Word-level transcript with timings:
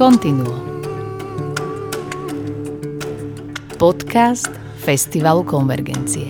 Continuo. 0.00 0.56
Podcast 3.76 4.48
Festivalu 4.80 5.44
Konvergencie. 5.44 6.24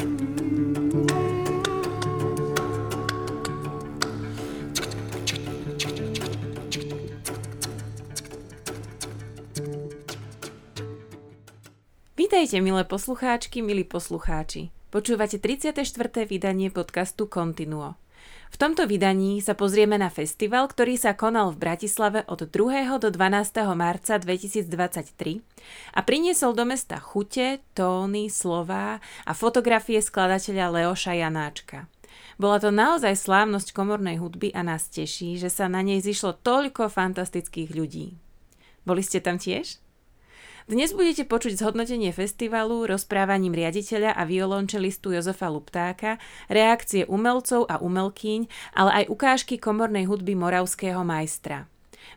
Vítajte, 12.19 12.59
milé 12.59 12.83
poslucháčky, 12.83 13.63
milí 13.63 13.87
poslucháči. 13.87 14.75
Počúvate 14.91 15.39
34. 15.39 16.27
vydanie 16.27 16.75
podcastu 16.75 17.31
Continuo. 17.31 17.95
V 18.51 18.57
tomto 18.59 18.85
vydaní 18.85 19.39
sa 19.39 19.55
pozrieme 19.55 19.95
na 19.95 20.11
festival, 20.11 20.67
ktorý 20.67 20.99
sa 20.99 21.15
konal 21.15 21.55
v 21.55 21.71
Bratislave 21.71 22.27
od 22.27 22.51
2. 22.51 22.99
do 22.99 23.09
12. 23.09 23.63
marca 23.79 24.19
2023 24.19 25.41
a 25.95 26.01
priniesol 26.03 26.53
do 26.59 26.67
mesta 26.67 26.99
chute, 26.99 27.63
tóny, 27.79 28.27
slová 28.27 28.99
a 29.23 29.33
fotografie 29.33 30.03
skladateľa 30.03 30.83
Leoša 30.83 31.15
Janáčka. 31.15 31.87
Bola 32.41 32.59
to 32.59 32.75
naozaj 32.75 33.15
slávnosť 33.15 33.71
komornej 33.71 34.19
hudby 34.19 34.51
a 34.57 34.67
nás 34.67 34.91
teší, 34.91 35.39
že 35.39 35.53
sa 35.53 35.71
na 35.71 35.85
nej 35.85 36.03
zišlo 36.03 36.41
toľko 36.43 36.91
fantastických 36.91 37.71
ľudí. 37.71 38.19
Boli 38.83 39.05
ste 39.05 39.23
tam 39.23 39.37
tiež? 39.37 39.79
Dnes 40.71 40.95
budete 40.95 41.27
počuť 41.27 41.59
zhodnotenie 41.59 42.15
festivalu 42.15 42.87
rozprávaním 42.87 43.59
riaditeľa 43.59 44.15
a 44.15 44.23
violončelistu 44.23 45.11
Jozefa 45.11 45.51
Luptáka, 45.51 46.23
reakcie 46.47 47.03
umelcov 47.11 47.67
a 47.67 47.83
umelkyň, 47.83 48.47
ale 48.79 49.03
aj 49.03 49.05
ukážky 49.11 49.59
komornej 49.59 50.07
hudby 50.07 50.39
moravského 50.39 51.03
majstra. 51.03 51.67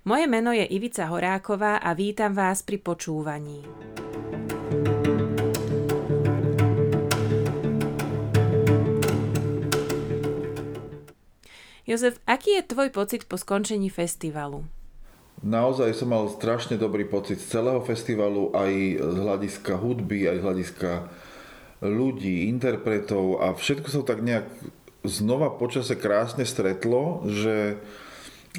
Moje 0.06 0.30
meno 0.30 0.54
je 0.54 0.70
Ivica 0.70 1.10
Horáková 1.10 1.82
a 1.82 1.98
vítam 1.98 2.38
vás 2.38 2.62
pri 2.62 2.78
počúvaní. 2.78 3.66
Jozef, 11.90 12.22
aký 12.30 12.62
je 12.62 12.70
tvoj 12.70 12.94
pocit 12.94 13.26
po 13.26 13.42
skončení 13.42 13.90
festivalu? 13.90 14.83
Naozaj 15.44 15.92
som 15.92 16.08
mal 16.08 16.32
strašne 16.32 16.80
dobrý 16.80 17.04
pocit 17.04 17.36
z 17.36 17.60
celého 17.60 17.84
festivalu, 17.84 18.56
aj 18.56 18.72
z 18.96 19.18
hľadiska 19.20 19.74
hudby, 19.76 20.32
aj 20.32 20.38
z 20.40 20.44
hľadiska 20.48 20.92
ľudí, 21.84 22.48
interpretov 22.48 23.44
a 23.44 23.52
všetko 23.52 23.88
sa 23.92 24.08
tak 24.08 24.24
nejak 24.24 24.48
znova 25.04 25.52
počase 25.60 26.00
krásne 26.00 26.48
stretlo, 26.48 27.28
že 27.28 27.76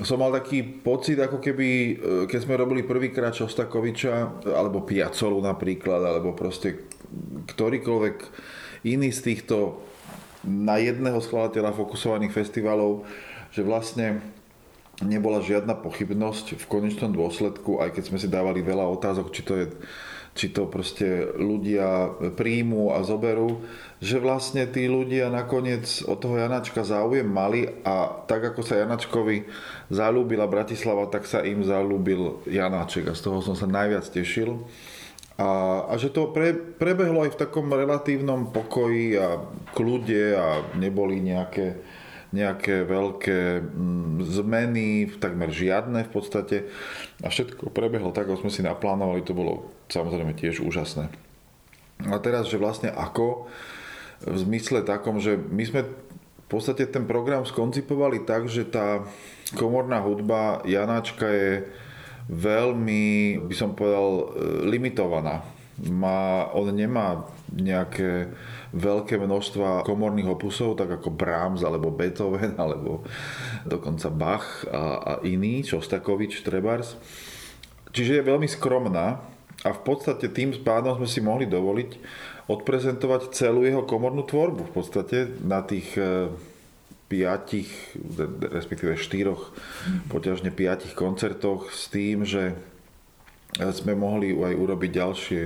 som 0.05 0.21
mal 0.21 0.35
taký 0.35 0.61
pocit, 0.61 1.17
ako 1.17 1.41
keby, 1.41 1.69
e, 1.71 1.93
keď 2.29 2.41
sme 2.45 2.61
robili 2.61 2.85
prvýkrát 2.85 3.33
Šostakoviča, 3.33 4.45
alebo 4.53 4.85
Piacolu 4.85 5.41
napríklad, 5.41 6.05
alebo 6.05 6.37
proste 6.37 6.85
ktorýkoľvek 7.49 8.17
iný 8.85 9.09
z 9.09 9.21
týchto 9.33 9.81
na 10.45 10.77
jedného 10.77 11.17
skladateľa 11.23 11.73
fokusovaných 11.73 12.35
festivalov, 12.35 13.09
že 13.55 13.65
vlastne 13.65 14.34
nebola 15.05 15.45
žiadna 15.45 15.77
pochybnosť 15.79 16.57
v 16.57 16.65
konečnom 16.67 17.13
dôsledku, 17.13 17.79
aj 17.85 17.95
keď 17.95 18.03
sme 18.09 18.19
si 18.19 18.29
dávali 18.33 18.65
veľa 18.65 18.89
otázok, 18.89 19.31
či 19.31 19.43
to 19.45 19.55
je 19.61 19.67
či 20.35 20.51
to 20.51 20.67
proste 20.67 21.39
ľudia 21.39 22.11
príjmú 22.35 22.91
a 22.91 23.07
zoberú, 23.07 23.63
že 24.03 24.19
vlastne 24.19 24.67
tí 24.67 24.91
ľudia 24.91 25.31
nakoniec 25.31 26.03
od 26.11 26.19
toho 26.19 26.43
Janačka 26.43 26.83
záujem 26.83 27.25
mali 27.25 27.71
a 27.87 28.11
tak 28.27 28.51
ako 28.51 28.67
sa 28.67 28.83
Janačkovi 28.83 29.47
zalúbila 29.95 30.51
Bratislava, 30.51 31.07
tak 31.07 31.31
sa 31.31 31.39
im 31.47 31.63
zalúbil 31.63 32.43
Janáček 32.51 33.15
a 33.15 33.17
z 33.17 33.31
toho 33.31 33.39
som 33.47 33.55
sa 33.55 33.71
najviac 33.71 34.11
tešil. 34.11 34.59
A, 35.39 35.83
a 35.87 35.95
že 35.99 36.11
to 36.11 36.35
pre, 36.35 36.55
prebehlo 36.55 37.23
aj 37.23 37.39
v 37.39 37.41
takom 37.47 37.71
relatívnom 37.71 38.51
pokoji 38.51 39.19
a 39.19 39.39
kľude 39.75 40.35
a 40.35 40.63
neboli 40.79 41.23
nejaké 41.23 41.79
nejaké 42.35 42.83
veľké 42.83 43.63
mm, 43.63 44.27
zmeny, 44.27 45.07
takmer 45.23 45.55
žiadne 45.55 46.03
v 46.03 46.11
podstate. 46.11 46.57
A 47.23 47.31
všetko 47.31 47.71
prebehlo 47.71 48.11
tak, 48.11 48.27
ako 48.27 48.47
sme 48.47 48.51
si 48.51 48.67
naplánovali, 48.67 49.23
to 49.23 49.39
bolo 49.39 49.71
samozrejme 49.87 50.35
tiež 50.35 50.59
úžasné. 50.67 51.07
A 52.11 52.19
teraz, 52.19 52.51
že 52.51 52.59
vlastne 52.59 52.91
ako, 52.91 53.47
v 54.25 54.37
zmysle 54.41 54.83
takom, 54.83 55.23
že 55.23 55.39
my 55.39 55.63
sme 55.63 55.81
v 55.85 56.47
podstate 56.49 56.91
ten 56.91 57.07
program 57.07 57.47
skoncipovali 57.47 58.27
tak, 58.27 58.51
že 58.51 58.67
tá 58.67 59.07
komorná 59.55 60.03
hudba 60.03 60.61
Janáčka 60.67 61.29
je 61.29 61.53
veľmi, 62.29 63.37
by 63.45 63.55
som 63.55 63.77
povedal, 63.77 64.09
e, 64.09 64.25
limitovaná. 64.69 65.45
Má, 65.75 66.55
on 66.55 66.71
nemá 66.71 67.27
nejaké 67.51 68.31
veľké 68.75 69.19
množstva 69.19 69.83
komorných 69.83 70.31
opusov, 70.31 70.79
tak 70.79 70.99
ako 70.99 71.11
Brahms 71.11 71.67
alebo 71.67 71.95
Beethoven 71.95 72.55
alebo 72.63 73.03
dokonca 73.67 74.11
Bach 74.11 74.67
a, 74.71 74.83
a 74.99 75.13
iní, 75.27 75.67
Šostakovič, 75.67 76.43
Trebars. 76.47 76.95
Čiže 77.95 78.23
je 78.23 78.29
veľmi 78.29 78.47
skromná 78.51 79.23
a 79.63 79.71
v 79.71 79.81
podstate 79.87 80.27
tým 80.31 80.51
pádom 80.67 80.99
sme 80.99 81.09
si 81.09 81.23
mohli 81.23 81.47
dovoliť 81.47 81.91
odprezentovať 82.51 83.33
celú 83.33 83.65
jeho 83.65 83.87
komornú 83.89 84.27
tvorbu 84.27 84.69
v 84.69 84.73
podstate 84.75 85.33
na 85.41 85.65
tých 85.65 85.97
e, 85.97 86.29
piatich, 87.09 87.71
respektíve 88.53 89.01
štyroch, 89.01 89.55
poťažne 90.13 90.53
piatich 90.53 90.93
koncertoch 90.93 91.73
s 91.73 91.89
tým, 91.89 92.29
že 92.29 92.53
sme 93.59 93.95
mohli 93.95 94.35
aj 94.35 94.55
urobiť 94.55 94.91
ďalšie 94.91 95.41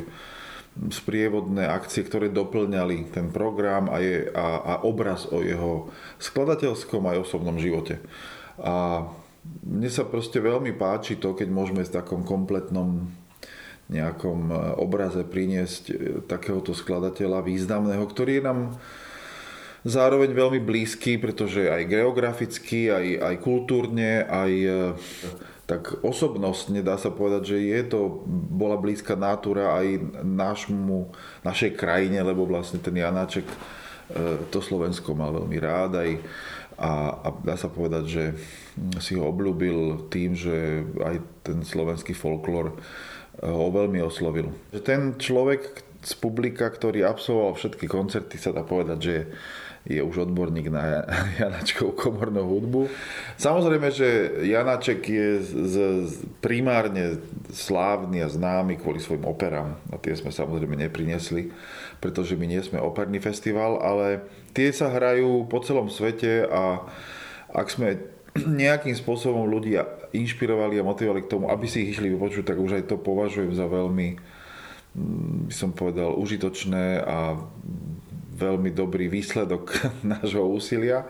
sprievodné 0.79 1.67
akcie, 1.67 2.07
ktoré 2.07 2.31
doplňali 2.31 3.11
ten 3.11 3.35
program 3.35 3.91
a, 3.91 3.99
je, 3.99 4.31
a, 4.31 4.47
a 4.63 4.75
obraz 4.87 5.27
o 5.27 5.43
jeho 5.43 5.91
skladateľskom 6.23 7.03
aj 7.11 7.27
osobnom 7.27 7.59
živote. 7.59 7.99
A 8.63 9.07
mne 9.67 9.91
sa 9.91 10.07
proste 10.07 10.39
veľmi 10.39 10.75
páči 10.79 11.19
to, 11.19 11.35
keď 11.35 11.49
môžeme 11.51 11.83
v 11.83 11.95
takom 11.95 12.23
kompletnom 12.23 13.11
nejakom 13.89 14.53
e, 14.53 14.55
obraze 14.79 15.25
priniesť 15.25 15.83
e, 15.89 15.95
takéhoto 16.29 16.77
skladateľa 16.77 17.41
významného, 17.41 18.05
ktorý 18.05 18.39
je 18.39 18.45
nám 18.45 18.59
zároveň 19.89 20.37
veľmi 20.37 20.61
blízky, 20.61 21.17
pretože 21.17 21.73
aj 21.73 21.89
geograficky, 21.89 22.93
aj, 22.93 23.07
aj 23.25 23.35
kultúrne, 23.41 24.29
aj 24.29 24.53
e, 24.53 24.71
tak 25.69 26.01
osobnosť, 26.01 26.73
nedá 26.73 26.97
sa 26.97 27.13
povedať, 27.13 27.53
že 27.53 27.59
je 27.61 27.81
to, 27.93 28.25
bola 28.49 28.81
blízka 28.81 29.13
natúra 29.13 29.77
aj 29.77 30.01
našmu, 30.25 31.13
našej 31.45 31.77
krajine, 31.77 32.25
lebo 32.25 32.49
vlastne 32.49 32.81
ten 32.81 32.97
Janáček 32.97 33.45
e, 33.45 33.57
to 34.49 34.65
Slovensko 34.65 35.13
mal 35.13 35.29
veľmi 35.37 35.59
rád 35.61 36.01
aj 36.01 36.11
a, 36.81 37.21
a 37.21 37.29
dá 37.45 37.61
sa 37.61 37.69
povedať, 37.69 38.05
že 38.09 38.25
si 39.05 39.21
ho 39.21 39.29
obľúbil 39.29 40.09
tým, 40.09 40.33
že 40.33 40.89
aj 41.05 41.45
ten 41.45 41.61
slovenský 41.61 42.17
folklór 42.17 42.73
e, 42.73 42.75
ho 43.45 43.69
veľmi 43.69 44.01
oslovil. 44.01 44.49
Ten 44.73 45.21
človek 45.21 45.85
z 46.01 46.13
publika, 46.17 46.65
ktorý 46.65 47.05
absolvoval 47.05 47.61
všetky 47.61 47.85
koncerty, 47.85 48.41
sa 48.41 48.57
dá 48.57 48.65
povedať, 48.65 48.99
že 49.05 49.13
je 49.13 49.23
už 49.89 50.29
odborník 50.29 50.69
na 50.69 51.09
Janačkovú 51.41 51.97
komornú 51.97 52.45
hudbu. 52.45 52.93
Samozrejme, 53.41 53.89
že 53.89 54.09
Janaček 54.45 55.01
je 55.01 55.29
z, 55.41 55.51
z, 55.65 55.77
primárne 56.45 57.17
slávny 57.49 58.21
a 58.21 58.29
známy 58.29 58.77
kvôli 58.77 59.01
svojim 59.01 59.25
operám. 59.25 59.81
A 59.89 59.97
tie 59.97 60.13
sme 60.13 60.29
samozrejme 60.29 60.77
neprinesli, 60.77 61.49
pretože 62.05 62.37
my 62.37 62.45
nie 62.45 62.61
sme 62.61 62.85
operný 62.85 63.17
festival, 63.25 63.81
ale 63.81 64.29
tie 64.53 64.69
sa 64.77 64.93
hrajú 64.93 65.49
po 65.49 65.65
celom 65.65 65.89
svete 65.89 66.45
a 66.45 66.85
ak 67.49 67.67
sme 67.73 67.97
nejakým 68.45 68.93
spôsobom 68.93 69.49
ľudia 69.49 69.89
inšpirovali 70.13 70.77
a 70.79 70.87
motivovali 70.87 71.25
k 71.25 71.33
tomu, 71.33 71.49
aby 71.49 71.65
si 71.65 71.89
ich 71.89 71.97
išli 71.97 72.13
vypočuť, 72.13 72.45
tak 72.45 72.61
už 72.61 72.81
aj 72.81 72.85
to 72.93 72.97
považujem 73.01 73.57
za 73.57 73.65
veľmi, 73.65 74.21
mm, 74.95 75.49
by 75.49 75.55
som 75.55 75.73
povedal, 75.73 76.13
užitočné 76.17 77.03
a 77.05 77.41
veľmi 78.39 78.71
dobrý 78.71 79.11
výsledok 79.11 79.75
nášho 80.15 80.47
úsilia, 80.47 81.05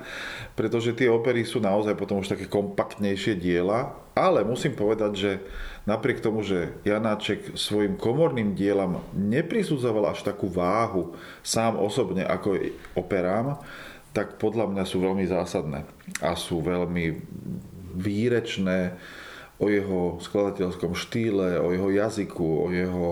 pretože 0.57 0.97
tie 0.97 1.13
opery 1.13 1.45
sú 1.45 1.61
naozaj 1.61 1.93
potom 1.95 2.25
už 2.25 2.33
také 2.33 2.49
kompaktnejšie 2.49 3.37
diela, 3.37 3.93
ale 4.17 4.43
musím 4.43 4.73
povedať, 4.75 5.13
že 5.15 5.31
napriek 5.85 6.25
tomu, 6.25 6.41
že 6.43 6.75
Janáček 6.83 7.55
svojim 7.55 8.01
komorným 8.01 8.57
dielam 8.57 9.05
neprisudzoval 9.13 10.11
až 10.11 10.25
takú 10.25 10.49
váhu 10.49 11.15
sám 11.45 11.77
osobne 11.77 12.25
ako 12.25 12.59
operám, 12.97 13.61
tak 14.17 14.41
podľa 14.41 14.73
mňa 14.73 14.85
sú 14.89 15.05
veľmi 15.05 15.29
zásadné 15.29 15.85
a 16.25 16.33
sú 16.35 16.65
veľmi 16.65 17.21
výrečné 17.95 18.97
o 19.59 19.67
jeho 19.67 20.23
skladateľskom 20.23 20.95
štýle, 20.95 21.59
o 21.59 21.75
jeho 21.75 21.91
jazyku, 21.91 22.47
o 22.47 22.67
jeho 22.71 23.07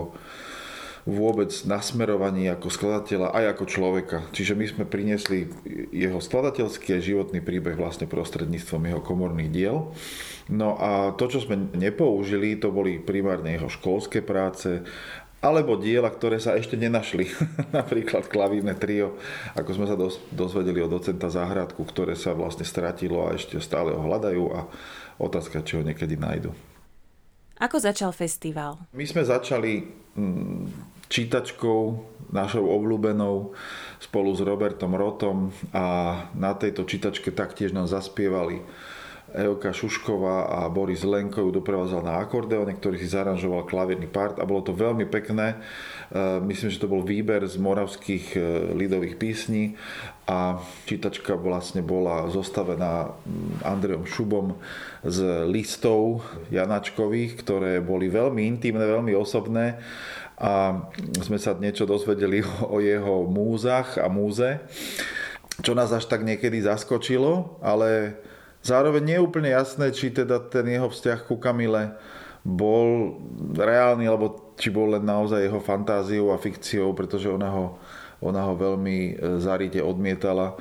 vôbec 1.07 1.47
nasmerovaní 1.63 2.51
ako 2.51 2.67
skladateľa 2.67 3.31
aj 3.31 3.45
ako 3.55 3.63
človeka. 3.63 4.17
Čiže 4.35 4.59
my 4.59 4.65
sme 4.67 4.83
priniesli 4.83 5.47
jeho 5.95 6.19
skladateľský 6.19 6.99
a 6.99 6.99
životný 6.99 7.39
príbeh 7.39 7.79
vlastne 7.79 8.11
prostredníctvom 8.11 8.91
jeho 8.91 8.99
komorných 8.99 9.47
diel. 9.49 9.95
No 10.51 10.75
a 10.75 11.15
to, 11.15 11.31
čo 11.31 11.39
sme 11.39 11.71
nepoužili, 11.71 12.59
to 12.59 12.75
boli 12.75 12.99
primárne 12.99 13.55
jeho 13.55 13.71
školské 13.71 14.19
práce 14.19 14.83
alebo 15.39 15.79
diela, 15.79 16.11
ktoré 16.11 16.43
sa 16.43 16.59
ešte 16.59 16.75
nenašli. 16.75 17.31
Napríklad 17.77 18.27
klavírne 18.27 18.75
trio, 18.75 19.15
ako 19.55 19.69
sme 19.79 19.85
sa 19.87 19.95
dozvedeli 20.35 20.83
od 20.83 20.91
docenta 20.91 21.31
Záhradku, 21.31 21.87
ktoré 21.87 22.19
sa 22.19 22.35
vlastne 22.35 22.67
stratilo 22.67 23.23
a 23.23 23.37
ešte 23.37 23.55
stále 23.63 23.95
ho 23.95 24.01
hľadajú 24.03 24.43
a 24.51 24.67
otázka, 25.23 25.63
či 25.63 25.79
ho 25.79 25.87
niekedy 25.87 26.19
nájdu. 26.19 26.51
Ako 27.57 27.79
začal 27.79 28.11
festival? 28.13 28.77
My 28.93 29.05
sme 29.07 29.25
začali 29.25 29.81
mm, 30.13 30.96
čítačkou 31.07 31.79
našou 32.31 32.67
obľúbenou 32.67 33.55
spolu 34.03 34.35
s 34.35 34.41
Robertom 34.43 34.93
Rotom 34.93 35.55
a 35.71 36.15
na 36.35 36.51
tejto 36.53 36.83
čítačke 36.83 37.31
taktiež 37.31 37.71
nám 37.71 37.87
zaspievali 37.87 38.59
Euka 39.27 39.75
Šušková 39.75 40.47
a 40.47 40.59
Boris 40.71 41.03
Lenko 41.03 41.43
ju 41.43 41.51
doprevádzal 41.59 41.99
na 41.99 42.23
akordeone, 42.23 42.71
ktorý 42.71 42.95
si 42.95 43.11
zaranžoval 43.11 43.67
klavírny 43.67 44.07
part 44.07 44.39
a 44.39 44.47
bolo 44.47 44.63
to 44.63 44.71
veľmi 44.71 45.03
pekné. 45.03 45.51
E, 45.51 45.57
myslím, 46.47 46.71
že 46.71 46.79
to 46.79 46.87
bol 46.87 47.03
výber 47.03 47.43
z 47.43 47.59
moravských 47.59 48.25
e, 48.33 48.39
lidových 48.79 49.19
písní 49.19 49.75
a 50.31 50.63
čítačka 50.87 51.35
vlastne 51.35 51.83
bola 51.83 52.31
zostavená 52.31 53.11
Andrejom 53.67 54.07
Šubom 54.07 54.55
z 55.03 55.43
listov 55.43 56.23
Janačkových, 56.47 57.35
ktoré 57.43 57.83
boli 57.83 58.07
veľmi 58.07 58.47
intimné, 58.47 58.87
veľmi 58.87 59.11
osobné 59.11 59.75
a 60.37 60.85
sme 61.25 61.41
sa 61.41 61.57
niečo 61.57 61.89
dozvedeli 61.89 62.45
o 62.73 62.77
jeho 62.77 63.25
múzach 63.25 63.97
a 63.97 64.05
múze, 64.05 64.61
čo 65.65 65.73
nás 65.73 65.89
až 65.89 66.05
tak 66.05 66.21
niekedy 66.21 66.61
zaskočilo, 66.61 67.57
ale 67.65 68.21
Zároveň 68.67 69.03
nie 69.07 69.15
je 69.15 69.25
úplne 69.25 69.49
jasné, 69.55 69.95
či 69.95 70.11
teda 70.11 70.43
ten 70.43 70.67
jeho 70.67 70.91
vzťah 70.91 71.19
ku 71.23 71.39
Kamile 71.39 71.95
bol 72.43 73.15
reálny, 73.55 74.03
alebo 74.11 74.55
či 74.59 74.67
bol 74.67 74.91
len 74.91 75.07
naozaj 75.07 75.47
jeho 75.47 75.63
fantáziou 75.63 76.35
a 76.35 76.41
fikciou, 76.41 76.91
pretože 76.91 77.31
ona 77.31 77.47
ho, 77.47 77.79
ona 78.19 78.43
ho 78.43 78.59
veľmi 78.59 78.97
e, 78.99 79.13
zarite 79.39 79.79
odmietala. 79.79 80.59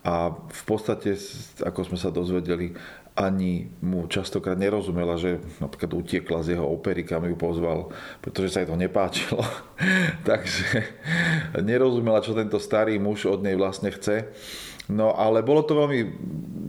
A 0.00 0.32
v 0.32 0.62
podstate, 0.64 1.12
ako 1.60 1.92
sme 1.92 1.98
sa 2.00 2.08
dozvedeli, 2.08 2.72
ani 3.12 3.68
mu 3.84 4.08
častokrát 4.08 4.56
nerozumela, 4.56 5.20
že 5.20 5.36
napríklad 5.60 5.92
utiekla 5.92 6.40
z 6.40 6.56
jeho 6.56 6.64
opery, 6.64 7.04
kam 7.04 7.28
ju 7.28 7.36
pozval, 7.36 7.92
pretože 8.24 8.56
sa 8.56 8.64
jej 8.64 8.68
to 8.72 8.76
nepáčilo. 8.80 9.44
Takže 10.28 10.80
nerozumela, 11.60 12.24
čo 12.24 12.32
tento 12.32 12.56
starý 12.56 12.96
muž 12.96 13.28
od 13.28 13.44
nej 13.44 13.52
vlastne 13.52 13.92
chce. 13.92 14.32
No 14.90 15.14
ale 15.14 15.46
bolo 15.46 15.62
to 15.62 15.78
veľmi, 15.78 16.00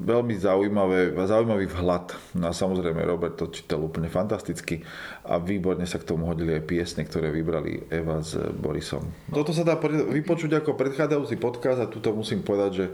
veľmi 0.05 0.35
zaujímavé, 0.37 1.15
zaujímavý 1.15 1.65
vhľad. 1.65 2.37
No 2.37 2.51
a 2.51 2.53
samozrejme 2.53 3.01
Robert 3.01 3.39
to 3.39 3.49
čítal 3.49 3.81
úplne 3.81 4.11
fantasticky 4.11 4.85
a 5.23 5.39
výborne 5.39 5.87
sa 5.87 5.99
k 5.99 6.07
tomu 6.07 6.27
hodili 6.27 6.59
aj 6.59 6.67
piesne, 6.67 7.07
ktoré 7.07 7.31
vybrali 7.31 7.87
Eva 7.87 8.19
s 8.19 8.35
Borisom. 8.35 9.07
Toto 9.31 9.55
sa 9.55 9.63
dá 9.63 9.79
vypočuť 9.79 10.59
ako 10.59 10.75
predchádzajúci 10.75 11.39
podcast 11.39 11.79
a 11.79 11.87
tuto 11.87 12.11
musím 12.11 12.43
povedať, 12.43 12.71
že 12.75 12.85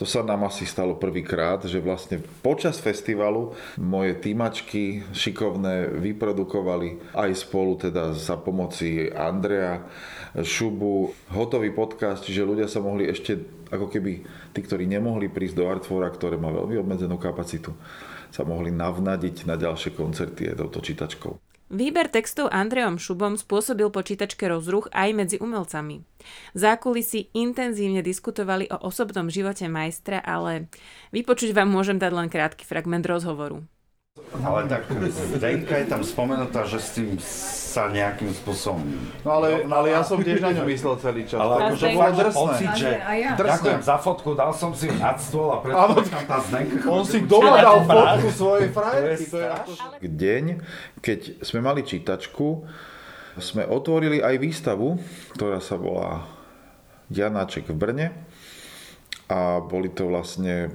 to 0.00 0.08
sa 0.08 0.24
nám 0.24 0.48
asi 0.48 0.64
stalo 0.64 0.96
prvýkrát, 0.96 1.60
že 1.68 1.84
vlastne 1.84 2.24
počas 2.40 2.80
festivalu 2.80 3.52
moje 3.76 4.16
týmačky 4.16 5.04
šikovné 5.12 5.92
vyprodukovali 6.00 7.12
aj 7.12 7.30
spolu 7.36 7.76
teda 7.76 8.16
za 8.16 8.40
pomoci 8.40 9.12
Andrea 9.12 9.84
Šubu 10.34 11.12
hotový 11.36 11.70
podcast, 11.76 12.24
čiže 12.24 12.48
ľudia 12.48 12.66
sa 12.66 12.80
mohli 12.80 13.06
ešte 13.12 13.36
ako 13.68 13.92
keby 13.92 14.12
tí, 14.56 14.60
ktorí 14.64 14.88
nemohli 14.88 15.28
prísť 15.28 15.56
do 15.60 15.68
Artfora, 15.68 16.08
ktoré 16.08 16.40
má 16.40 16.48
veľmi 16.48 16.80
obmedzenú 16.80 17.20
kapacitu, 17.20 17.76
sa 18.34 18.42
mohli 18.42 18.74
navnadiť 18.74 19.46
na 19.46 19.54
ďalšie 19.54 19.94
koncerty 19.94 20.50
aj 20.50 20.58
touto 20.58 20.82
čítačkou. 20.82 21.53
Výber 21.74 22.06
textov 22.06 22.54
Andreom 22.54 23.02
Šubom 23.02 23.34
spôsobil 23.34 23.90
počítačke 23.90 24.46
rozruch 24.46 24.86
aj 24.94 25.10
medzi 25.10 25.36
umelcami. 25.42 26.06
Zákulisy 26.54 27.34
intenzívne 27.34 27.98
diskutovali 27.98 28.70
o 28.70 28.78
osobnom 28.78 29.26
živote 29.26 29.66
majstra, 29.66 30.22
ale 30.22 30.70
vypočuť 31.10 31.50
vám 31.50 31.66
môžem 31.66 31.98
dať 31.98 32.12
len 32.14 32.30
krátky 32.30 32.62
fragment 32.62 33.02
rozhovoru. 33.02 33.66
Ale 34.46 34.70
tak 34.70 34.86
Zdenka 35.34 35.74
je 35.74 35.86
tam 35.90 36.06
spomenutá, 36.06 36.62
že 36.70 36.78
s 36.78 36.94
tým 36.94 37.18
sa 37.18 37.90
nejakým 37.90 38.30
spôsobom... 38.30 38.86
No 39.26 39.42
ale, 39.42 39.66
ale 39.66 39.90
ja 39.90 40.06
som 40.06 40.22
tiež 40.22 40.38
na 40.38 40.54
ňu 40.54 40.70
myslel 40.70 40.94
celý 41.02 41.26
čas. 41.26 41.42
Ale 41.42 41.74
akože 41.74 41.86
že 41.90 42.30
pocit, 42.30 42.70
že 42.78 42.90
ja. 42.94 43.34
ďakujem 43.34 43.82
za 43.82 43.98
fotku, 43.98 44.38
dal 44.38 44.54
som 44.54 44.70
si 44.70 44.86
nad 44.86 45.18
stôl 45.18 45.50
a 45.50 45.58
preto 45.58 45.98
tam 46.06 46.22
tá 46.30 46.38
Zdenka... 46.46 46.86
On 46.86 47.02
si 47.02 47.26
doma 47.26 47.58
dal 47.58 47.82
fotku 47.82 48.28
svojej 48.30 48.70
frajerky. 48.70 49.24
To 49.34 49.38
je 49.42 49.48
akože- 49.50 49.82
Deň, 50.06 50.44
keď 51.02 51.20
sme 51.42 51.58
mali 51.58 51.82
čítačku, 51.82 52.62
sme 53.42 53.66
otvorili 53.66 54.22
aj 54.22 54.38
výstavu, 54.38 54.94
ktorá 55.34 55.58
sa 55.58 55.74
volá 55.74 56.22
Janáček 57.10 57.66
v 57.66 57.74
Brne 57.74 58.06
a 59.24 59.64
boli 59.64 59.88
to 59.92 60.12
vlastne 60.12 60.68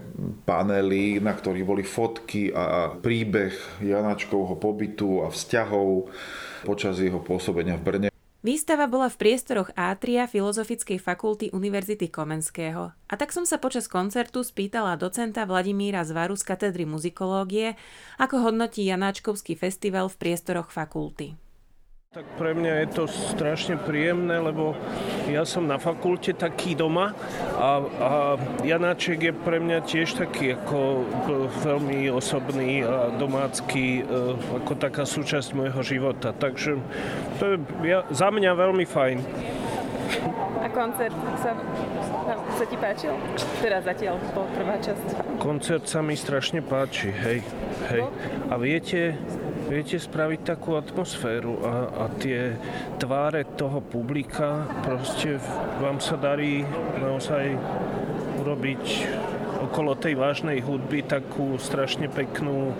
panely, 0.46 1.22
na 1.22 1.38
ktorých 1.38 1.68
boli 1.68 1.86
fotky 1.86 2.50
a 2.50 2.98
príbeh 2.98 3.81
Janačkovho 3.86 4.57
pobytu 4.57 5.22
a 5.22 5.30
vzťahov 5.30 6.10
počas 6.66 6.98
jeho 6.98 7.22
pôsobenia 7.22 7.78
v 7.78 7.84
Brne. 7.86 8.10
Výstava 8.40 8.88
bola 8.88 9.12
v 9.12 9.19
priestoroch 9.19 9.68
Átria 9.75 10.24
Filozofickej 10.24 10.96
fakulty 10.96 11.51
Univerzity 11.51 12.07
Komenského 12.07 12.96
a 12.96 13.13
tak 13.19 13.36
som 13.36 13.44
sa 13.44 13.60
počas 13.60 13.92
koncertu 13.92 14.48
spýtala 14.48 14.96
docenta 14.96 15.44
Vladimíra 15.44 16.07
Zvaru 16.07 16.40
z 16.40 16.48
katedry 16.48 16.88
muzikológie, 16.88 17.75
ako 18.16 18.48
hodnotí 18.48 18.88
Janáčkovský 18.88 19.60
festival 19.60 20.07
v 20.07 20.24
priestoroch 20.24 20.72
fakulty. 20.72 21.36
Tak 22.09 22.25
pre 22.41 22.57
mňa 22.57 22.73
je 22.73 22.88
to 22.89 23.03
strašne 23.06 23.77
príjemné, 23.77 24.41
lebo 24.41 24.73
ja 25.29 25.45
som 25.45 25.69
na 25.69 25.77
fakulte 25.77 26.33
taký 26.33 26.73
doma 26.73 27.13
a, 27.53 27.85
a 27.85 28.11
Janáček 28.65 29.29
je 29.29 29.29
pre 29.29 29.61
mňa 29.61 29.85
tiež 29.85 30.17
taký 30.17 30.57
ako 30.57 31.06
veľmi 31.61 32.09
osobný 32.09 32.81
a 32.81 33.13
domácky, 33.13 34.01
e, 34.01 34.09
ako 34.33 34.73
taká 34.81 35.06
súčasť 35.06 35.53
môjho 35.53 35.85
života. 35.85 36.33
Takže 36.33 36.81
to 37.38 37.61
je 37.85 38.01
za 38.09 38.33
mňa 38.33 38.57
veľmi 38.57 38.89
fajn. 38.89 39.17
A 40.59 40.67
koncert 40.69 41.15
sa, 41.39 41.51
sa 42.57 42.65
ti 42.67 42.77
páčil? 42.77 43.13
Teraz 43.62 43.86
zatiaľ 43.86 44.19
po 44.34 44.45
prvá 44.53 44.75
časť. 44.81 45.39
Koncert 45.39 45.86
sa 45.88 46.03
mi 46.03 46.17
strašne 46.17 46.60
páči, 46.65 47.13
hej. 47.13 47.39
hej. 47.89 48.03
A 48.50 48.55
viete, 48.60 49.15
viete 49.69 49.95
spraviť 50.01 50.41
takú 50.43 50.75
atmosféru 50.75 51.62
a, 51.63 51.74
a 51.93 52.03
tie 52.17 52.57
tváre 53.00 53.45
toho 53.55 53.79
publika, 53.79 54.67
proste 54.84 55.38
vám 55.79 56.01
sa 56.01 56.19
darí 56.19 56.65
naozaj 57.00 57.55
urobiť 58.39 58.84
okolo 59.69 59.93
tej 59.93 60.15
vážnej 60.15 60.63
hudby 60.63 61.03
takú 61.03 61.60
strašne 61.60 62.07
peknú 62.07 62.72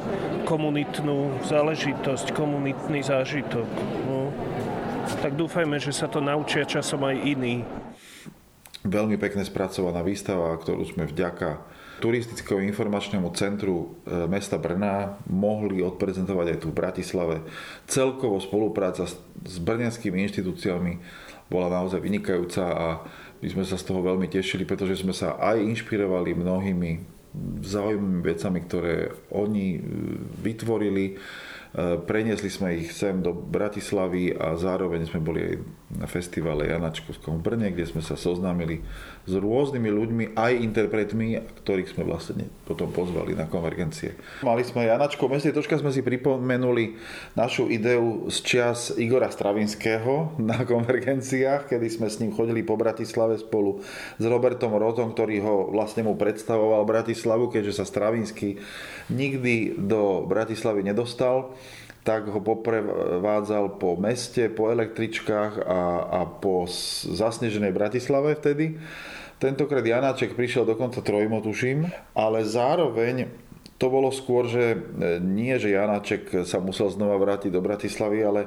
komunitnú 0.48 1.44
záležitosť, 1.46 2.32
komunitný 2.32 3.04
zážitok. 3.04 3.68
Tak 5.18 5.34
dúfajme, 5.34 5.82
že 5.82 5.90
sa 5.90 6.06
to 6.06 6.22
naučia 6.22 6.62
časom 6.70 7.02
aj 7.02 7.18
iní. 7.26 7.66
Veľmi 8.86 9.18
pekne 9.18 9.42
spracovaná 9.42 10.06
výstava, 10.06 10.54
ktorú 10.56 10.86
sme 10.86 11.10
vďaka 11.10 11.60
turistickému 12.00 12.64
informačnému 12.72 13.28
centru 13.36 14.00
e, 14.08 14.26
mesta 14.32 14.56
Brna 14.56 15.20
mohli 15.28 15.84
odprezentovať 15.84 16.56
aj 16.56 16.58
tu 16.64 16.68
v 16.72 16.78
Bratislave. 16.80 17.36
Celkovo 17.92 18.40
spolupráca 18.40 19.04
s 19.10 19.58
brňanskými 19.60 20.24
inštitúciami 20.30 21.02
bola 21.52 21.68
naozaj 21.82 22.00
vynikajúca 22.00 22.64
a 22.72 22.88
my 23.44 23.48
sme 23.52 23.64
sa 23.68 23.76
z 23.76 23.84
toho 23.84 24.00
veľmi 24.00 24.32
tešili, 24.32 24.64
pretože 24.64 25.04
sme 25.04 25.12
sa 25.12 25.36
aj 25.36 25.60
inšpirovali 25.60 26.36
mnohými 26.40 27.20
zaujímavými 27.62 28.24
vecami, 28.26 28.60
ktoré 28.66 28.96
oni 29.30 29.68
e, 29.76 29.80
vytvorili 30.40 31.20
preniesli 31.78 32.50
sme 32.50 32.82
ich 32.82 32.98
sem 32.98 33.22
do 33.22 33.30
Bratislavy 33.30 34.34
a 34.34 34.58
zároveň 34.58 35.06
sme 35.06 35.22
boli 35.22 35.40
aj 35.46 35.56
na 35.90 36.06
festivale 36.10 36.70
Janačkovskom 36.70 37.42
v 37.42 37.46
Brne, 37.46 37.68
kde 37.74 37.86
sme 37.86 38.02
sa 38.02 38.18
soznámili 38.18 38.82
s 39.30 39.34
rôznymi 39.38 39.90
ľuďmi, 39.90 40.26
aj 40.34 40.54
interpretmi, 40.66 41.38
ktorých 41.62 41.94
sme 41.94 42.06
vlastne 42.06 42.50
potom 42.66 42.90
pozvali 42.90 43.38
na 43.38 43.46
konvergencie. 43.46 44.18
Mali 44.42 44.66
sme 44.66 44.90
Janačko 44.90 45.30
v 45.30 45.38
meste, 45.38 45.54
sme 45.54 45.94
si 45.94 46.02
pripomenuli 46.02 46.98
našu 47.38 47.70
ideu 47.70 48.26
z 48.34 48.38
čias 48.42 48.80
Igora 48.98 49.30
Stravinského 49.30 50.42
na 50.42 50.66
konvergenciách, 50.66 51.70
kedy 51.70 51.88
sme 51.90 52.10
s 52.10 52.18
ním 52.18 52.34
chodili 52.34 52.66
po 52.66 52.78
Bratislave 52.78 53.38
spolu 53.38 53.82
s 54.18 54.24
Robertom 54.26 54.74
Rotom, 54.74 55.14
ktorý 55.14 55.46
ho 55.46 55.56
vlastne 55.70 56.02
mu 56.02 56.18
predstavoval 56.18 56.90
Bratislavu, 56.90 57.54
keďže 57.54 57.82
sa 57.82 57.86
Stravinsky 57.86 58.58
nikdy 59.14 59.78
do 59.78 60.26
Bratislavy 60.26 60.82
nedostal 60.82 61.54
tak 62.10 62.26
ho 62.26 62.42
poprevádzal 62.42 63.78
po 63.78 63.94
meste, 63.94 64.50
po 64.50 64.74
električkách 64.74 65.62
a, 65.62 65.82
a 66.10 66.20
po 66.26 66.66
zasneženej 67.06 67.70
Bratislave 67.70 68.34
vtedy. 68.34 68.82
Tentokrát 69.38 69.86
Janáček 69.86 70.34
prišiel 70.34 70.66
dokonca 70.66 71.06
trojmo, 71.06 71.38
tuším, 71.46 71.86
ale 72.18 72.42
zároveň 72.50 73.30
to 73.78 73.94
bolo 73.94 74.10
skôr, 74.10 74.50
že 74.50 74.74
e, 74.74 74.78
nie, 75.22 75.54
že 75.62 75.78
Janáček 75.78 76.50
sa 76.50 76.58
musel 76.58 76.90
znova 76.90 77.22
vrátiť 77.22 77.54
do 77.54 77.62
Bratislavy, 77.62 78.20
ale 78.26 78.42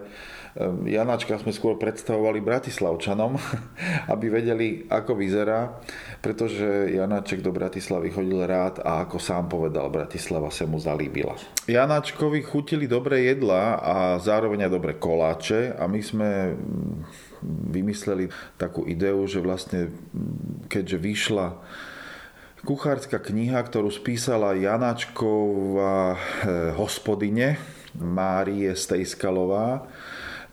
Janáčka 0.84 1.40
sme 1.40 1.48
skôr 1.48 1.80
predstavovali 1.80 2.44
Bratislavčanom, 2.44 3.40
aby 4.12 4.26
vedeli, 4.28 4.84
ako 4.84 5.16
vyzerá, 5.16 5.80
pretože 6.20 6.92
Janáček 6.92 7.40
do 7.40 7.56
Bratislavy 7.56 8.12
chodil 8.12 8.44
rád 8.44 8.84
a 8.84 9.08
ako 9.08 9.16
sám 9.16 9.48
povedal, 9.48 9.88
Bratislava 9.88 10.52
sa 10.52 10.68
mu 10.68 10.76
zalíbila. 10.76 11.40
Janáčkovi 11.64 12.44
chutili 12.44 12.84
dobré 12.84 13.32
jedlá 13.32 13.80
a 13.80 13.96
zároveň 14.20 14.68
aj 14.68 14.72
dobré 14.76 14.92
koláče 15.00 15.72
a 15.72 15.88
my 15.88 16.00
sme 16.04 16.30
vymysleli 17.72 18.28
takú 18.60 18.84
ideu, 18.84 19.24
že 19.24 19.40
vlastne 19.40 19.88
keďže 20.68 20.98
vyšla 21.00 21.46
kuchárska 22.62 23.18
kniha, 23.18 23.58
ktorú 23.58 23.90
spísala 23.90 24.54
Janačková 24.54 26.14
eh, 26.14 26.18
hospodine 26.76 27.58
Márie 27.96 28.72
Stejskalová, 28.72 29.84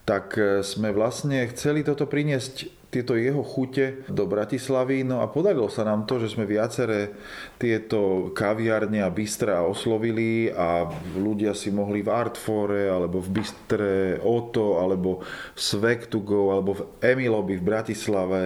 tak 0.10 0.34
eh, 0.42 0.66
sme 0.66 0.89
vlastne 0.89 1.46
chceli 1.54 1.86
toto 1.86 2.10
priniesť 2.10 2.79
tieto 2.89 3.13
jeho 3.13 3.46
chute 3.46 4.01
do 4.10 4.25
Bratislavy. 4.25 5.05
No 5.05 5.22
a 5.22 5.29
podarilo 5.29 5.69
sa 5.69 5.86
nám 5.86 6.10
to, 6.10 6.17
že 6.17 6.34
sme 6.34 6.50
viaceré 6.50 7.13
tieto 7.62 8.34
kaviárne 8.34 9.05
a 9.05 9.13
bystra 9.13 9.62
oslovili 9.62 10.50
a 10.50 10.89
ľudia 11.13 11.53
si 11.53 11.69
mohli 11.69 12.01
v 12.01 12.10
Artfore, 12.10 12.89
alebo 12.89 13.22
v 13.22 13.29
bystre 13.41 14.17
Oto, 14.25 14.81
alebo 14.81 15.22
v 15.53 15.60
Svek 15.62 16.10
to 16.10 16.25
go, 16.25 16.50
alebo 16.50 16.74
v 16.74 16.84
Emilobi 17.05 17.62
v 17.62 17.63
Bratislave, 17.63 18.41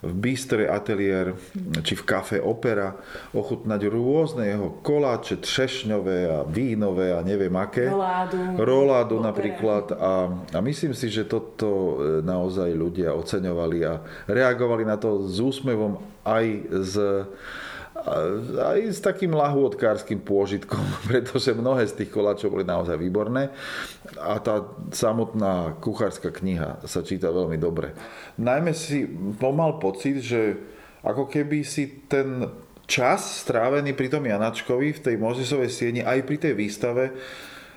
v 0.00 0.12
bystre 0.16 0.66
Atelier, 0.66 1.36
či 1.84 1.92
v 1.92 2.02
kafe 2.08 2.40
Opera 2.40 2.96
ochutnať 3.36 3.80
rôzne 3.92 4.48
jeho 4.48 4.80
koláče, 4.80 5.38
třešňové 5.38 6.18
a 6.32 6.38
vínové 6.48 7.12
a 7.12 7.20
neviem 7.20 7.52
aké. 7.60 7.92
Roládu. 7.92 8.38
Roládu 8.56 9.16
napríklad. 9.20 9.94
A, 9.94 10.32
a 10.32 10.58
myslím 10.64 10.96
si, 10.96 11.12
že 11.12 11.28
toto 11.28 11.68
e, 11.68 11.94
naozaj 12.24 12.72
ľudia 12.72 13.12
oceňovali 13.14 13.81
a 13.84 14.02
reagovali 14.30 14.86
na 14.86 14.96
to 14.96 15.26
s 15.28 15.38
úsmevom 15.38 15.98
aj 16.22 16.46
s 16.70 16.94
aj 18.52 18.78
s 18.88 18.98
takým 18.98 19.30
lahôdkárským 19.36 20.26
pôžitkom, 20.26 20.82
pretože 21.10 21.54
mnohé 21.54 21.86
z 21.86 22.02
tých 22.02 22.10
koláčov 22.10 22.50
boli 22.50 22.66
naozaj 22.66 22.98
výborné 22.98 23.52
a 24.18 24.42
tá 24.42 24.66
samotná 24.90 25.78
kuchárska 25.78 26.34
kniha 26.34 26.82
sa 26.82 27.06
číta 27.06 27.30
veľmi 27.30 27.56
dobre. 27.60 27.94
Najmä 28.42 28.72
si 28.74 29.06
pomal 29.38 29.78
pocit, 29.78 30.18
že 30.24 30.58
ako 31.06 31.30
keby 31.30 31.62
si 31.62 32.06
ten 32.10 32.46
čas 32.86 33.46
strávený 33.46 33.94
pri 33.94 34.10
tom 34.10 34.26
Janačkovi 34.26 34.98
v 34.98 35.02
tej 35.02 35.16
Mozesovej 35.18 35.70
sieni 35.70 36.00
aj 36.02 36.26
pri 36.26 36.36
tej 36.42 36.54
výstave 36.58 37.14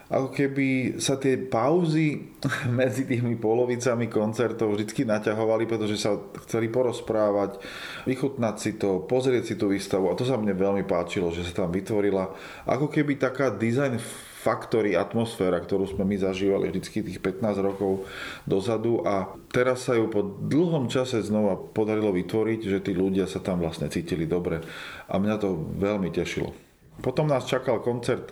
ako 0.06 0.30
keby 0.30 0.98
sa 1.02 1.18
tie 1.18 1.38
pauzy 1.38 2.38
medzi 2.80 3.10
tými 3.10 3.38
polovicami 3.42 4.06
koncertov 4.06 4.78
vždy 4.78 5.06
naťahovali, 5.10 5.66
pretože 5.66 5.98
sa 5.98 6.18
chceli 6.46 6.70
porozprávať, 6.70 7.58
vychutnať 8.06 8.56
si 8.62 8.72
to, 8.78 9.02
pozrieť 9.10 9.44
si 9.50 9.56
tú 9.58 9.74
výstavu. 9.74 10.14
A 10.14 10.18
to 10.18 10.28
sa 10.28 10.38
mne 10.38 10.54
veľmi 10.54 10.86
páčilo, 10.86 11.34
že 11.34 11.42
sa 11.42 11.66
tam 11.66 11.74
vytvorila 11.74 12.30
ako 12.70 12.90
keby 12.90 13.18
taká 13.18 13.50
design 13.50 13.98
faktory, 14.46 14.94
atmosféra, 14.94 15.58
ktorú 15.58 15.90
sme 15.90 16.06
my 16.06 16.22
zažívali 16.22 16.70
vždy 16.70 17.02
tých 17.02 17.18
15 17.18 17.66
rokov 17.66 18.06
dozadu. 18.46 19.02
A 19.02 19.34
teraz 19.50 19.90
sa 19.90 19.98
ju 19.98 20.06
po 20.06 20.22
dlhom 20.22 20.86
čase 20.86 21.26
znova 21.26 21.58
podarilo 21.58 22.14
vytvoriť, 22.14 22.60
že 22.62 22.78
tí 22.86 22.94
ľudia 22.94 23.26
sa 23.26 23.42
tam 23.42 23.58
vlastne 23.58 23.90
cítili 23.90 24.30
dobre. 24.30 24.62
A 25.10 25.18
mňa 25.18 25.36
to 25.42 25.58
veľmi 25.82 26.14
tešilo. 26.14 26.65
Potom 27.04 27.28
nás 27.28 27.48
čakal 27.50 27.84
koncert 27.84 28.32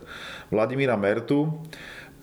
Vladimíra 0.52 0.96
Mertu, 0.96 1.52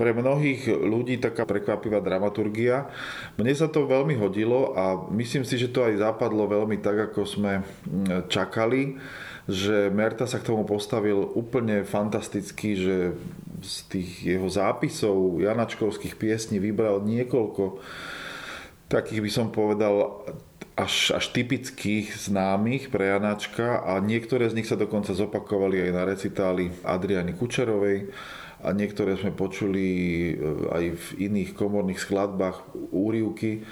pre 0.00 0.16
mnohých 0.16 0.64
ľudí 0.80 1.20
taká 1.20 1.44
prekvapivá 1.44 2.00
dramaturgia. 2.00 2.88
Mne 3.36 3.52
sa 3.52 3.68
to 3.68 3.84
veľmi 3.84 4.16
hodilo 4.16 4.72
a 4.72 4.96
myslím 5.12 5.44
si, 5.44 5.60
že 5.60 5.68
to 5.68 5.84
aj 5.84 6.00
zapadlo 6.00 6.48
veľmi 6.48 6.80
tak, 6.80 7.12
ako 7.12 7.28
sme 7.28 7.60
mm, 7.60 8.32
čakali, 8.32 8.96
že 9.44 9.92
Merta 9.92 10.24
sa 10.24 10.40
k 10.40 10.48
tomu 10.48 10.64
postavil 10.64 11.20
úplne 11.36 11.84
fantasticky, 11.84 12.80
že 12.80 12.96
z 13.60 13.74
tých 13.92 14.10
jeho 14.24 14.48
zápisov 14.48 15.36
janačkovských 15.44 16.16
piesní 16.16 16.56
vybral 16.56 17.04
niekoľko 17.04 17.76
takých 18.90 19.20
by 19.22 19.30
som 19.30 19.46
povedal 19.52 20.24
až, 20.80 21.12
až 21.12 21.28
typických 21.36 22.16
známych 22.16 22.88
pre 22.88 23.12
Janáčka 23.12 23.84
a 23.84 24.00
niektoré 24.00 24.48
z 24.48 24.56
nich 24.56 24.68
sa 24.68 24.80
dokonca 24.80 25.12
zopakovali 25.12 25.84
aj 25.84 25.90
na 25.92 26.02
recitáli 26.08 26.72
Adriany 26.80 27.36
Kučerovej 27.36 28.08
a 28.64 28.72
niektoré 28.72 29.20
sme 29.20 29.36
počuli 29.36 29.86
e, 29.88 30.32
aj 30.72 30.84
v 30.96 31.06
iných 31.28 31.52
komorných 31.52 32.00
skladbách 32.00 32.72
úrivky. 32.96 33.64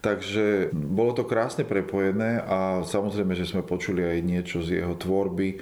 Takže 0.00 0.72
bolo 0.72 1.12
to 1.12 1.28
krásne 1.28 1.64
prepojené 1.68 2.40
a 2.40 2.80
samozrejme, 2.84 3.36
že 3.36 3.44
sme 3.44 3.60
počuli 3.60 4.00
aj 4.00 4.18
niečo 4.24 4.64
z 4.64 4.80
jeho 4.80 4.96
tvorby. 4.96 5.60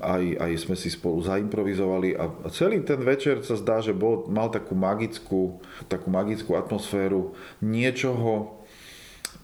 Aj, 0.00 0.22
aj 0.22 0.52
sme 0.64 0.78
si 0.80 0.88
spolu 0.88 1.20
zaimprovizovali 1.20 2.16
a 2.16 2.46
celý 2.54 2.80
ten 2.86 3.02
večer 3.02 3.42
sa 3.42 3.58
zdá, 3.58 3.84
že 3.84 3.92
bol, 3.92 4.24
mal 4.30 4.48
takú 4.48 4.72
magickú, 4.72 5.60
takú 5.90 6.08
magickú 6.08 6.54
atmosféru 6.56 7.36
niečoho, 7.58 8.55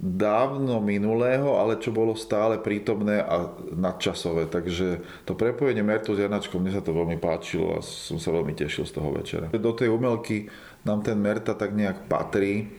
dávno 0.03 0.83
minulého, 0.83 1.63
ale 1.63 1.79
čo 1.79 1.95
bolo 1.95 2.19
stále 2.19 2.59
prítomné 2.59 3.23
a 3.23 3.55
nadčasové. 3.71 4.51
Takže 4.51 4.99
to 5.23 5.39
prepojenie 5.39 5.87
Mertu 5.87 6.19
s 6.19 6.27
Janačkom, 6.27 6.59
mne 6.59 6.75
sa 6.75 6.83
to 6.83 6.91
veľmi 6.91 7.23
páčilo 7.23 7.79
a 7.79 7.87
som 7.87 8.19
sa 8.19 8.35
veľmi 8.35 8.51
tešil 8.51 8.83
z 8.83 8.99
toho 8.99 9.15
večera. 9.15 9.47
Do 9.55 9.71
tej 9.71 9.95
umelky 9.95 10.51
nám 10.83 11.07
ten 11.07 11.15
Merta 11.23 11.55
tak 11.55 11.79
nejak 11.79 12.11
patrí, 12.11 12.75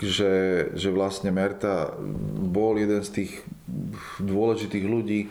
že, 0.00 0.66
že 0.72 0.88
vlastne 0.88 1.28
Merta 1.28 1.92
bol 2.40 2.80
jeden 2.80 3.04
z 3.04 3.20
tých 3.20 3.32
dôležitých 4.24 4.86
ľudí 4.88 5.28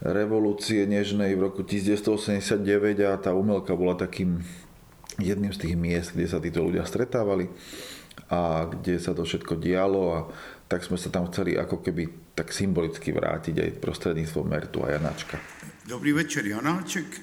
revolúcie 0.00 0.88
nežnej 0.88 1.36
v 1.36 1.52
roku 1.52 1.68
1989 1.68 3.12
a 3.12 3.20
tá 3.20 3.36
umelka 3.36 3.76
bola 3.76 3.92
takým 3.92 4.40
jedným 5.20 5.52
z 5.52 5.68
tých 5.68 5.74
miest, 5.76 6.16
kde 6.16 6.26
sa 6.32 6.40
títo 6.40 6.64
ľudia 6.64 6.88
stretávali 6.88 7.52
a 8.32 8.64
kde 8.68 8.96
sa 8.96 9.12
to 9.12 9.28
všetko 9.28 9.60
dialo 9.60 10.02
a 10.16 10.20
tak 10.72 10.88
sme 10.88 10.96
sa 10.96 11.12
tam 11.12 11.28
chceli 11.28 11.52
ako 11.60 11.84
keby 11.84 12.32
tak 12.32 12.48
symbolicky 12.48 13.12
vrátiť 13.12 13.60
aj 13.60 13.76
prostredníctvom 13.76 14.48
Mertu 14.48 14.80
a 14.80 14.96
Janáčka. 14.96 15.36
Dobrý 15.84 16.16
večer, 16.16 16.48
Janáček 16.48 17.20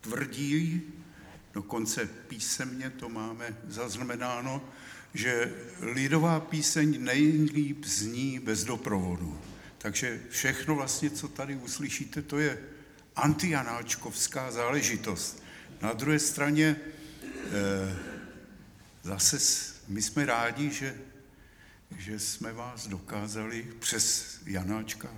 tvrdí, 0.00 0.82
dokonce 1.54 2.06
písemně 2.06 2.90
to 2.90 3.08
máme 3.08 3.56
zaznamenáno, 3.66 4.62
že 5.14 5.50
lidová 5.80 6.40
píseň 6.40 7.02
nejlíp 7.02 7.84
zní 7.84 8.38
bez 8.38 8.64
doprovodu. 8.64 9.38
Takže 9.78 10.20
všechno 10.30 10.74
vlastně, 10.74 11.10
co 11.10 11.28
tady 11.28 11.56
uslyšíte, 11.56 12.22
to 12.22 12.38
je 12.38 12.58
antijanáčkovská 13.16 14.50
záležitost. 14.50 15.42
Na 15.82 15.92
druhé 15.92 16.18
straně 16.18 16.76
e, 16.76 17.96
zase 19.02 19.38
my 19.88 20.02
jsme 20.02 20.26
rádi, 20.26 20.70
že 20.70 20.94
že 21.96 22.18
jsme 22.18 22.52
vás 22.52 22.86
dokázali 22.86 23.62
přes 23.78 24.38
Janáčka 24.46 25.08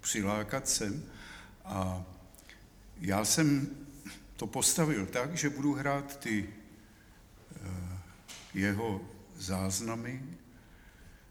přilákat 0.00 0.68
sem 0.68 1.04
a 1.64 2.04
já 3.00 3.24
jsem 3.24 3.68
to 4.36 4.46
postavil 4.46 5.06
tak, 5.06 5.36
že 5.36 5.50
budu 5.50 5.72
hrát 5.72 6.20
ty 6.20 6.48
eh, 6.48 7.98
jeho 8.54 9.08
záznamy, 9.36 10.22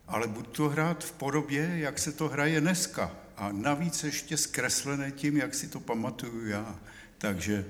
ale 0.07 0.27
budu 0.27 0.51
to 0.51 0.69
hrát 0.69 1.03
v 1.03 1.11
podobě, 1.11 1.79
jak 1.79 1.99
se 1.99 2.11
to 2.11 2.29
hraje 2.29 2.61
dneska. 2.61 3.15
A 3.37 3.51
navíc 3.51 4.03
ještě 4.03 4.37
zkreslené 4.37 5.11
tím, 5.11 5.37
jak 5.37 5.55
si 5.55 5.67
to 5.67 5.79
pamatuju 5.79 6.47
já. 6.47 6.79
Takže 7.17 7.65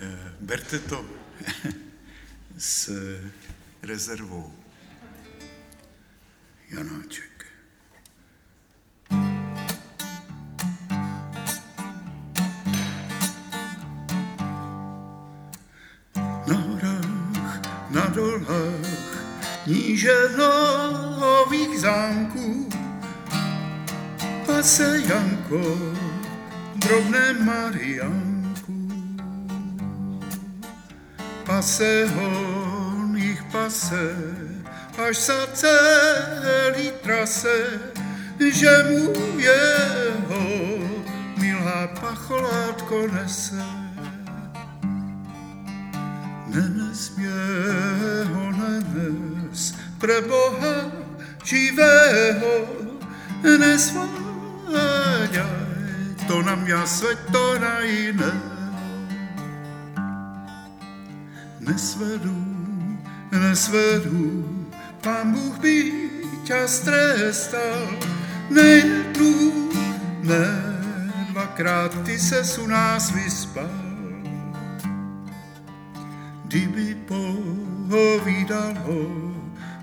eh, 0.00 0.32
berte 0.40 0.78
to 0.78 1.04
s 2.58 2.90
rezervou. 3.82 4.52
Janáček. 6.70 7.46
Na 16.46 16.56
horách, 16.56 17.60
na 17.90 18.06
dolách, 18.06 19.24
níže 19.66 20.14
nových 21.18 21.80
zámků, 21.80 22.68
pase 24.46 25.02
Janko 25.08 25.78
drobné 26.74 27.32
Marianku. 27.32 28.88
Pase 31.44 32.06
ho, 32.06 32.67
pase, 33.52 34.14
až 34.98 35.16
sa 35.16 35.46
celý 35.52 36.92
trase, 37.04 37.80
že 38.38 38.74
mu 38.88 39.12
jeho 39.40 40.44
milá 41.36 41.88
pacholátko 41.98 43.08
nese. 43.12 43.60
Nenes 46.48 47.12
ho 48.32 48.44
nenes, 48.56 49.76
pre 50.00 50.20
Boha 50.24 50.88
živého, 51.44 52.66
nesváďaj 53.44 54.28
to 56.28 56.44
na 56.44 56.56
mňa 56.60 56.84
svet, 56.84 57.16
to 57.32 57.56
na 57.56 57.80
iné. 57.80 58.32
Nesvedú, 61.64 62.47
nesvedú, 63.32 64.44
Pán 65.00 65.32
Bůh 65.32 65.58
by 65.58 65.92
ťa 66.44 66.68
strestal, 66.68 67.96
jednu, 68.50 69.68
ne 70.22 70.68
dvakrát 71.30 72.02
ty 72.04 72.18
se 72.18 72.60
u 72.60 72.66
nás 72.66 73.10
vyspal. 73.10 73.70
Kdyby 76.44 76.96
povídalo 77.88 79.32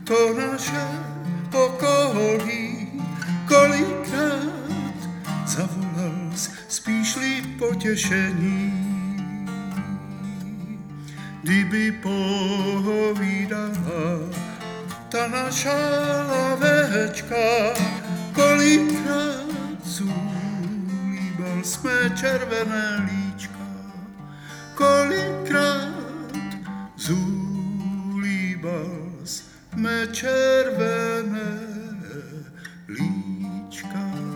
to 0.04 0.34
naše 0.34 0.88
okolí, 1.54 2.88
kolikrát 3.48 4.98
zavolal 5.46 6.32
spíš-li 6.68 7.42
potěšení. 7.60 8.85
Kdyby 11.46 12.02
povídala 12.02 13.70
ta 15.14 15.30
naša 15.30 15.78
lavečka, 16.26 17.70
kolikrát 18.34 19.46
zulíbal 19.86 21.62
jsme 21.62 22.10
červené 22.18 23.06
líčka, 23.06 23.62
kolikrát 24.74 25.94
zulíbal 26.98 27.62
jsme 29.22 30.08
červené 30.10 31.62
líčka. 32.90 34.35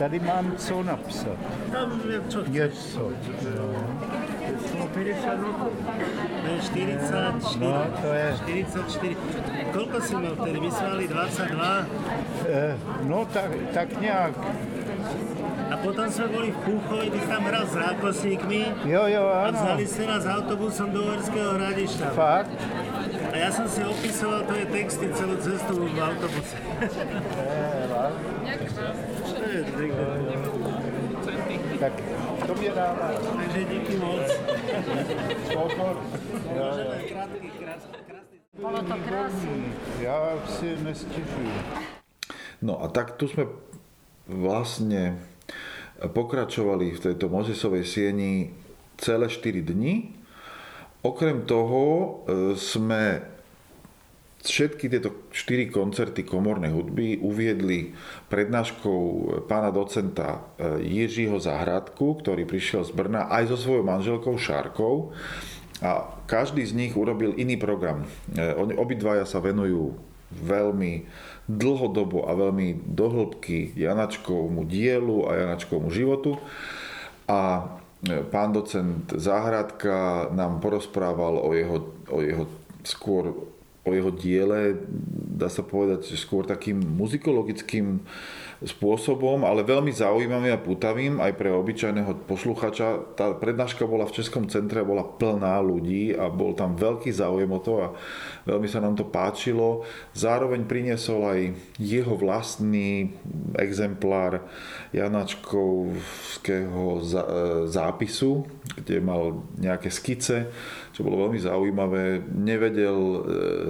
Tady 0.00 0.20
mám 0.20 0.52
co 0.56 0.82
napsat. 0.82 1.36
Tam 1.72 2.00
co 2.28 2.44
Něco. 2.48 3.12
No. 4.78 4.86
50 4.94 5.40
rokov. 5.40 5.72
To 6.42 6.48
je 6.48 6.60
44. 6.62 7.58
No, 7.60 7.86
to 8.02 8.06
je. 8.12 8.34
44. 8.36 9.16
Koľko 9.72 9.96
si 10.00 10.12
mal 10.16 10.34
vtedy? 10.40 10.56
My 10.60 10.70
sme 10.72 10.86
mali 10.88 11.04
22. 11.04 11.84
Eh, 12.48 12.74
no 13.04 13.28
tak, 13.28 13.50
tak 13.76 13.88
nějak. 14.00 14.32
A 15.70 15.76
potom 15.78 16.10
sme 16.10 16.26
boli 16.32 16.48
v 16.50 16.58
Púchovi, 16.66 17.14
ty 17.14 17.20
tam 17.30 17.46
hral 17.46 17.62
s 17.68 17.74
rákosníkmi. 17.76 18.90
Jo, 18.90 19.06
jo, 19.06 19.22
A 19.28 19.52
ano. 19.52 19.58
vzali 19.60 19.84
ste 19.86 20.02
nás 20.08 20.26
autobusom 20.26 20.90
do 20.90 21.06
Uherského 21.06 21.54
hradišťa. 21.54 22.06
Fakt? 22.16 22.50
A 23.30 23.34
ja 23.38 23.50
som 23.54 23.70
si 23.70 23.84
opisoval 23.84 24.42
tvoje 24.50 24.66
texty 24.66 25.06
celú 25.14 25.38
cestu 25.38 25.86
v 25.86 25.98
autobuse. 26.00 26.56
To 28.80 29.19
je 29.60 29.72
pekné. 29.72 30.06
Tak 31.80 31.92
to 32.46 32.54
mě 32.54 32.70
dává. 32.70 33.10
Takže 33.36 33.64
díky 33.64 33.96
moc. 33.96 34.32
Pozor. 35.52 35.96
Krátky, 37.08 37.50
krásny, 37.58 37.98
krásny. 38.06 38.36
Bolo 38.60 38.82
to 38.82 38.94
krásne. 39.08 39.50
Já 40.00 40.38
si 40.46 40.76
nestěžuji. 40.82 41.52
No 42.62 42.84
a 42.84 42.88
tak 42.92 43.16
tu 43.16 43.24
sme 43.24 43.48
vlastne 44.28 45.16
pokračovali 45.96 46.92
v 46.92 47.00
tejto 47.00 47.32
Mozesovej 47.32 47.88
sieni 47.88 48.52
celé 49.00 49.32
4 49.32 49.64
dni. 49.64 50.12
Okrem 51.00 51.48
toho 51.48 51.80
e, 51.80 52.08
sme 52.60 53.24
všetky 54.40 54.88
tieto 54.88 55.28
4 55.32 55.68
koncerty 55.68 56.24
komornej 56.24 56.72
hudby 56.72 57.20
uviedli 57.20 57.92
prednáškou 58.32 59.00
pána 59.44 59.68
docenta 59.68 60.40
e, 60.56 60.80
Jiřího 60.80 61.36
Zahradku, 61.36 62.24
ktorý 62.24 62.48
prišiel 62.48 62.88
z 62.88 62.92
Brna 62.96 63.28
aj 63.28 63.52
so 63.52 63.56
svojou 63.60 63.84
manželkou 63.84 64.40
Šárkou 64.40 65.12
a 65.84 66.08
každý 66.24 66.64
z 66.64 66.72
nich 66.76 66.92
urobil 66.96 67.36
iný 67.36 67.60
program. 67.60 68.08
E, 68.32 68.56
Oni 68.56 68.72
obidvaja 68.72 69.28
sa 69.28 69.44
venujú 69.44 69.96
veľmi 70.32 71.04
dlhodobo 71.50 72.30
a 72.30 72.32
veľmi 72.32 72.86
dohlbky 72.86 73.76
Janačkovmu 73.76 74.64
dielu 74.64 75.26
a 75.28 75.30
Janačkovmu 75.36 75.92
životu. 75.92 76.40
A 77.28 77.68
e, 78.08 78.24
pán 78.24 78.56
docent 78.56 79.04
Záhradka 79.12 80.32
nám 80.32 80.64
porozprával 80.64 81.36
o 81.44 81.52
jeho, 81.52 81.92
o 82.08 82.24
jeho 82.24 82.44
skôr 82.88 83.36
o 83.80 83.96
jeho 83.96 84.12
diele, 84.12 84.76
dá 85.40 85.48
sa 85.48 85.64
povedať, 85.64 86.12
skôr 86.20 86.44
takým 86.44 86.76
muzikologickým 86.76 88.04
spôsobom, 88.60 89.48
ale 89.48 89.64
veľmi 89.64 89.88
zaujímavým 89.88 90.52
a 90.52 90.60
putavým 90.60 91.16
aj 91.16 91.32
pre 91.32 91.48
obyčajného 91.48 92.28
posluchača. 92.28 93.16
Tá 93.16 93.32
prednáška 93.32 93.88
bola 93.88 94.04
v 94.04 94.20
Českom 94.20 94.52
centre, 94.52 94.84
bola 94.84 95.00
plná 95.00 95.56
ľudí 95.64 96.12
a 96.12 96.28
bol 96.28 96.52
tam 96.52 96.76
veľký 96.76 97.08
záujem 97.08 97.48
o 97.48 97.56
to 97.56 97.80
a 97.80 97.96
veľmi 98.44 98.68
sa 98.68 98.84
nám 98.84 99.00
to 99.00 99.08
páčilo. 99.08 99.88
Zároveň 100.12 100.68
priniesol 100.68 101.24
aj 101.24 101.56
jeho 101.80 102.20
vlastný 102.20 103.16
exemplár 103.56 104.44
Janačkovského 104.92 107.00
zápisu, 107.64 108.44
kde 108.76 109.00
mal 109.00 109.40
nejaké 109.56 109.88
skice, 109.88 110.52
čo 110.90 111.06
bolo 111.06 111.26
veľmi 111.26 111.38
zaujímavé. 111.38 112.26
Nevedel 112.26 112.98
e, 112.98 113.20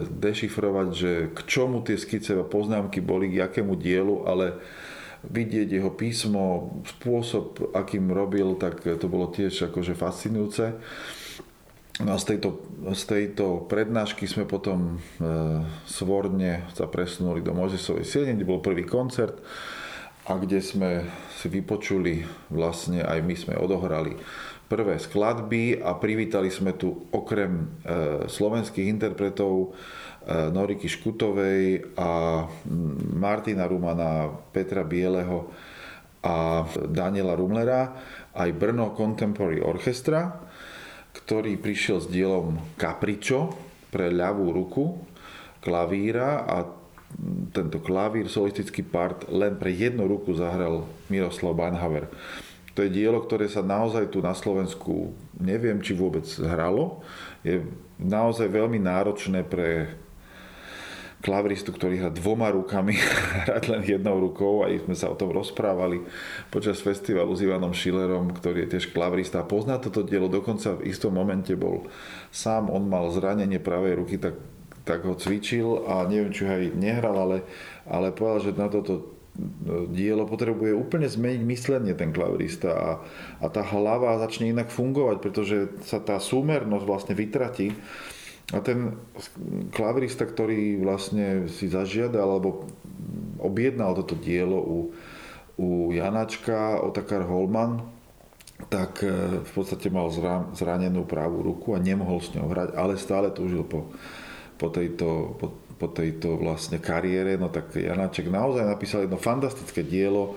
dešifrovať, 0.09 0.89
že 0.93 1.13
k 1.37 1.39
čomu 1.45 1.85
tie 1.85 2.01
skice 2.01 2.37
a 2.37 2.45
poznámky 2.45 3.05
boli, 3.05 3.29
k 3.29 3.45
jakému 3.45 3.77
dielu, 3.77 4.25
ale 4.25 4.57
vidieť 5.29 5.69
jeho 5.69 5.93
písmo, 5.93 6.81
spôsob, 6.97 7.77
akým 7.77 8.09
robil, 8.09 8.57
tak 8.57 8.81
to 8.81 9.07
bolo 9.07 9.29
tiež 9.29 9.69
akože 9.69 9.93
fascinujúce. 9.93 10.81
No 12.01 12.17
a 12.17 12.19
z 12.19 12.33
tejto, 12.33 12.65
z 12.97 13.03
tejto 13.05 13.69
prednášky 13.69 14.25
sme 14.25 14.49
potom 14.49 14.97
e, 15.21 15.31
svorne 15.85 16.65
sa 16.73 16.89
presunuli 16.89 17.45
do 17.45 17.53
Mojzesovej 17.53 18.09
siene, 18.09 18.33
kde 18.33 18.49
bol 18.49 18.65
prvý 18.65 18.89
koncert 18.89 19.37
a 20.25 20.41
kde 20.41 20.65
sme 20.65 21.05
si 21.37 21.53
vypočuli, 21.53 22.25
vlastne 22.49 23.05
aj 23.05 23.19
my 23.21 23.35
sme 23.37 23.55
odohrali 23.61 24.17
prvé 24.71 25.03
skladby 25.03 25.83
a 25.83 25.99
privítali 25.99 26.47
sme 26.47 26.79
tu 26.79 27.11
okrem 27.11 27.53
e, 27.59 27.65
slovenských 28.31 28.87
interpretov 28.87 29.53
e, 29.67 29.69
Noriky 30.55 30.87
Škutovej 30.87 31.99
a 31.99 32.47
Martina 33.19 33.67
Rumana, 33.67 34.31
Petra 34.55 34.87
Bieleho 34.87 35.51
a 36.23 36.63
Daniela 36.87 37.35
Rumlera 37.35 37.83
aj 38.31 38.51
Brno 38.55 38.95
Contemporary 38.95 39.59
Orchestra, 39.59 40.39
ktorý 41.19 41.59
prišiel 41.59 41.99
s 41.99 42.07
dielom 42.07 42.79
Capriccio 42.79 43.51
pre 43.91 44.15
ľavú 44.15 44.55
ruku 44.55 45.03
klavíra 45.59 46.47
a 46.47 46.63
tento 47.51 47.83
klavír, 47.83 48.31
solistický 48.31 48.87
part 48.87 49.27
len 49.27 49.59
pre 49.59 49.75
jednu 49.75 50.07
ruku 50.07 50.31
zahral 50.39 50.87
Miroslav 51.11 51.59
Banhaver. 51.59 52.07
To 52.79 52.87
je 52.87 52.91
dielo, 52.91 53.19
ktoré 53.23 53.51
sa 53.51 53.67
naozaj 53.67 54.15
tu 54.15 54.23
na 54.23 54.35
Slovensku 54.37 55.11
neviem, 55.37 55.83
či 55.83 55.97
vôbec 55.97 56.27
hralo. 56.39 57.03
Je 57.43 57.67
naozaj 57.99 58.47
veľmi 58.47 58.79
náročné 58.79 59.43
pre 59.43 59.99
klaviristu, 61.21 61.69
ktorý 61.77 62.01
hrá 62.01 62.11
dvoma 62.11 62.49
rukami, 62.49 62.97
hrať 63.49 63.65
len 63.69 63.83
jednou 63.85 64.17
rukou. 64.21 64.65
Aj 64.65 64.73
sme 64.73 64.97
sa 64.97 65.13
o 65.13 65.19
tom 65.19 65.35
rozprávali 65.35 66.01
počas 66.49 66.81
festivalu 66.81 67.37
s 67.37 67.45
Ivanom 67.45 67.77
Schillerom, 67.77 68.33
ktorý 68.33 68.65
je 68.65 68.79
tiež 68.79 68.95
klavirista 68.97 69.45
a 69.45 69.49
pozná 69.49 69.77
toto 69.77 70.01
dielo. 70.01 70.33
Dokonca 70.33 70.81
v 70.81 70.89
istom 70.89 71.13
momente 71.13 71.53
bol 71.59 71.91
sám, 72.33 72.73
on 72.73 72.89
mal 72.89 73.13
zranenie 73.13 73.61
pravej 73.61 74.01
ruky, 74.01 74.17
tak 74.17 74.37
tak 74.81 75.05
ho 75.05 75.15
cvičil 75.15 75.87
a 75.87 76.09
neviem, 76.09 76.33
či 76.33 76.49
aj 76.49 76.75
nehral, 76.75 77.15
ale, 77.15 77.47
ale 77.87 78.11
povedal, 78.11 78.51
že 78.51 78.59
na 78.59 78.67
toto 78.67 79.20
dielo 79.91 80.29
potrebuje 80.29 80.77
úplne 80.77 81.09
zmeniť 81.09 81.43
myslenie 81.45 81.95
ten 81.97 82.13
klavirista 82.13 82.71
a, 82.73 82.91
a 83.41 83.47
tá 83.49 83.65
hlava 83.65 84.21
začne 84.21 84.53
inak 84.53 84.69
fungovať, 84.69 85.17
pretože 85.21 85.57
sa 85.85 86.01
tá 86.01 86.21
súmernosť 86.21 86.85
vlastne 86.85 87.15
vytratí. 87.17 87.73
A 88.51 88.59
ten 88.59 88.99
klavirista, 89.71 90.27
ktorý 90.27 90.83
vlastne 90.83 91.47
si 91.47 91.71
zažiada 91.71 92.19
alebo 92.19 92.67
objednal 93.39 93.95
toto 93.95 94.19
dielo 94.19 94.59
u, 94.59 94.79
u 95.55 95.69
Janačka, 95.95 96.83
Otakar 96.83 97.23
Holman, 97.25 97.81
tak 98.69 99.07
e, 99.07 99.41
v 99.41 99.51
podstate 99.55 99.89
mal 99.89 100.13
zranenú 100.53 101.09
pravú 101.09 101.41
ruku 101.41 101.73
a 101.73 101.81
nemohol 101.81 102.21
s 102.21 102.35
ňou 102.37 102.51
hrať, 102.51 102.77
ale 102.77 103.01
stále 103.01 103.33
túžil 103.33 103.65
po, 103.65 103.89
po 104.61 104.69
tejto, 104.69 105.39
po, 105.41 105.57
po 105.81 105.89
tejto 105.89 106.37
vlastne 106.37 106.77
kariére, 106.77 107.41
no 107.41 107.49
tak 107.49 107.73
Janáček 107.73 108.29
naozaj 108.29 108.69
napísal 108.69 109.09
jedno 109.09 109.17
fantastické 109.17 109.81
dielo 109.81 110.37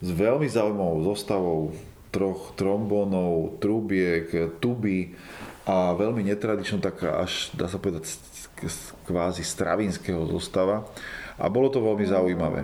s 0.00 0.08
veľmi 0.08 0.48
zaujímavou 0.48 1.12
zostavou 1.12 1.76
troch 2.08 2.56
trombónov, 2.56 3.60
trubiek, 3.60 4.56
tuby 4.60 5.12
a 5.68 5.92
veľmi 5.92 6.24
netradičnú, 6.26 6.80
taká 6.80 7.20
až, 7.20 7.52
dá 7.54 7.68
sa 7.68 7.76
povedať, 7.76 8.08
kvázi 9.08 9.44
stravinského 9.44 10.24
zostava. 10.28 10.88
A 11.40 11.48
bolo 11.48 11.72
to 11.72 11.80
veľmi 11.80 12.04
zaujímavé. 12.04 12.60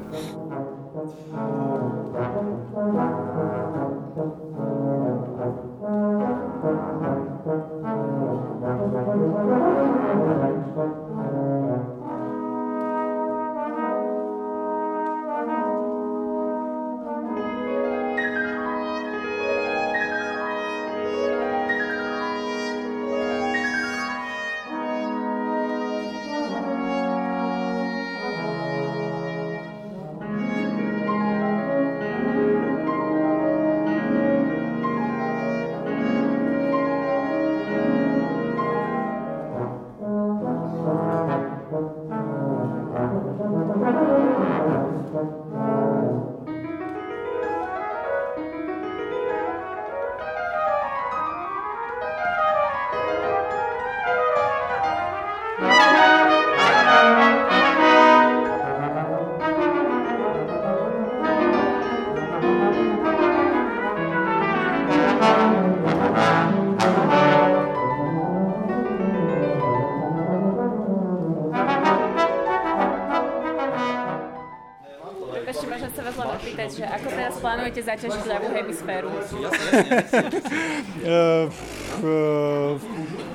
Zaťažiť 77.88 78.24
ľavú 78.28 78.48
hemisféru? 78.52 79.08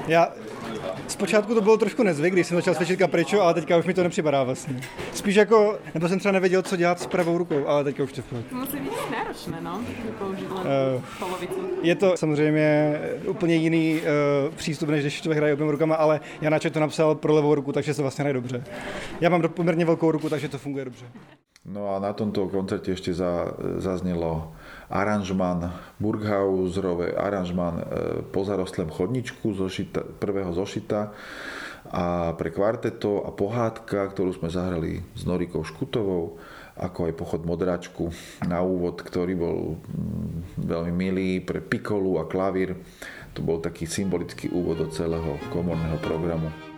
Já 0.07 0.31
Zpočátku 1.07 1.55
to 1.55 1.61
bylo 1.61 1.77
trošku 1.77 2.03
nezvyk, 2.03 2.33
když 2.33 2.47
jsem 2.47 2.57
začal 2.57 2.75
cvičit 2.75 2.99
kapričo, 2.99 3.41
ale 3.41 3.53
teďka 3.53 3.77
už 3.77 3.85
mi 3.85 3.93
to 3.93 4.03
nepřipadá 4.03 4.43
vlastně. 4.43 4.81
Spíš 5.13 5.35
jako, 5.35 5.79
nebo 5.93 6.07
jsem 6.07 6.19
třeba 6.19 6.31
nevěděl, 6.31 6.61
co 6.61 6.75
dělat 6.75 6.99
s 6.99 7.07
pravou 7.07 7.37
rukou, 7.37 7.67
ale 7.67 7.83
teďka 7.83 8.03
už 8.03 8.13
to 8.13 8.21
v 8.21 8.25
To 8.49 8.55
musí 8.55 8.77
být 8.77 9.11
náročné, 9.11 9.57
no, 9.61 9.81
použít 10.19 10.51
len 10.51 10.67
uh, 10.95 11.03
polovicu. 11.19 11.69
Je 11.81 11.95
to 11.95 12.17
samozřejmě 12.17 12.99
úplně 13.27 13.55
jiný 13.55 14.01
uh, 14.01 14.55
přístup, 14.55 14.89
než 14.89 15.01
když 15.01 15.21
člověk 15.21 15.37
hraje 15.37 15.53
oběma 15.53 15.71
rukama, 15.71 15.95
ale 15.95 16.19
Janáček 16.41 16.73
to 16.73 16.79
napsal 16.79 17.15
pro 17.15 17.33
levou 17.33 17.55
ruku, 17.55 17.71
takže 17.71 17.93
se 17.93 18.01
vlastně 18.01 18.21
hraje 18.21 18.33
dobře. 18.33 18.63
Já 19.21 19.29
mám 19.29 19.41
poměrně 19.41 19.85
velkou 19.85 20.11
ruku, 20.11 20.29
takže 20.29 20.49
to 20.49 20.57
funguje 20.57 20.85
dobře. 20.85 21.05
No 21.63 21.95
a 21.95 21.99
na 22.03 22.11
tomto 22.11 22.51
koncerte 22.51 22.91
ešte 22.91 23.15
za, 23.15 23.55
zaznelo 23.79 24.51
aranžman 24.91 25.71
Burghauserové, 25.95 27.15
aranžman 27.15 27.79
e, 27.79 27.83
po 28.27 28.43
zarostlém 28.43 28.91
chodničku 28.91 29.55
zošita, 29.55 30.19
prvého 30.19 30.51
zošita 30.51 31.15
a 31.87 32.35
pre 32.35 32.51
kvarteto 32.51 33.23
a 33.23 33.31
pohádka, 33.31 34.11
ktorú 34.11 34.35
sme 34.35 34.51
zahrali 34.51 35.07
s 35.15 35.23
Norikou 35.23 35.63
Škutovou, 35.63 36.35
ako 36.75 36.99
aj 37.07 37.13
pochod 37.15 37.41
Modračku 37.47 38.11
na 38.43 38.59
úvod, 38.59 38.99
ktorý 38.99 39.33
bol 39.39 39.79
mm, 39.79 40.67
veľmi 40.67 40.91
milý 40.91 41.39
pre 41.39 41.63
pikolu 41.63 42.19
a 42.19 42.27
klavír. 42.27 42.75
To 43.33 43.39
bol 43.39 43.63
taký 43.63 43.87
symbolický 43.87 44.51
úvod 44.51 44.83
do 44.83 44.87
celého 44.91 45.39
komorného 45.47 45.95
programu. 46.03 46.72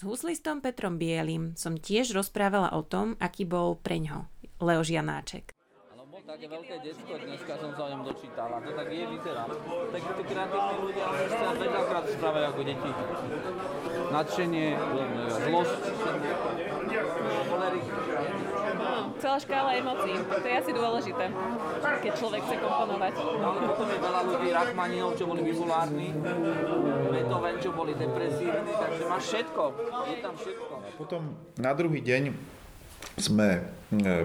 S 0.00 0.08
huslistom 0.08 0.64
Petrom 0.64 0.96
Bielým 0.96 1.52
som 1.60 1.76
tiež 1.76 2.16
rozprávala 2.16 2.72
o 2.72 2.80
tom, 2.80 3.20
aký 3.20 3.44
bol 3.44 3.76
preňho 3.76 4.32
Leoš 4.56 4.96
Janáček 4.96 5.52
bol 6.20 6.36
také 6.36 6.46
veľké 6.52 6.74
detsko, 6.84 7.12
dneska 7.16 7.52
som 7.56 7.70
sa 7.72 7.80
o 7.86 7.88
ňom 7.96 8.02
dočítal 8.04 8.48
a 8.52 8.58
to 8.60 8.70
tak 8.76 8.92
je, 8.92 9.04
vyzerá. 9.08 9.44
Tak 9.88 10.00
tí 10.04 10.22
kreatívni 10.28 10.76
ľudia 10.84 11.06
sa 11.32 11.48
veľakrát 11.56 12.04
správajú 12.12 12.46
ako 12.50 12.62
deti. 12.66 12.90
Nadšenie, 14.12 14.66
zlosť, 15.48 15.82
cholerik. 17.48 17.86
Celá 19.20 19.36
škála 19.36 19.76
emócií, 19.76 20.16
to 20.16 20.46
je 20.48 20.54
asi 20.56 20.72
dôležité, 20.72 21.24
keď 22.00 22.12
človek 22.16 22.40
chce 22.40 22.56
komponovať. 22.56 23.14
Ale 23.20 23.58
potom 23.68 23.86
je 23.92 23.98
veľa 24.00 24.20
ľudí, 24.24 24.48
Rachmaninov, 24.48 25.10
čo 25.20 25.24
boli 25.28 25.40
bipolárni, 25.44 26.08
Beethoven, 27.12 27.56
čo 27.60 27.70
boli 27.76 27.92
depresívni, 27.92 28.72
takže 28.72 29.02
máš 29.04 29.22
všetko, 29.28 29.62
je 30.08 30.16
tam 30.24 30.34
všetko. 30.40 30.72
A 30.72 30.88
potom 30.96 31.22
na 31.60 31.72
druhý 31.76 32.00
deň 32.00 32.32
sme 33.20 33.48
e, 33.60 33.60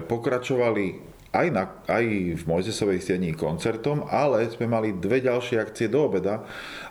pokračovali 0.00 1.15
aj, 1.36 1.48
na, 1.52 1.64
aj 1.84 2.04
v 2.40 2.42
Mojzesovej 2.48 3.04
stení 3.04 3.36
koncertom, 3.36 4.08
ale 4.08 4.48
sme 4.48 4.64
mali 4.64 4.96
dve 4.96 5.20
ďalšie 5.20 5.60
akcie 5.60 5.92
do 5.92 6.08
obeda 6.08 6.42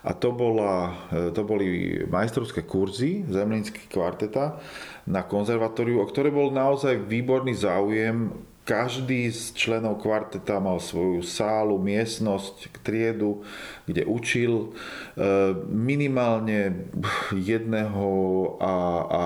a 0.05 0.11
to, 0.13 0.29
bola, 0.29 1.05
e, 1.09 1.33
to 1.33 1.41
boli 1.41 1.99
majstrovské 2.05 2.63
kurzy 2.69 3.25
Zemlínsky 3.25 3.89
kvarteta 3.89 4.61
na 5.09 5.25
konzervatóriu, 5.25 6.01
o 6.01 6.05
ktoré 6.05 6.29
bol 6.29 6.53
naozaj 6.53 7.01
výborný 7.09 7.57
záujem 7.57 8.29
každý 8.65 9.29
z 9.29 9.53
členov 9.53 10.01
kvarteta 10.01 10.57
mal 10.57 10.81
svoju 10.81 11.21
sálu, 11.21 11.77
miestnosť, 11.77 12.81
triedu, 12.81 13.45
kde 13.85 14.09
učil 14.09 14.53
e, 14.57 14.67
minimálne 15.69 16.89
jedného 17.29 18.09
a 18.57 18.73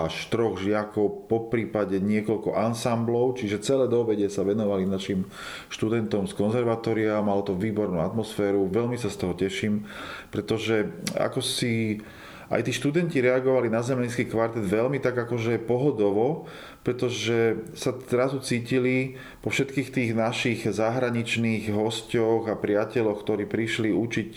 až 0.06 0.28
troch 0.28 0.60
žiakov, 0.60 1.32
po 1.32 1.48
prípade 1.48 2.04
niekoľko 2.04 2.52
ansamblov, 2.52 3.40
čiže 3.40 3.64
celé 3.64 3.88
do 3.88 4.04
sa 4.28 4.44
venovali 4.44 4.84
našim 4.84 5.24
študentom 5.72 6.28
z 6.28 6.36
konzervatória, 6.36 7.24
malo 7.24 7.40
to 7.40 7.56
výbornú 7.56 8.04
atmosféru, 8.04 8.68
veľmi 8.68 9.00
sa 9.00 9.08
z 9.08 9.24
toho 9.24 9.34
teším, 9.40 9.88
pretože 10.36 10.92
ako 11.16 11.40
si 11.40 12.04
aj 12.50 12.66
tí 12.66 12.72
študenti 12.74 13.22
reagovali 13.22 13.70
na 13.70 13.86
zemlínsky 13.86 14.26
kvartet 14.26 14.66
veľmi 14.66 14.98
tak 14.98 15.14
akože 15.14 15.62
pohodovo, 15.62 16.50
pretože 16.82 17.62
sa 17.78 17.94
zrazu 17.94 18.42
cítili 18.42 19.22
po 19.46 19.54
všetkých 19.54 19.90
tých 19.94 20.12
našich 20.18 20.60
zahraničných 20.66 21.70
hosťoch 21.70 22.50
a 22.50 22.58
priateľoch, 22.58 23.22
ktorí 23.22 23.46
prišli 23.46 23.94
učiť 23.94 24.30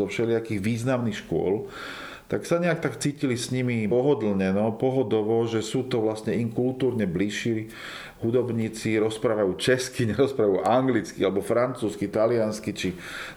zo 0.00 0.04
všelijakých 0.08 0.64
významných 0.64 1.20
škôl, 1.28 1.68
tak 2.28 2.44
sa 2.44 2.60
nejak 2.60 2.84
tak 2.84 3.00
cítili 3.00 3.40
s 3.40 3.48
nimi 3.48 3.88
pohodlne, 3.88 4.52
no, 4.52 4.76
pohodovo, 4.76 5.48
že 5.48 5.64
sú 5.64 5.88
to 5.88 6.04
vlastne 6.04 6.36
im 6.36 6.52
kultúrne 6.52 7.08
bližší 7.08 7.72
hudobníci, 8.20 9.00
rozprávajú 9.00 9.56
česky, 9.56 10.04
nerozprávajú 10.12 10.60
anglicky, 10.60 11.24
alebo 11.24 11.40
francúzsky, 11.40 12.08
taliansky 12.12 12.70
či 12.76 12.88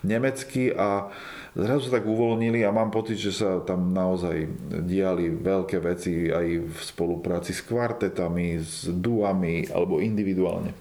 nemecky 0.03 0.75
a 0.75 1.07
zrazu 1.55 1.87
sa 1.87 1.99
tak 1.99 2.07
uvoľnili 2.07 2.63
a 2.63 2.71
mám 2.71 2.91
pocit, 2.91 3.19
že 3.19 3.35
sa 3.35 3.59
tam 3.63 3.91
naozaj 3.91 4.47
diali 4.87 5.31
veľké 5.31 5.77
veci 5.83 6.31
aj 6.31 6.47
v 6.63 6.77
spolupráci 6.79 7.51
s 7.51 7.61
kvartetami, 7.67 8.59
s 8.59 8.87
duami 8.87 9.67
alebo 9.67 9.99
individuálne. 9.99 10.71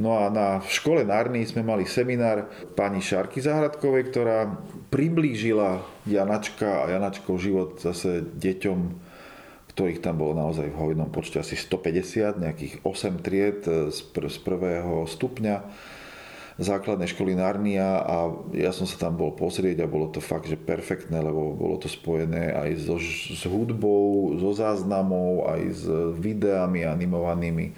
No 0.00 0.16
a 0.16 0.32
na 0.32 0.64
škole 0.64 1.04
Narny 1.04 1.44
sme 1.44 1.60
mali 1.60 1.84
seminár 1.84 2.48
pani 2.72 3.04
Šarky 3.04 3.38
Zahradkovej, 3.38 4.08
ktorá 4.08 4.48
priblížila 4.88 5.84
Janačka 6.08 6.86
a 6.86 6.90
Janačkov 6.90 7.36
život 7.38 7.78
zase 7.78 8.24
deťom 8.24 9.10
ktorých 9.70 10.02
tam 10.02 10.18
bolo 10.18 10.34
naozaj 10.34 10.66
v 10.66 10.76
hojnom 10.76 11.08
počte 11.14 11.40
asi 11.40 11.54
150, 11.54 12.42
nejakých 12.42 12.74
8 12.82 13.24
tried 13.24 13.62
z, 13.64 13.98
pr- 14.12 14.28
z 14.28 14.38
prvého 14.42 15.06
stupňa 15.06 15.56
základnej 16.60 17.08
školy 17.08 17.32
Narnia 17.32 18.04
a 18.04 18.28
ja 18.52 18.68
som 18.70 18.84
sa 18.84 19.00
tam 19.00 19.16
bol 19.16 19.32
pozrieť 19.32 19.80
a 19.80 19.88
bolo 19.88 20.12
to 20.12 20.20
fakt, 20.20 20.44
že 20.44 20.60
perfektné, 20.60 21.16
lebo 21.24 21.56
bolo 21.56 21.80
to 21.80 21.88
spojené 21.88 22.52
aj 22.52 22.70
so, 22.84 22.96
s 23.00 23.48
hudbou, 23.48 24.36
so 24.36 24.52
záznamou, 24.52 25.48
aj 25.48 25.62
s 25.72 25.84
videami 26.20 26.84
animovanými 26.84 27.72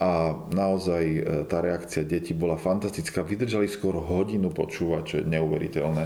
a 0.00 0.32
naozaj 0.48 1.04
e, 1.04 1.20
tá 1.44 1.60
reakcia 1.60 2.08
detí 2.08 2.32
bola 2.32 2.56
fantastická. 2.56 3.20
Vydržali 3.20 3.68
skôr 3.68 3.98
hodinu 4.00 4.48
počúvať, 4.48 5.02
čo 5.04 5.14
je 5.20 5.28
neuveriteľné. 5.28 6.04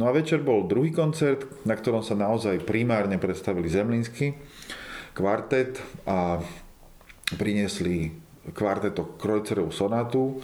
No 0.00 0.08
a 0.08 0.16
večer 0.16 0.40
bol 0.40 0.64
druhý 0.64 0.94
koncert, 0.94 1.44
na 1.68 1.76
ktorom 1.76 2.00
sa 2.00 2.16
naozaj 2.16 2.64
primárne 2.64 3.20
predstavili 3.20 3.68
Zemlínsky 3.68 4.36
kvartet 5.12 5.80
a 6.08 6.40
priniesli 7.36 8.12
kvarteto 8.52 9.16
Krojcerovú 9.16 9.72
sonátu 9.72 10.40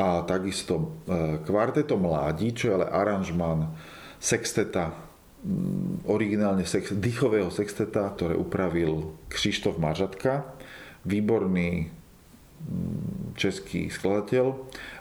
a 0.00 0.24
takisto 0.24 0.74
e, 0.80 0.84
kvarteto 1.44 2.00
mládí, 2.00 2.56
čo 2.56 2.72
je 2.72 2.74
ale 2.80 2.86
aranžman 2.88 3.76
sexteta, 4.16 4.96
mm, 5.44 6.08
originálne 6.08 6.64
sex, 6.64 6.96
dýchového 6.96 7.52
sexteta, 7.52 8.08
ktoré 8.16 8.32
upravil 8.32 9.12
Krištof 9.28 9.76
Maržatka, 9.76 10.56
výborný 11.04 11.92
mm, 11.92 13.36
český 13.36 13.92
skladateľ 13.92 14.56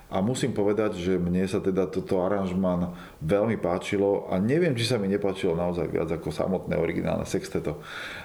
a 0.09 0.25
musím 0.25 0.57
povedať, 0.57 0.97
že 0.97 1.21
mne 1.21 1.45
sa 1.45 1.61
teda 1.61 1.85
toto 1.85 2.25
aranžman 2.25 2.97
veľmi 3.21 3.61
páčilo 3.61 4.25
a 4.33 4.41
neviem, 4.41 4.73
či 4.73 4.89
sa 4.89 4.97
mi 4.97 5.05
nepáčilo 5.05 5.53
naozaj 5.53 5.85
viac 5.85 6.09
ako 6.09 6.33
samotné 6.33 6.73
originálne 6.81 7.29
sexteto. 7.29 7.77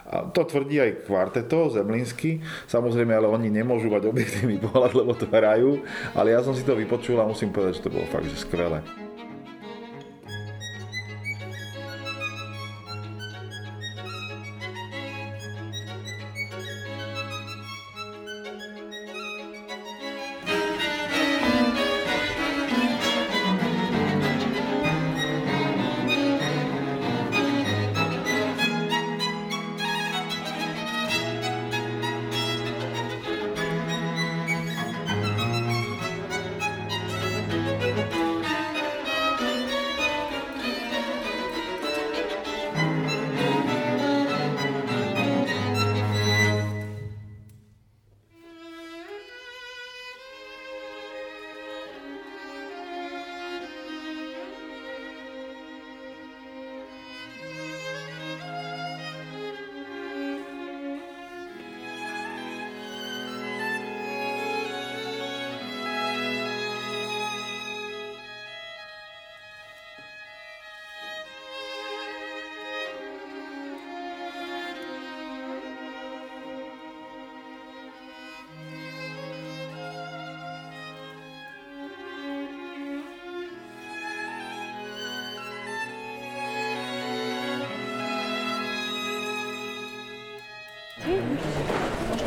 A 0.08 0.24
to 0.32 0.48
tvrdí 0.48 0.80
aj 0.80 1.04
kvarteto 1.04 1.68
Zemlinsky, 1.68 2.40
samozrejme, 2.64 3.12
ale 3.12 3.28
oni 3.28 3.52
nemôžu 3.52 3.92
mať 3.92 4.08
objektívny 4.08 4.56
pohľad, 4.64 4.96
lebo 4.96 5.12
to 5.12 5.28
hrajú, 5.28 5.84
ale 6.16 6.32
ja 6.32 6.40
som 6.40 6.56
si 6.56 6.64
to 6.64 6.72
vypočul 6.72 7.20
a 7.20 7.28
musím 7.28 7.52
povedať, 7.52 7.84
že 7.84 7.84
to 7.84 7.92
bolo 7.92 8.08
fakt, 8.08 8.32
že 8.32 8.40
skvelé. 8.40 9.03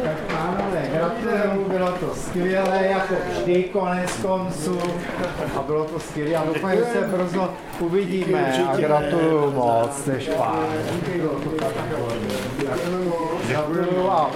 Tak 0.04 0.18
pánové, 0.28 0.90
gratuluju, 0.94 1.70
bylo 1.70 1.92
to 1.92 2.16
skvělé, 2.16 2.88
jako 2.88 3.14
vždy 3.30 3.64
konec 3.64 4.12
konců. 4.12 4.80
A 5.60 5.62
bylo 5.62 5.86
to 5.86 6.00
skvělé 6.00 6.36
a 6.36 6.46
doufám, 6.46 6.72
že 6.72 6.86
se 6.86 7.02
brzo 7.02 7.54
uvidíme. 7.80 8.66
A 8.68 8.78
gratuluju 8.78 9.52
moc, 9.52 9.98
jste 9.98 10.22
špán. 10.22 10.66
Gratuluju 13.48 14.10
a 14.10 14.32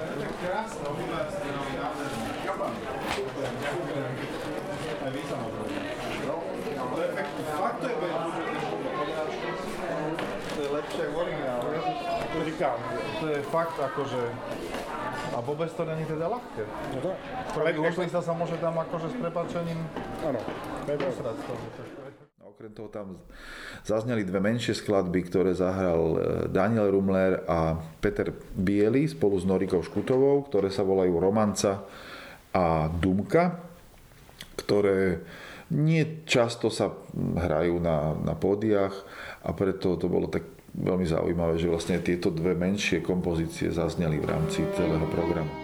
To 7.81 7.87
je 7.87 7.93
Říkám, 12.61 12.83
to 13.19 13.27
je 13.27 13.41
fakt 13.41 13.73
akože... 13.73 14.21
A 15.33 15.41
vôbec 15.41 15.73
to 15.73 15.81
není 15.81 16.05
teda 16.05 16.29
ľahké. 16.29 16.61
No 16.93 16.99
to, 17.01 17.09
Prvý 17.57 17.73
účlista 17.81 18.21
sa 18.21 18.37
môže 18.37 18.53
tam 18.61 18.77
akože 18.77 19.09
s 19.09 19.15
prepačením 19.17 19.81
Áno, 20.21 20.37
posrať 20.85 21.41
toho. 21.41 21.57
Okrem 22.45 22.69
toho 22.77 22.85
tam 22.93 23.17
zazneli 23.81 24.21
dve 24.21 24.45
menšie 24.45 24.77
skladby, 24.77 25.25
ktoré 25.25 25.57
zahral 25.57 26.01
e, 26.05 26.17
Daniel 26.53 26.93
Rumler 26.93 27.49
a 27.49 27.81
Peter 27.97 28.29
Biely 28.53 29.09
spolu 29.09 29.41
s 29.41 29.45
Norikou 29.49 29.81
Škutovou, 29.81 30.45
ktoré 30.45 30.69
sa 30.69 30.85
volajú 30.85 31.17
Romanca 31.17 31.81
a 32.53 32.93
Dumka, 32.93 33.57
ktoré 34.61 35.25
nie 35.73 36.21
často 36.29 36.69
sa 36.69 36.93
hrajú 37.17 37.81
na, 37.81 38.13
na 38.21 38.37
pódiach 38.37 38.93
a 39.41 39.49
preto 39.49 39.97
to 39.97 40.05
bolo 40.05 40.29
tak 40.29 40.60
veľmi 40.75 41.05
zaujímavé, 41.05 41.59
že 41.59 41.69
vlastne 41.69 41.99
tieto 41.99 42.31
dve 42.31 42.55
menšie 42.55 43.03
kompozície 43.03 43.69
zazneli 43.69 44.17
v 44.17 44.29
rámci 44.29 44.63
celého 44.75 45.05
programu. 45.11 45.60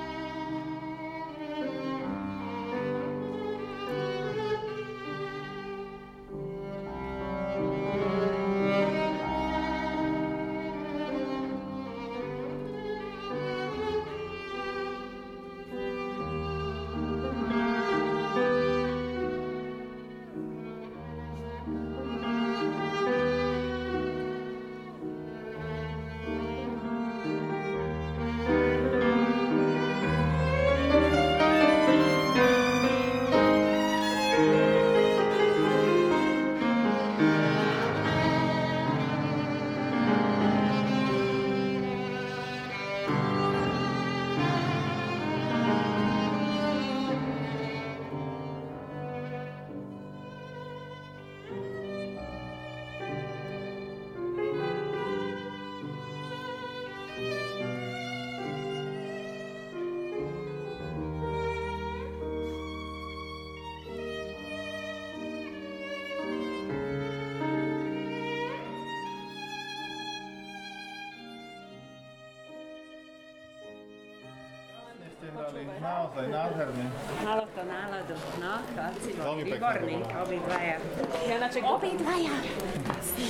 Naozaj 75.58 76.25
nádherne. 76.29 76.85
Malo 77.25 77.43
to 77.49 77.62
náladu. 77.65 78.15
No, 78.37 78.53
chlapci 78.73 79.10
boli 79.17 79.43
pekné 79.47 79.58
výborní, 79.58 79.97
obidvaja. 80.05 80.77
Janaček, 81.25 81.62
Obidvaja. 81.65 82.35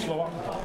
Slovanka. 0.03 0.55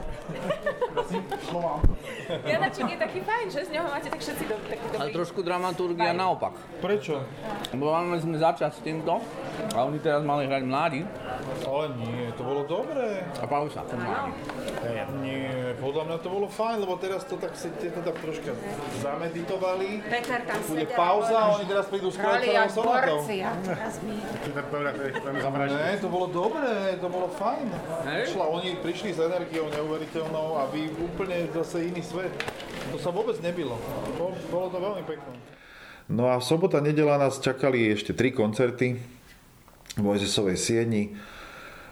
Janaček 2.42 2.86
je 2.90 2.98
taký 2.98 3.20
fajn, 3.22 3.46
že 3.50 3.60
z 3.66 3.70
neho 3.70 3.86
máte 3.86 4.08
tak 4.10 4.20
všetci 4.20 4.44
do, 4.48 4.56
taký 4.66 4.84
Ale 4.98 5.06
dobrý. 5.06 5.14
trošku 5.22 5.40
dramaturgia 5.42 6.10
naopak. 6.10 6.54
Prečo? 6.82 7.22
Lebo 7.70 7.94
mali 7.94 8.18
sme 8.18 8.36
začať 8.42 8.72
s 8.74 8.80
týmto 8.82 9.22
a 9.70 9.78
oni 9.86 9.98
teraz 10.02 10.26
mali 10.26 10.50
hrať 10.50 10.62
mladí 10.66 11.00
Ale 11.72 11.88
nie, 11.96 12.28
to 12.36 12.44
bolo 12.44 12.68
dobré. 12.68 13.24
a 13.40 13.48
mladý. 13.48 14.30
Nie, 15.24 15.72
podľa 15.80 16.02
mňa 16.04 16.16
to 16.20 16.28
bolo 16.28 16.44
fajn, 16.52 16.84
lebo 16.84 17.00
teraz 17.00 17.24
to 17.24 17.40
tak 17.40 17.56
si 17.56 17.72
tieto 17.80 18.04
tak 18.04 18.12
troška 18.20 18.52
zameditovali. 19.00 20.04
Peter 20.04 20.44
tam 20.44 20.60
Bude 20.68 20.84
pauza 20.92 21.32
a 21.32 21.56
oni 21.56 21.64
teraz 21.64 21.88
prídu 21.88 22.12
s 22.12 22.20
jak 22.20 22.68
sonatou. 22.68 23.24
Ne, 25.64 25.96
to 25.96 26.08
bolo 26.12 26.28
dobré, 26.28 27.00
to 27.00 27.08
bolo 27.08 27.32
fajn. 27.40 27.66
Šla, 28.28 28.44
oni 28.52 28.76
prišli 28.84 29.16
s 29.16 29.24
energiou 29.24 29.72
neuveriteľnou 29.72 30.60
a 30.60 30.68
vy 30.68 30.92
úplne 31.00 31.48
zase 31.56 31.88
iný 31.88 32.04
svet. 32.04 32.36
To 32.92 33.00
sa 33.00 33.08
vôbec 33.08 33.40
nebylo. 33.40 33.80
Bolo, 34.20 34.36
bolo 34.52 34.66
to 34.68 34.76
veľmi 34.76 35.08
pekné. 35.08 35.32
No 36.12 36.28
a 36.28 36.36
sobota, 36.44 36.84
nedela 36.84 37.16
nás 37.16 37.40
čakali 37.40 37.88
ešte 37.88 38.12
tri 38.12 38.28
koncerty 38.28 39.00
v 39.96 40.02
Mojzesovej 40.04 40.60
sieni. 40.60 41.16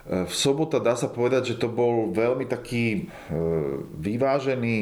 E, 0.07 0.25
V 0.25 0.35
sobota 0.35 0.81
dá 0.81 0.97
sa 0.97 1.11
povedať, 1.11 1.55
že 1.55 1.61
to 1.61 1.69
bol 1.69 2.09
veľmi 2.13 2.49
taký 2.49 2.85
e, 2.95 3.01
vyvážený 4.01 4.79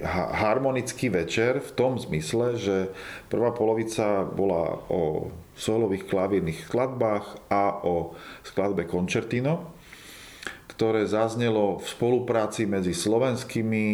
ha- 0.00 0.30
harmonický 0.32 1.12
večer 1.12 1.60
v 1.60 1.70
tom 1.76 2.00
zmysle, 2.00 2.56
že 2.56 2.76
prvá 3.28 3.52
polovica 3.52 4.24
bola 4.24 4.80
o 4.88 5.28
solových 5.54 6.10
klavírnych 6.10 6.66
skladbách 6.66 7.50
a 7.50 7.84
o 7.86 8.18
skladbe 8.42 8.88
Concertino, 8.90 9.70
ktoré 10.66 11.06
zaznelo 11.06 11.78
v 11.78 11.86
spolupráci 11.86 12.66
medzi 12.66 12.90
slovenskými 12.90 13.86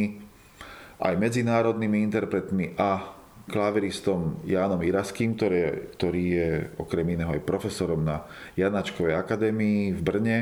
aj 1.01 1.15
medzinárodnými 1.17 2.05
interpretmi 2.05 2.77
a 2.77 3.20
klaviristom 3.51 4.39
Jánom 4.47 4.79
Iraským, 4.79 5.35
ktorý, 5.35 5.91
ktorý 5.99 6.25
je 6.31 6.51
okrem 6.79 7.19
iného 7.19 7.35
aj 7.35 7.43
profesorom 7.43 8.01
na 8.07 8.23
Janačkovej 8.55 9.19
akadémii 9.19 9.93
v 9.93 10.01
Brne. 10.01 10.39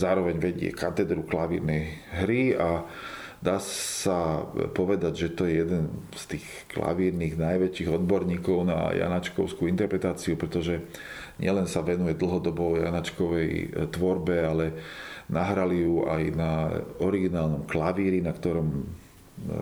Zároveň 0.00 0.40
vedie 0.40 0.72
katedru 0.72 1.22
klavírnej 1.22 2.00
hry 2.24 2.56
a 2.56 2.88
dá 3.44 3.60
sa 3.60 4.42
povedať, 4.72 5.12
že 5.14 5.28
to 5.36 5.44
je 5.44 5.60
jeden 5.60 5.92
z 6.16 6.36
tých 6.36 6.46
klavírnych 6.72 7.36
najväčších 7.36 7.92
odborníkov 7.92 8.64
na 8.64 8.96
Janačkovskú 8.96 9.68
interpretáciu, 9.68 10.40
pretože 10.40 10.80
nielen 11.36 11.68
sa 11.68 11.84
venuje 11.84 12.16
dlhodobo 12.16 12.80
Janačkovej 12.80 13.76
tvorbe, 13.92 14.36
ale 14.40 14.64
nahrali 15.28 15.84
ju 15.84 16.08
aj 16.08 16.22
na 16.32 16.52
originálnom 17.04 17.68
klavíri, 17.68 18.24
na 18.24 18.32
ktorom 18.32 18.88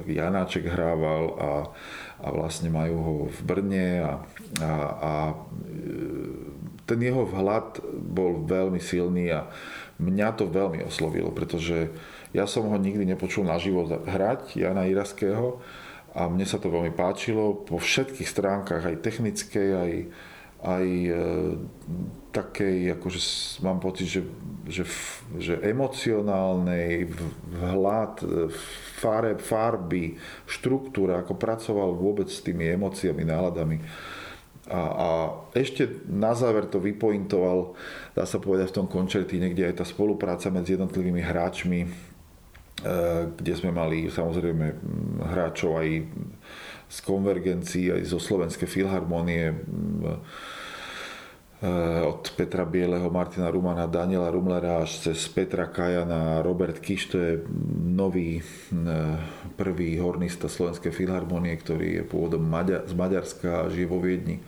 Janáček 0.07 0.71
hrával 0.71 1.25
a, 1.35 1.51
a 2.23 2.29
vlastne 2.31 2.71
majú 2.71 2.97
ho 3.03 3.15
v 3.29 3.41
Brne 3.43 3.89
a, 4.01 4.13
a, 4.63 4.71
a 4.95 5.13
ten 6.85 7.01
jeho 7.01 7.25
vhľad 7.27 7.81
bol 7.97 8.45
veľmi 8.45 8.79
silný 8.79 9.33
a 9.35 9.51
mňa 9.99 10.29
to 10.37 10.47
veľmi 10.47 10.85
oslovilo, 10.85 11.33
pretože 11.35 11.91
ja 12.35 12.45
som 12.51 12.69
ho 12.71 12.77
nikdy 12.77 13.07
nepočul 13.07 13.47
naživo 13.47 13.87
hrať, 13.87 14.59
Jana 14.59 14.87
Iraského, 14.91 15.63
a 16.15 16.31
mne 16.31 16.47
sa 16.47 16.63
to 16.63 16.71
veľmi 16.71 16.95
páčilo 16.95 17.67
po 17.67 17.83
všetkých 17.83 18.29
stránkach, 18.31 18.87
aj 18.87 19.03
technickej, 19.03 19.69
aj, 19.75 19.93
aj 20.65 20.87
e, 20.89 21.13
takej, 22.33 22.97
akože 22.97 23.21
mám 23.61 23.79
pocit, 23.85 24.09
že, 24.09 24.23
že, 24.65 24.85
že 25.37 25.61
emocionálnej 25.61 27.13
vhľad, 27.53 28.15
e, 28.25 28.27
fare, 28.97 29.37
farby, 29.37 30.17
štruktúra, 30.49 31.21
ako 31.21 31.37
pracoval 31.37 31.93
vôbec 31.93 32.33
s 32.33 32.41
tými 32.41 32.65
emóciami, 32.73 33.23
náladami. 33.29 33.79
A, 34.65 34.81
a 34.81 35.09
ešte 35.53 36.09
na 36.09 36.33
záver 36.33 36.65
to 36.73 36.81
vypointoval, 36.81 37.77
dá 38.17 38.25
sa 38.25 38.41
povedať 38.41 38.73
v 38.73 38.77
tom 38.81 38.87
končerti, 38.89 39.37
niekde 39.37 39.69
aj 39.69 39.85
tá 39.85 39.85
spolupráca 39.85 40.49
medzi 40.49 40.81
jednotlivými 40.81 41.21
hráčmi, 41.21 41.81
e, 41.85 41.89
kde 43.37 43.53
sme 43.53 43.69
mali 43.69 44.09
samozrejme 44.09 44.67
hráčov 45.29 45.77
aj 45.77 45.89
z 46.89 46.99
konvergencií, 47.03 47.91
aj 47.91 48.03
zo 48.07 48.19
Slovenskej 48.21 48.69
filharmonie, 48.69 49.53
e, 49.53 49.57
od 52.05 52.23
Petra 52.37 52.69
Bieleho, 52.69 53.09
Martina 53.09 53.49
Rumana, 53.49 53.89
Daniela 53.89 54.29
Rumlera 54.29 54.85
až 54.85 55.09
cez 55.09 55.25
Petra 55.33 55.65
Kajana, 55.71 56.45
Robert 56.45 56.77
Kiš, 56.77 57.03
to 57.09 57.17
je 57.17 57.33
nový 57.81 58.45
m, 58.69 59.17
prvý 59.57 59.97
hornista 59.97 60.53
Slovenskej 60.53 60.93
filharmonie, 60.93 61.57
ktorý 61.57 62.01
je 62.01 62.05
pôvodom 62.05 62.45
z 62.85 62.93
Maďarska 62.93 63.65
a 63.65 63.71
žije 63.73 63.89
vo 63.89 63.99
Viedni 64.03 64.45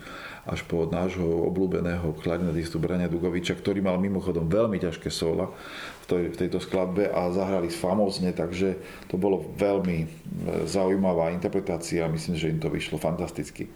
až 0.46 0.62
po 0.62 0.86
nášho 0.86 1.26
obľúbeného 1.50 2.14
klarinetistu 2.22 2.78
Brania 2.78 3.10
Dugoviča, 3.10 3.58
ktorý 3.58 3.82
mal 3.82 3.98
mimochodom 3.98 4.46
veľmi 4.46 4.78
ťažké 4.78 5.10
sola 5.10 5.50
tej, 6.06 6.24
v 6.32 6.36
tejto 6.38 6.58
skladbe 6.62 7.10
a 7.10 7.28
zahrali 7.34 7.68
famózne, 7.68 8.30
takže 8.30 8.78
to 9.10 9.18
bolo 9.18 9.42
veľmi 9.58 9.98
e, 10.02 10.06
zaujímavá 10.66 11.34
interpretácia 11.34 12.06
a 12.06 12.12
myslím, 12.12 12.34
že 12.38 12.50
im 12.50 12.62
to 12.62 12.70
vyšlo 12.70 12.98
fantasticky. 12.98 13.66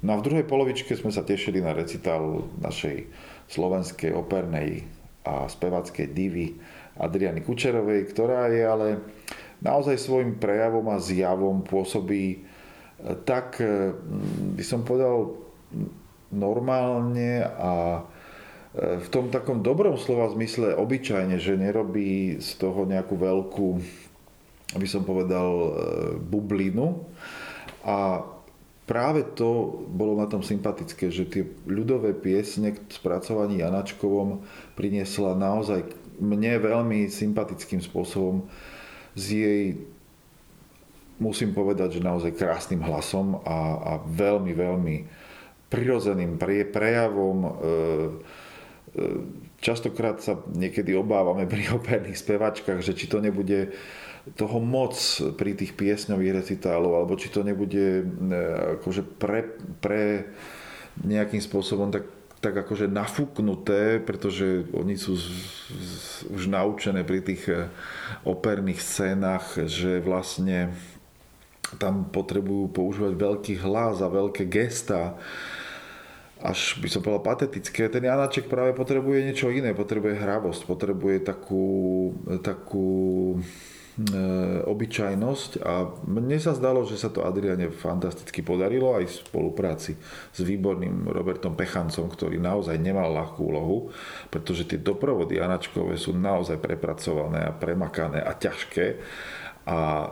No 0.00 0.14
a 0.14 0.20
v 0.22 0.26
druhej 0.30 0.46
polovičke 0.46 0.94
sme 0.94 1.10
sa 1.10 1.26
tešili 1.26 1.60
na 1.60 1.74
recital 1.74 2.46
našej 2.62 3.10
slovenskej 3.50 4.14
opernej 4.14 4.86
a 5.26 5.50
spevackej 5.50 6.06
divy 6.16 6.56
Adriany 6.96 7.44
Kučerovej, 7.44 8.08
ktorá 8.14 8.48
je 8.48 8.62
ale 8.64 8.88
naozaj 9.60 10.00
svojim 10.00 10.40
prejavom 10.40 10.88
a 10.88 10.96
zjavom 10.96 11.60
pôsobí 11.60 12.48
tak, 13.24 13.60
by 14.56 14.64
som 14.64 14.84
povedal, 14.84 15.36
normálne 16.30 17.42
a 17.44 18.04
v 18.76 19.08
tom 19.10 19.34
takom 19.34 19.66
dobrom 19.66 19.98
slova 19.98 20.30
zmysle 20.30 20.78
obyčajne, 20.78 21.42
že 21.42 21.58
nerobí 21.58 22.38
z 22.38 22.50
toho 22.54 22.86
nejakú 22.86 23.18
veľkú, 23.18 23.68
aby 24.78 24.86
som 24.86 25.02
povedal, 25.02 25.74
bublinu. 26.22 27.02
A 27.82 28.22
práve 28.86 29.26
to 29.34 29.82
bolo 29.90 30.14
na 30.14 30.30
tom 30.30 30.46
sympatické, 30.46 31.10
že 31.10 31.26
tie 31.26 31.42
ľudové 31.66 32.14
piesne 32.14 32.74
k 32.74 32.78
spracovaní 32.94 33.58
Janačkovom 33.58 34.46
priniesla 34.78 35.34
naozaj 35.34 35.90
mne 36.22 36.62
veľmi 36.62 37.10
sympatickým 37.10 37.82
spôsobom 37.82 38.46
s 39.16 39.24
jej 39.34 39.82
musím 41.20 41.52
povedať, 41.52 42.00
že 42.00 42.06
naozaj 42.06 42.38
krásnym 42.38 42.80
hlasom 42.80 43.40
a, 43.44 43.58
a 43.76 43.92
veľmi, 44.08 44.52
veľmi 44.56 44.96
prirodzeným 45.68 46.40
pre, 46.40 46.64
prejavom. 46.64 47.38
E, 47.44 47.50
e, 47.50 48.49
častokrát 49.60 50.18
sa 50.18 50.40
niekedy 50.50 50.96
obávame 50.96 51.46
pri 51.46 51.70
operných 51.78 52.18
spevačkách, 52.18 52.80
že 52.82 52.96
či 52.96 53.06
to 53.06 53.22
nebude 53.22 53.72
toho 54.36 54.60
moc 54.60 54.94
pri 55.40 55.56
tých 55.56 55.72
piesňových 55.72 56.44
recitálov, 56.44 56.92
alebo 56.92 57.16
či 57.16 57.32
to 57.32 57.40
nebude 57.40 58.04
e, 58.04 58.04
akože 58.76 59.02
pre, 59.16 59.56
pre 59.80 60.28
nejakým 61.00 61.40
spôsobom 61.40 61.88
tak, 61.88 62.04
tak 62.44 62.52
akože 62.52 62.84
nafúknuté, 62.92 63.96
pretože 64.04 64.68
oni 64.76 65.00
sú 65.00 65.16
z, 65.16 65.24
z, 65.72 66.04
už 66.36 66.52
naučené 66.52 67.00
pri 67.00 67.24
tých 67.24 67.48
e, 67.48 67.72
operných 68.28 68.80
scénach, 68.84 69.56
že 69.56 70.04
vlastne 70.04 70.76
tam 71.80 72.04
potrebujú 72.04 72.68
používať 72.76 73.14
veľký 73.16 73.54
hlas 73.64 74.04
a 74.04 74.12
veľké 74.12 74.44
gesta 74.52 75.16
až 76.40 76.80
by 76.80 76.88
som 76.88 77.00
povedal 77.04 77.24
patetické. 77.24 77.88
Ten 77.92 78.04
Janaček 78.04 78.48
práve 78.48 78.72
potrebuje 78.72 79.28
niečo 79.28 79.48
iné, 79.52 79.76
potrebuje 79.76 80.16
hravosť, 80.16 80.64
potrebuje 80.64 81.22
takú, 81.22 81.68
takú 82.40 82.88
E, 84.00 84.16
obyčajnosť. 84.64 85.60
A 85.60 85.92
mne 86.08 86.40
sa 86.40 86.56
zdalo, 86.56 86.88
že 86.88 86.96
sa 86.96 87.12
to 87.12 87.20
Adriane 87.20 87.68
fantasticky 87.68 88.40
podarilo 88.40 88.96
aj 88.96 89.04
v 89.04 89.18
spolupráci 89.28 89.92
s 90.32 90.40
výborným 90.40 91.04
Robertom 91.04 91.52
Pechancom, 91.52 92.08
ktorý 92.08 92.40
naozaj 92.40 92.80
nemal 92.80 93.12
ľahkú 93.12 93.40
úlohu, 93.44 93.78
pretože 94.32 94.64
tie 94.64 94.80
doprovody 94.80 95.36
Anačkové 95.36 96.00
sú 96.00 96.16
naozaj 96.16 96.62
prepracované 96.64 97.44
a 97.44 97.52
premakané 97.52 98.24
a 98.24 98.32
ťažké. 98.32 98.86
A 99.68 99.78
e, 99.84 100.10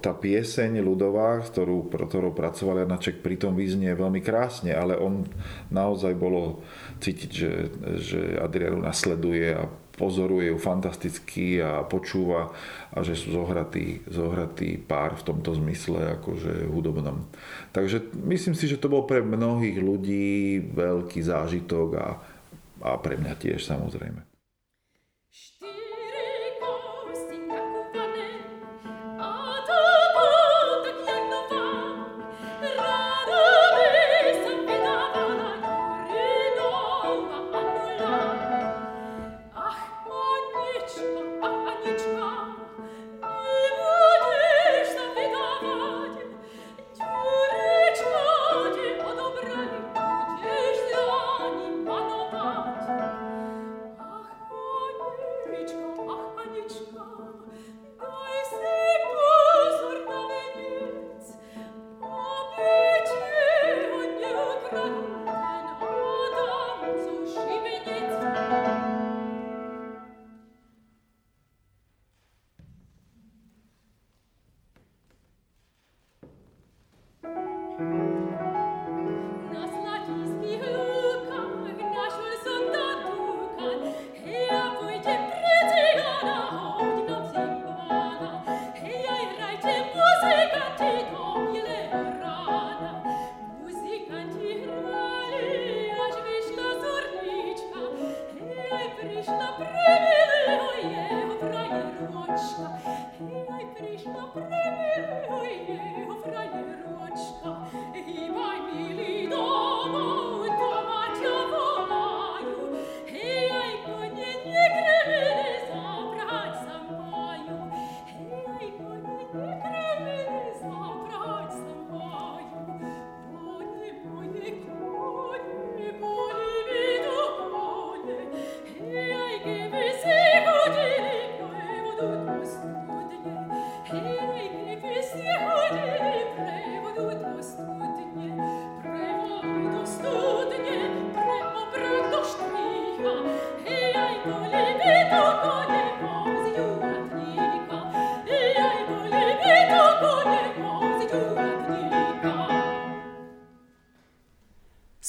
tá 0.00 0.16
pieseň 0.16 0.80
ľudová, 0.82 1.40
ktorú, 1.44 1.88
ktorou 1.88 2.32
pracoval 2.32 2.84
Janaček, 2.84 3.24
pritom 3.24 3.54
vyznie 3.54 3.92
veľmi 3.92 4.20
krásne, 4.24 4.72
ale 4.74 4.96
on 4.96 5.28
naozaj 5.68 6.16
bolo 6.16 6.64
cítiť, 7.00 7.30
že, 7.30 7.52
že 8.00 8.20
Adrianu 8.40 8.80
nasleduje 8.82 9.56
a 9.56 9.68
pozoruje 10.00 10.48
ju 10.48 10.56
fantasticky 10.56 11.60
a 11.60 11.84
počúva 11.84 12.56
a 12.88 13.04
že 13.04 13.12
sú 13.12 13.36
zohratý, 13.36 14.00
zohratý 14.08 14.80
pár 14.80 15.20
v 15.20 15.26
tomto 15.28 15.52
zmysle 15.60 16.16
akože 16.16 16.72
hudobnom. 16.72 17.28
Takže 17.76 18.16
myslím 18.24 18.56
si, 18.56 18.64
že 18.64 18.80
to 18.80 18.88
bol 18.88 19.04
pre 19.04 19.20
mnohých 19.20 19.76
ľudí 19.76 20.64
veľký 20.72 21.20
zážitok 21.20 21.88
a, 22.00 22.08
a 22.80 22.90
pre 22.96 23.20
mňa 23.20 23.36
tiež 23.36 23.60
samozrejme. 23.60 24.29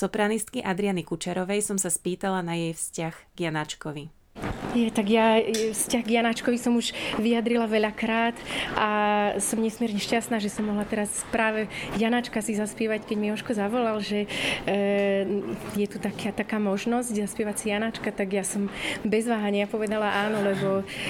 Sopranistky 0.02 0.66
Adriany 0.66 1.06
Kučerovej 1.06 1.62
som 1.62 1.78
sa 1.78 1.94
spýtala 1.94 2.42
na 2.42 2.58
jej 2.58 2.74
vzťah 2.74 3.14
k 3.38 3.46
Janáčkovi. 3.46 4.10
Je, 4.72 4.88
tak 4.88 5.12
ja 5.12 5.38
vzťah 5.76 6.04
k 6.08 6.16
Janáčkovi 6.16 6.56
som 6.56 6.80
už 6.80 6.96
vyjadrila 7.20 7.68
veľakrát 7.68 8.34
a 8.80 8.90
som 9.38 9.60
nesmierne 9.60 10.00
šťastná, 10.00 10.40
že 10.40 10.48
som 10.48 10.64
mohla 10.64 10.88
teraz 10.88 11.12
práve 11.28 11.68
Janáčka 12.00 12.40
si 12.40 12.56
zaspievať, 12.56 13.04
keď 13.04 13.18
mi 13.20 13.30
Joško 13.30 13.52
zavolal, 13.52 14.00
že 14.00 14.26
e, 14.64 14.78
je 15.76 15.86
tu 15.92 16.00
taká, 16.00 16.32
taká 16.32 16.58
možnosť 16.58 17.14
zaspievať 17.14 17.56
si 17.60 17.66
Janáčka, 17.70 18.10
tak 18.16 18.32
ja 18.32 18.48
som 18.48 18.72
bez 19.04 19.28
váhania 19.28 19.68
povedala 19.68 20.08
áno, 20.08 20.40
lebo 20.40 20.70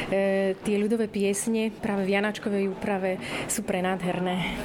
e, 0.10 0.58
tie 0.66 0.76
ľudové 0.82 1.06
piesne 1.06 1.70
práve 1.70 2.10
v 2.10 2.18
Janáčkovej 2.18 2.66
úprave 2.66 3.22
sú 3.46 3.62
prenádherné. 3.62 4.58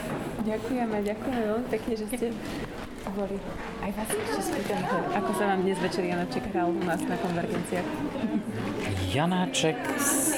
Ďakujeme, 0.48 0.96
ďakujeme 1.04 1.42
veľmi 1.44 1.68
pekne, 1.68 1.92
že 2.00 2.04
ste 2.08 2.32
boli. 3.16 3.40
Aj 3.80 3.90
vás 3.96 4.08
ešte 4.12 4.40
spýtam, 4.44 4.84
ako 5.16 5.30
sa 5.40 5.44
vám 5.48 5.64
dnes 5.64 5.80
večer 5.80 6.04
Janáček 6.04 6.52
hral 6.52 6.68
u 6.68 6.82
nás 6.84 7.00
na 7.00 7.16
konvergenciách? 7.16 7.88
Janáček 9.08 9.80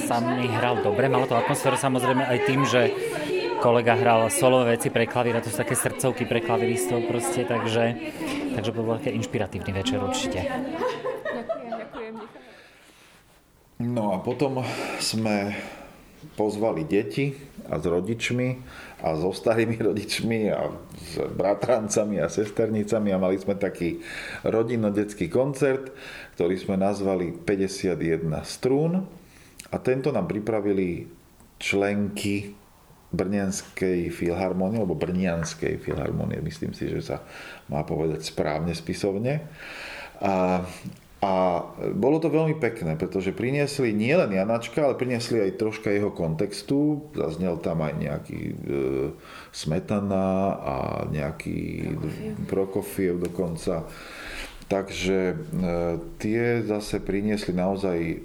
sa 0.06 0.22
mi 0.22 0.46
hral 0.46 0.78
dobre, 0.86 1.10
malo 1.10 1.26
to 1.26 1.34
atmosféru 1.34 1.74
samozrejme 1.74 2.22
aj 2.22 2.38
tým, 2.46 2.62
že 2.62 2.94
kolega 3.58 3.98
hral 3.98 4.30
solové 4.30 4.78
veci 4.78 4.94
pre 4.94 5.10
klavír, 5.10 5.34
a 5.34 5.42
to 5.42 5.50
sú 5.50 5.58
také 5.58 5.74
srdcovky 5.74 6.22
pre 6.30 6.38
klaviristov 6.38 7.02
proste, 7.10 7.42
takže, 7.42 8.14
takže 8.54 8.70
bol 8.70 8.94
veľký 8.94 9.10
inšpiratívny 9.10 9.72
večer 9.74 9.98
určite. 9.98 10.46
No 13.82 14.14
a 14.14 14.22
potom 14.22 14.62
sme 15.02 15.58
pozvali 16.38 16.86
deti 16.86 17.34
a 17.66 17.78
s 17.78 17.84
rodičmi 17.86 18.48
a 18.98 19.14
so 19.14 19.30
starými 19.30 19.78
rodičmi 19.78 20.50
a 20.50 20.74
s 20.98 21.22
bratrancami 21.38 22.18
a 22.18 22.26
sesternicami 22.26 23.14
a 23.14 23.22
mali 23.22 23.38
sme 23.38 23.54
taký 23.54 24.02
rodinno-detský 24.42 25.30
koncert, 25.30 25.94
ktorý 26.34 26.58
sme 26.58 26.74
nazvali 26.74 27.30
51 27.30 27.94
strún 28.42 29.06
a 29.70 29.76
tento 29.78 30.10
nám 30.10 30.26
pripravili 30.26 31.06
členky 31.62 32.54
Brnianskej 33.08 34.12
filharmonie, 34.12 34.84
alebo 34.84 34.92
Brnianskej 34.92 35.80
filharmonie, 35.80 36.44
myslím 36.44 36.76
si, 36.76 36.92
že 36.92 37.00
sa 37.00 37.24
má 37.72 37.80
povedať 37.80 38.20
správne 38.20 38.76
spisovne. 38.76 39.48
A 40.20 40.60
a 41.18 41.66
bolo 41.98 42.22
to 42.22 42.30
veľmi 42.30 42.62
pekné, 42.62 42.94
pretože 42.94 43.34
priniesli 43.34 43.90
nielen 43.90 44.30
Janačka, 44.30 44.86
ale 44.86 44.94
priniesli 44.94 45.42
aj 45.42 45.58
troška 45.58 45.90
jeho 45.90 46.14
kontextu. 46.14 47.10
Zaznel 47.10 47.58
tam 47.58 47.82
aj 47.82 47.94
nejaký 47.98 48.40
e, 48.46 48.54
Smetana 49.50 50.54
a 50.54 50.76
nejaký 51.10 51.90
Prokofiev, 51.98 52.34
Prokofiev 52.46 53.14
dokonca. 53.18 53.82
Takže 54.70 55.18
e, 55.34 55.36
tie 56.22 56.62
zase 56.62 57.02
priniesli 57.02 57.50
naozaj 57.50 57.98
e, 57.98 58.16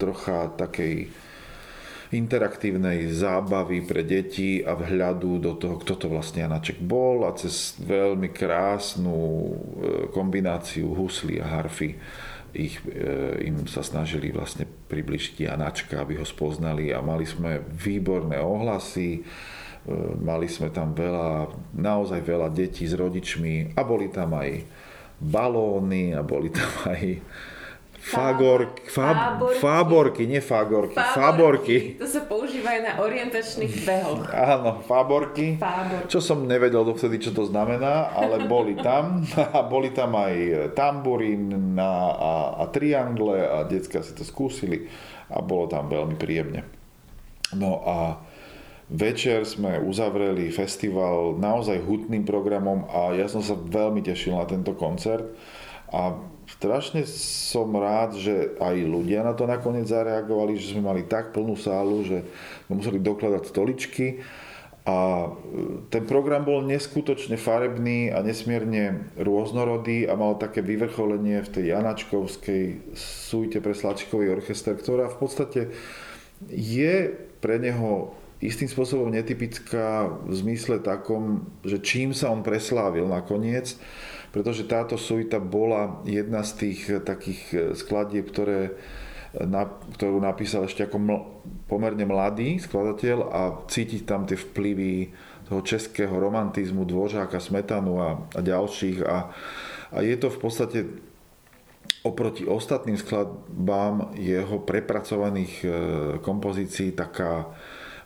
trocha 0.00 0.48
takej 0.56 1.12
interaktívnej 2.12 3.08
zábavy 3.08 3.88
pre 3.88 4.04
deti 4.04 4.60
a 4.60 4.76
vhľadu 4.76 5.40
do 5.40 5.52
toho, 5.56 5.80
kto 5.80 5.96
to 5.96 6.06
vlastne 6.12 6.44
Janaček 6.44 6.84
bol 6.84 7.24
a 7.24 7.32
cez 7.32 7.80
veľmi 7.80 8.28
krásnu 8.28 9.16
e, 9.16 9.50
kombináciu 10.12 10.92
husly 10.92 11.40
a 11.40 11.48
harfy 11.48 11.96
ich, 12.52 12.76
e, 12.84 13.48
im 13.48 13.64
sa 13.64 13.80
snažili 13.80 14.28
vlastne 14.28 14.68
približiť 14.68 15.48
Janačka, 15.48 16.04
aby 16.04 16.20
ho 16.20 16.26
spoznali 16.28 16.92
a 16.92 17.00
mali 17.00 17.24
sme 17.24 17.64
výborné 17.64 18.36
ohlasy, 18.36 19.10
e, 19.16 19.20
mali 20.20 20.52
sme 20.52 20.68
tam 20.68 20.92
veľa, 20.92 21.48
naozaj 21.80 22.20
veľa 22.20 22.52
detí 22.52 22.84
s 22.84 22.92
rodičmi 22.92 23.72
a 23.72 23.80
boli 23.88 24.12
tam 24.12 24.36
aj 24.36 24.60
balóny 25.16 26.12
a 26.12 26.20
boli 26.20 26.52
tam 26.52 26.92
aj 26.92 27.02
Fab, 28.02 28.34
fáborky. 28.34 29.58
fáborky, 29.62 30.22
nie 30.26 30.42
fagorky, 30.42 30.98
fáborky. 30.98 31.14
fáborky. 31.14 31.76
To 32.02 32.08
sa 32.10 32.26
používajú 32.26 32.80
na 32.82 32.92
orientačných 32.98 33.74
behoch. 33.86 34.26
Áno, 34.34 34.82
fáborky, 34.82 35.54
fáborky. 35.54 36.10
Čo 36.10 36.18
som 36.18 36.42
nevedel 36.42 36.82
dovtedy, 36.82 37.22
čo 37.22 37.30
to 37.30 37.46
znamená, 37.46 38.10
ale 38.10 38.50
boli 38.50 38.74
tam. 38.74 39.22
A 39.54 39.62
boli 39.62 39.94
tam 39.94 40.18
aj 40.18 40.34
tamburín 40.74 41.78
a, 41.78 41.94
a, 42.10 42.32
a 42.58 42.64
triangle 42.72 43.38
a 43.38 43.62
detská 43.68 44.02
si 44.02 44.16
to 44.16 44.26
skúsili 44.26 44.90
a 45.30 45.38
bolo 45.38 45.68
tam 45.70 45.86
veľmi 45.86 46.16
príjemne. 46.18 46.66
No 47.54 47.84
a 47.84 48.18
večer 48.88 49.44
sme 49.44 49.80
uzavreli 49.80 50.48
festival 50.50 51.36
naozaj 51.36 51.84
hutným 51.84 52.24
programom 52.24 52.88
a 52.88 53.12
ja 53.16 53.28
som 53.28 53.44
sa 53.44 53.56
veľmi 53.56 54.00
tešil 54.04 54.36
na 54.36 54.44
tento 54.48 54.72
koncert 54.76 55.32
a 55.92 56.16
strašne 56.58 57.06
som 57.08 57.72
rád, 57.72 58.18
že 58.18 58.54
aj 58.60 58.76
ľudia 58.84 59.24
na 59.24 59.32
to 59.32 59.48
nakoniec 59.48 59.88
zareagovali, 59.88 60.58
že 60.60 60.76
sme 60.76 60.88
mali 60.88 61.02
tak 61.06 61.32
plnú 61.32 61.56
sálu, 61.56 62.04
že 62.04 62.24
museli 62.68 63.00
dokladať 63.00 63.42
stoličky. 63.48 64.20
A 64.82 65.30
e, 65.30 65.86
ten 65.94 66.02
program 66.10 66.42
bol 66.42 66.66
neskutočne 66.66 67.38
farebný 67.38 68.10
a 68.10 68.18
nesmierne 68.18 69.14
rôznorodý 69.14 70.10
a 70.10 70.18
mal 70.18 70.34
také 70.42 70.58
vyvrcholenie 70.58 71.38
v 71.46 71.52
tej 71.54 71.64
Janačkovskej 71.70 72.94
sújte 72.98 73.62
pre 73.62 73.78
Slačkový 73.78 74.34
orchester, 74.34 74.74
ktorá 74.74 75.06
v 75.06 75.18
podstate 75.22 75.60
je 76.50 77.14
pre 77.38 77.62
neho 77.62 78.10
istým 78.42 78.66
spôsobom 78.66 79.06
netypická 79.14 80.10
v 80.26 80.32
zmysle 80.34 80.82
takom, 80.82 81.46
že 81.62 81.78
čím 81.78 82.10
sa 82.10 82.34
on 82.34 82.42
preslávil 82.42 83.06
nakoniec 83.06 83.78
pretože 84.32 84.64
táto 84.64 84.96
suita 84.96 85.36
bola 85.36 86.00
jedna 86.08 86.40
z 86.42 86.52
tých 86.66 86.80
eh, 86.88 86.98
takých 86.98 87.40
eh, 87.52 87.58
skladieb, 87.76 88.32
ktoré, 88.32 88.72
eh, 88.72 89.44
na, 89.44 89.68
ktorú 89.68 90.18
napísal 90.18 90.66
ešte 90.66 90.88
ako 90.88 90.96
ml, 90.98 91.16
pomerne 91.68 92.08
mladý 92.08 92.58
skladateľ 92.58 93.18
a 93.28 93.40
cítiť 93.68 94.02
tam 94.08 94.24
tie 94.24 94.40
vplyvy 94.40 95.12
toho 95.46 95.60
českého 95.60 96.10
romantizmu, 96.16 96.88
Dvořáka, 96.88 97.36
Smetanu 97.38 98.00
a, 98.00 98.10
a 98.32 98.40
ďalších. 98.40 99.04
A, 99.04 99.28
a 99.92 99.98
je 100.00 100.16
to 100.16 100.32
v 100.32 100.38
podstate 100.40 100.78
oproti 102.02 102.48
ostatným 102.48 102.96
skladbám 102.96 104.16
jeho 104.16 104.58
prepracovaných 104.64 105.62
kompozícií 106.24 106.96
taká, 106.96 107.52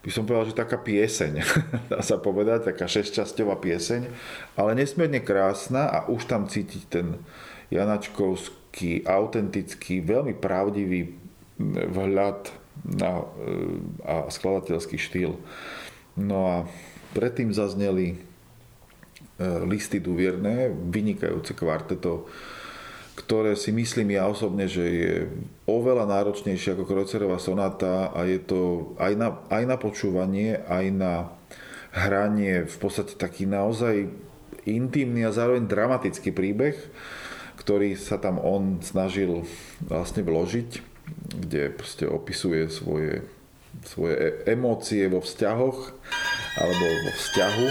by 0.06 0.10
som 0.14 0.22
povedal, 0.22 0.46
že 0.46 0.54
taká 0.54 0.78
pieseň, 0.78 1.42
dá 1.90 1.98
sa 1.98 2.14
povedať, 2.22 2.70
taká 2.70 2.86
šesťčasťová 2.86 3.58
pieseň, 3.58 4.06
ale 4.54 4.78
nesmierne 4.78 5.18
krásna 5.18 5.90
a 5.90 6.06
už 6.06 6.30
tam 6.30 6.46
cítiť 6.46 6.82
ten 6.86 7.18
janačkovský, 7.74 9.02
autentický, 9.02 9.98
veľmi 10.06 10.38
pravdivý 10.38 11.10
vhľad 11.90 12.54
na, 12.86 13.26
a 14.06 14.30
skladateľský 14.30 14.94
štýl. 14.94 15.34
No 16.14 16.38
a 16.46 16.56
predtým 17.10 17.50
zazneli 17.50 18.14
e, 18.14 18.16
listy 19.66 19.98
duvierne, 19.98 20.70
vynikajúce 20.70 21.58
kvarteto 21.58 22.30
ktoré 23.16 23.56
si 23.56 23.72
myslím 23.72 24.12
ja 24.12 24.28
osobne, 24.28 24.68
že 24.68 24.84
je 24.84 25.14
oveľa 25.64 26.04
náročnejšie 26.04 26.76
ako 26.76 26.84
Krocerová 26.84 27.40
sonáta 27.40 28.12
a 28.12 28.28
je 28.28 28.36
to 28.36 28.92
aj 29.00 29.12
na, 29.16 29.28
aj 29.48 29.64
na 29.64 29.76
počúvanie, 29.80 30.60
aj 30.68 30.86
na 30.92 31.12
hranie 31.96 32.68
v 32.68 32.76
podstate 32.76 33.16
taký 33.16 33.48
naozaj 33.48 34.12
intimný 34.68 35.24
a 35.24 35.32
zároveň 35.32 35.64
dramatický 35.64 36.36
príbeh, 36.36 36.76
ktorý 37.56 37.96
sa 37.96 38.20
tam 38.20 38.36
on 38.36 38.84
snažil 38.84 39.48
vlastne 39.80 40.20
vložiť, 40.20 40.70
kde 41.40 41.72
proste 41.72 42.04
opisuje 42.04 42.68
svoje, 42.68 43.24
svoje 43.88 44.14
e, 44.14 44.30
emócie 44.52 45.08
vo 45.08 45.24
vzťahoch 45.24 45.78
alebo 46.60 46.84
vo 46.84 47.10
vzťahu 47.16 47.66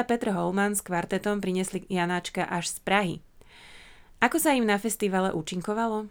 Violista 0.00 0.16
Petr 0.16 0.32
Holman 0.32 0.72
s 0.72 0.80
kvartetom 0.80 1.44
priniesli 1.44 1.84
Janáčka 1.84 2.48
až 2.48 2.72
z 2.72 2.76
Prahy. 2.80 3.16
Ako 4.24 4.40
sa 4.40 4.56
im 4.56 4.64
na 4.64 4.80
festivale 4.80 5.28
účinkovalo? 5.28 6.08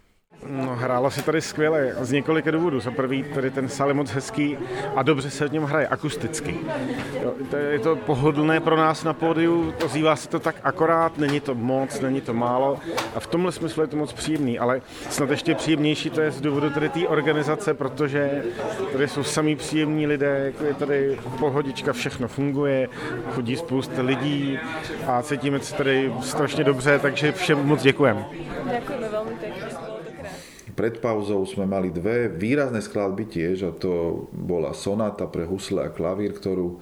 No, 0.48 0.76
hrálo 0.76 1.12
se 1.12 1.22
tady 1.22 1.42
skvěle 1.42 1.96
z 2.02 2.12
několika 2.12 2.52
důvodů. 2.52 2.80
Za 2.80 2.92
prvý, 2.92 3.24
tady 3.24 3.52
ten 3.52 3.70
sál 3.70 3.88
je 3.88 3.94
moc 3.94 4.12
hezký 4.12 4.58
a 4.96 5.04
dobře 5.04 5.30
se 5.30 5.48
v 5.48 5.52
něm 5.52 5.64
hraje 5.64 5.88
akusticky. 5.88 6.58
Jo, 7.24 7.34
to 7.50 7.56
je, 7.56 7.80
to 7.80 7.96
pohodlné 7.96 8.60
pro 8.60 8.78
nás 8.78 9.04
na 9.04 9.14
pódiu, 9.14 9.74
ozývá 9.86 10.16
se 10.16 10.30
to 10.30 10.40
tak 10.40 10.56
akorát, 10.64 11.18
není 11.18 11.40
to 11.40 11.56
moc, 11.56 12.00
není 12.02 12.22
to 12.22 12.34
málo 12.34 12.80
a 13.16 13.20
v 13.20 13.28
tomhle 13.28 13.52
smyslu 13.52 13.82
je 13.82 13.88
to 13.88 13.98
moc 13.98 14.14
příjemný, 14.14 14.60
ale 14.60 14.82
snad 15.10 15.30
ještě 15.30 15.56
příjemnější 15.56 16.10
to 16.10 16.22
je 16.22 16.32
z 16.32 16.42
důvodu 16.42 16.70
tady 16.70 16.90
té 16.90 17.08
organizace, 17.08 17.74
protože 17.74 18.44
tady 18.92 19.08
jsou 19.08 19.24
samý 19.24 19.56
příjemní 19.56 20.08
lidé, 20.08 20.54
je 20.68 20.74
tady 20.74 21.20
pohodička, 21.40 21.94
všechno 21.94 22.28
funguje, 22.28 22.90
chodí 23.32 23.56
spousta 23.56 24.02
lidí 24.02 24.60
a 25.08 25.22
cítíme 25.22 25.60
se 25.60 25.76
tady 25.76 26.14
strašně 26.22 26.64
dobře, 26.64 27.00
takže 27.00 27.32
všem 27.32 27.66
moc 27.66 27.82
děkujeme. 27.82 28.26
Děkujeme 28.72 29.10
velmi 29.10 29.32
pěkně. 29.32 29.89
Pred 30.74 31.02
pauzou 31.02 31.42
sme 31.46 31.66
mali 31.66 31.90
dve 31.94 32.30
výrazné 32.30 32.84
skladby 32.84 33.26
tiež 33.30 33.58
a 33.68 33.72
to 33.72 34.26
bola 34.34 34.74
sonata 34.74 35.26
pre 35.26 35.46
husle 35.46 35.86
a 35.86 35.94
klavír, 35.94 36.36
ktorú 36.36 36.82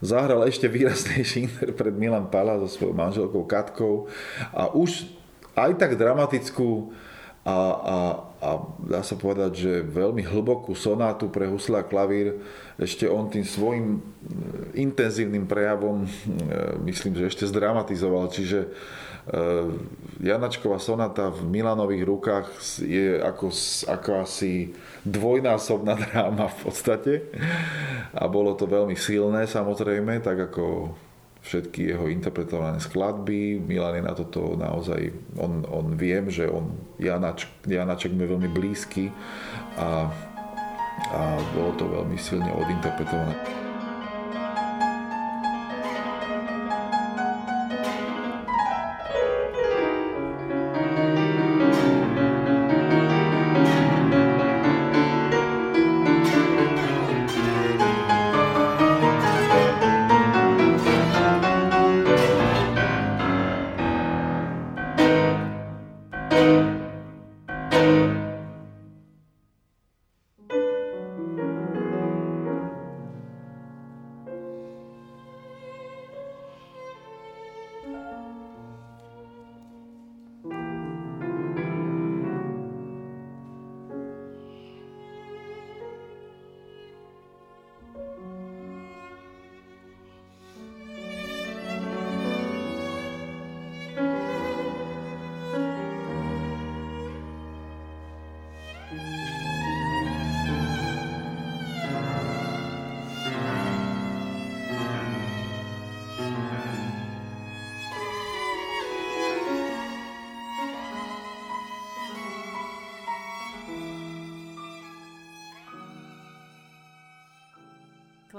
zahral 0.00 0.48
ešte 0.48 0.66
výraznejší 0.66 1.38
interpret 1.48 1.94
Milan 1.94 2.32
Pala 2.32 2.58
so 2.64 2.68
svojou 2.68 2.96
manželkou 2.96 3.44
Katkou 3.44 4.08
a 4.54 4.72
už 4.72 5.06
aj 5.54 5.76
tak 5.76 5.98
dramatickú 6.00 6.94
a, 7.40 7.56
a, 7.56 7.96
a 8.44 8.50
dá 8.84 9.00
sa 9.00 9.16
povedať, 9.16 9.52
že 9.56 9.72
veľmi 9.80 10.20
hlbokú 10.28 10.76
sonátu 10.76 11.32
pre 11.32 11.48
husle 11.48 11.80
a 11.80 11.88
klavír 11.88 12.36
ešte 12.76 13.08
on 13.08 13.32
tým 13.32 13.48
svojim 13.48 13.86
e, 13.96 14.00
intenzívnym 14.76 15.48
prejavom, 15.48 16.04
e, 16.04 16.08
myslím, 16.84 17.16
že 17.16 17.32
ešte 17.32 17.48
zdramatizoval. 17.48 18.28
Čiže 18.28 18.68
Janačková 20.20 20.82
sonata 20.82 21.30
v 21.30 21.46
Milanových 21.46 22.04
rukách 22.04 22.46
je 22.82 23.22
ako, 23.22 23.54
asi 24.26 24.74
dvojnásobná 25.06 25.94
dráma 26.04 26.50
v 26.50 26.56
podstate. 26.66 27.12
A 28.10 28.26
bolo 28.26 28.58
to 28.58 28.66
veľmi 28.66 28.98
silné 28.98 29.46
samozrejme, 29.46 30.18
tak 30.20 30.50
ako 30.50 30.94
všetky 31.40 31.94
jeho 31.94 32.10
interpretované 32.12 32.82
skladby. 32.82 33.62
Milan 33.64 33.96
je 33.96 34.04
na 34.04 34.12
toto 34.12 34.58
naozaj, 34.58 35.14
on, 35.40 35.64
on 35.72 35.96
viem, 35.96 36.28
že 36.28 36.44
on 36.50 36.74
Janač, 37.00 37.48
Janaček 37.64 38.12
mi 38.12 38.28
je 38.28 38.32
veľmi 38.36 38.50
blízky 38.52 39.08
a, 39.80 40.10
a 41.16 41.20
bolo 41.56 41.72
to 41.80 41.88
veľmi 41.88 42.18
silne 42.20 42.52
odinterpretované. 42.52 43.69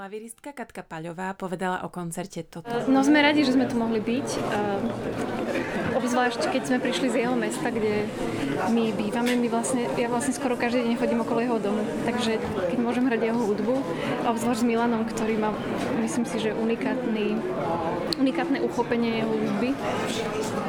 Klaviristka 0.01 0.49
Katka 0.49 0.81
Paľová 0.81 1.29
povedala 1.37 1.85
o 1.85 1.89
koncerte 1.93 2.41
toto. 2.41 2.73
No 2.89 3.05
sme 3.05 3.21
radi, 3.21 3.45
že 3.45 3.53
sme 3.53 3.69
tu 3.69 3.77
mohli 3.77 4.01
byť. 4.01 4.33
Obzvlášť, 5.93 6.49
keď 6.49 6.61
sme 6.65 6.77
prišli 6.81 7.07
z 7.13 7.15
jeho 7.21 7.37
mesta, 7.37 7.69
kde 7.69 8.09
my 8.73 8.97
bývame, 8.97 9.37
my 9.37 9.45
vlastne, 9.45 9.85
ja 10.01 10.09
vlastne 10.09 10.33
skoro 10.33 10.57
každý 10.57 10.89
deň 10.89 10.97
chodím 10.97 11.21
okolo 11.21 11.45
jeho 11.45 11.57
domu. 11.61 11.85
Takže 12.09 12.41
keď 12.41 12.79
môžem 12.81 13.05
hrať 13.05 13.29
jeho 13.29 13.45
hudbu, 13.45 13.77
obzvlášť 14.25 14.65
s 14.65 14.69
Milanom, 14.73 15.05
ktorý 15.05 15.37
má, 15.37 15.53
myslím 16.01 16.25
si, 16.25 16.49
že 16.49 16.57
unikátny, 16.57 17.37
unikátne 18.17 18.57
uchopenie 18.65 19.21
jeho 19.21 19.37
hudby. 19.37 19.77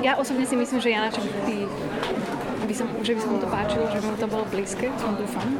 Ja 0.04 0.20
osobne 0.20 0.44
si 0.44 0.60
myslím, 0.60 0.76
že 0.76 0.92
Janaček 0.92 1.24
by, 1.48 1.56
by 2.68 2.74
som, 2.76 2.84
že 3.00 3.16
by 3.16 3.20
sa 3.24 3.28
mu 3.32 3.40
to 3.40 3.48
páčilo, 3.48 3.88
že 3.96 3.96
by 3.96 4.12
mu 4.12 4.16
to 4.20 4.28
bolo 4.28 4.44
blízke, 4.52 4.92
som 5.00 5.16
dúfam. 5.16 5.56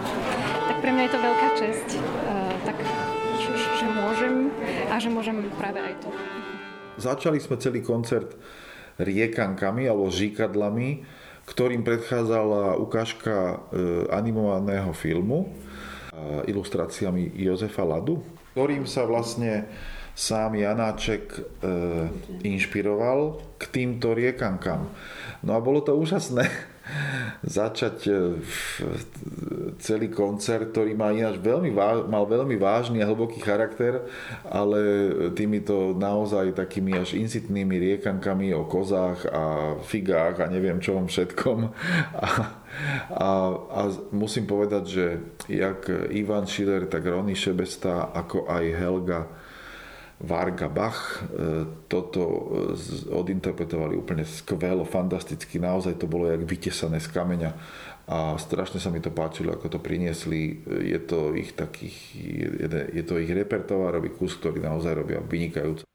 Tak 0.69 0.85
pre 0.85 0.93
mňa 0.93 1.09
je 1.09 1.13
to 1.17 1.21
veľká 1.25 1.49
česť. 1.57 1.89
Uh, 2.29 2.53
tak 2.69 2.77
a 4.93 5.01
že 5.01 5.09
môžem 5.09 5.41
práve 5.57 5.81
aj 5.81 6.05
tu. 6.05 6.13
Začali 7.01 7.41
sme 7.41 7.57
celý 7.57 7.81
koncert 7.81 8.37
riekankami 9.01 9.89
alebo 9.89 10.13
žíkadlami, 10.13 11.01
ktorým 11.49 11.81
predchádzala 11.81 12.77
ukážka 12.77 13.33
e, 13.33 13.57
animovaného 14.13 14.93
filmu 14.93 15.49
ilustráciami 16.45 17.33
Jozefa 17.41 17.89
Ladu, 17.89 18.21
ktorým 18.53 18.85
sa 18.85 19.09
vlastne 19.09 19.65
sám 20.13 20.61
Janáček 20.61 21.25
e, 21.33 21.41
inšpiroval 22.45 23.41
k 23.57 23.63
týmto 23.73 24.13
riekankám. 24.13 24.93
No 25.41 25.57
a 25.57 25.65
bolo 25.65 25.81
to 25.81 25.97
úžasné 25.97 26.45
začať 27.43 27.97
e, 28.07 28.13
celý 29.83 30.09
koncert, 30.09 30.71
ktorý 30.71 30.95
mal 30.95 31.13
ináč 31.13 31.43
veľmi, 31.43 31.71
mal 32.07 32.25
veľmi 32.25 32.55
vážny 32.57 33.03
a 33.03 33.11
hlboký 33.11 33.43
charakter, 33.43 34.07
ale 34.47 34.81
týmito 35.35 35.95
naozaj 35.97 36.55
takými 36.55 36.95
až 36.97 37.19
insitnými 37.19 37.79
riekankami 37.79 38.55
o 38.55 38.65
kozách 38.67 39.27
a 39.27 39.45
figách 39.83 40.43
a 40.43 40.47
neviem 40.47 40.79
čom 40.79 41.11
všetkom. 41.11 41.59
A, 42.23 42.29
a, 43.13 43.29
a 43.53 43.81
musím 44.17 44.49
povedať, 44.49 44.85
že 44.89 45.07
jak 45.51 45.91
Ivan 46.15 46.49
Schiller, 46.49 46.89
tak 46.89 47.05
Ronny 47.05 47.37
Šebesta, 47.37 48.15
ako 48.15 48.49
aj 48.49 48.65
Helga 48.79 49.21
Varga 50.21 50.69
Bach 50.69 51.25
e, 51.25 51.65
toto 51.89 52.23
e, 52.73 52.77
odinterpretovali 53.09 53.97
úplne 53.97 54.27
skvelo, 54.27 54.85
fantasticky, 54.85 55.57
naozaj 55.57 55.97
to 55.97 56.11
bolo 56.11 56.29
jak 56.29 56.43
vytesané 56.45 57.01
z 57.01 57.09
kameňa 57.09 57.51
a 58.09 58.35
strašne 58.35 58.83
sa 58.83 58.91
mi 58.91 58.99
to 58.99 59.15
páčilo, 59.15 59.55
ako 59.55 59.79
to 59.79 59.79
priniesli. 59.79 60.59
Je 60.67 60.99
to 61.07 61.39
ich 61.39 61.55
takých, 61.55 61.97
je 62.91 63.03
to 63.07 63.15
ich 63.23 63.31
repertoárový 63.31 64.11
kus, 64.11 64.35
ktorý 64.43 64.59
naozaj 64.59 64.93
robia 64.99 65.23
vynikajúco. 65.23 65.87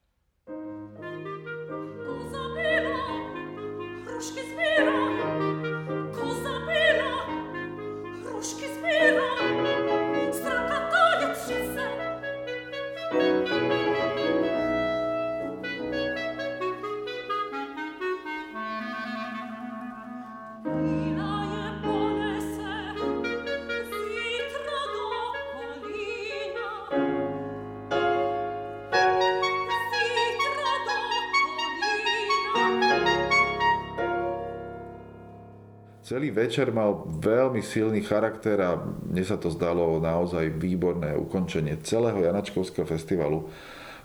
Večer 36.37 36.69
mal 36.69 37.09
veľmi 37.09 37.65
silný 37.65 38.05
charakter 38.05 38.61
a 38.61 38.77
mne 38.77 39.25
sa 39.25 39.41
to 39.41 39.49
zdalo 39.49 39.97
naozaj 39.97 40.53
výborné 40.53 41.17
ukončenie 41.17 41.81
celého 41.81 42.21
Janačkovského 42.21 42.85
festivalu, 42.85 43.49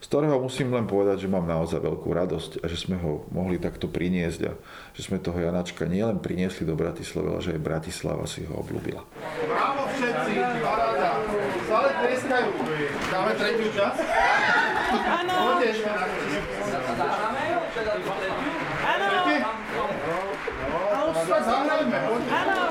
z 0.00 0.10
ktorého 0.10 0.40
musím 0.40 0.72
len 0.72 0.88
povedať, 0.88 1.28
že 1.28 1.30
mám 1.30 1.44
naozaj 1.44 1.84
veľkú 1.84 2.08
radosť 2.08 2.64
a 2.64 2.66
že 2.66 2.80
sme 2.80 2.96
ho 2.98 3.28
mohli 3.30 3.60
takto 3.60 3.86
priniesť 3.86 4.40
a 4.48 4.52
že 4.96 5.04
sme 5.04 5.20
toho 5.20 5.36
Janačka 5.36 5.84
nielen 5.84 6.18
priniesli 6.18 6.64
do 6.64 6.72
Bratislavy, 6.72 7.28
ale 7.28 7.44
že 7.44 7.52
aj 7.54 7.62
Bratislava 7.62 8.24
si 8.24 8.42
ho 8.48 8.56
obľúbila. 8.56 9.04
Bravo 9.46 9.84
všetci, 9.92 10.32
paráda. 10.64 11.20
Stále 11.68 11.88
treskajú. 12.02 12.50
Dáme 13.12 13.32
tretiu 13.36 13.68
časť? 13.76 14.00
Áno. 14.92 15.34
Poďte 15.60 15.70
Áno. 15.86 17.41
Ale 21.22 21.38
už 21.38 21.38
sa 21.38 21.38
zahrajme. 21.46 21.98
Áno. 22.26 22.61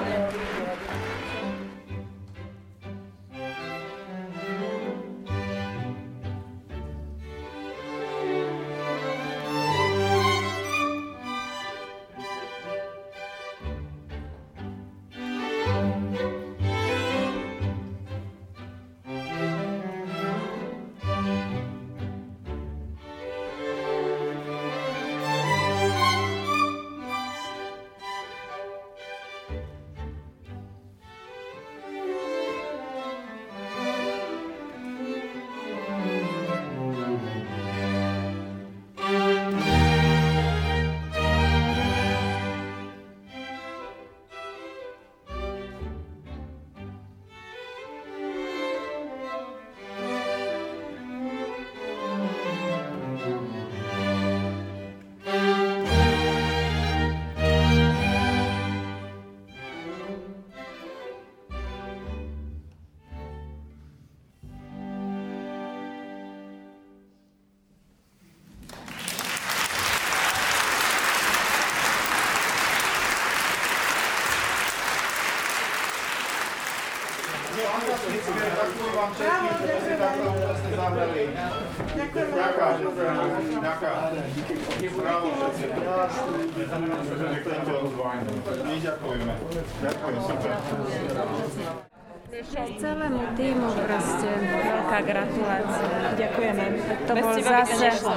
To 97.12 97.16
Bez 97.20 97.28
bol 97.28 97.36
teba 97.44 97.52
by 97.52 97.68
to 97.68 97.76
zase... 97.76 98.08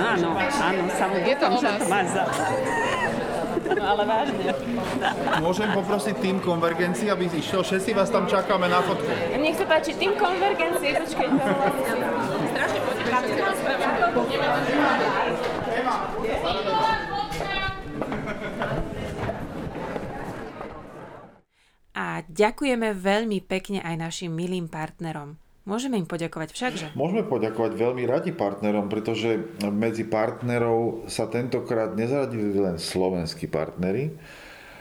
Áno, 0.00 0.28
áno, 0.40 0.82
samozrejme. 0.88 1.28
Je 1.28 1.36
to. 1.36 1.46
Máš 1.92 2.08
za. 2.08 2.24
No 3.70 3.82
ale 3.84 4.02
vážne. 4.08 4.56
Môžem 5.44 5.68
poprosiť 5.76 6.16
tým 6.24 6.40
konvergencii, 6.40 7.12
aby 7.12 7.28
išiel, 7.28 7.60
všetci 7.60 7.92
vás 7.92 8.08
tam 8.08 8.24
čakáme 8.24 8.64
na 8.64 8.80
fotku. 8.80 9.04
Nech 9.36 9.60
sa 9.60 9.68
páči, 9.68 9.92
tým 10.00 10.16
konvergencie, 10.16 10.96
počkajte. 10.96 11.36
Strašne 12.56 12.80
poďme. 12.80 14.48
A 21.92 22.24
ďakujeme 22.24 22.96
veľmi 22.96 23.44
pekne 23.44 23.84
aj 23.84 23.94
našim 24.00 24.32
milým 24.32 24.72
partnerom. 24.72 25.36
Môžeme 25.70 26.02
im 26.02 26.08
poďakovať 26.10 26.50
všakže. 26.50 26.86
Môžeme 26.98 27.22
poďakovať 27.22 27.78
veľmi 27.78 28.02
radi 28.02 28.34
partnerom, 28.34 28.90
pretože 28.90 29.38
medzi 29.70 30.02
partnerov 30.02 31.06
sa 31.06 31.30
tentokrát 31.30 31.94
nezaradili 31.94 32.58
len 32.58 32.74
slovenskí 32.74 33.46
partnery. 33.46 34.18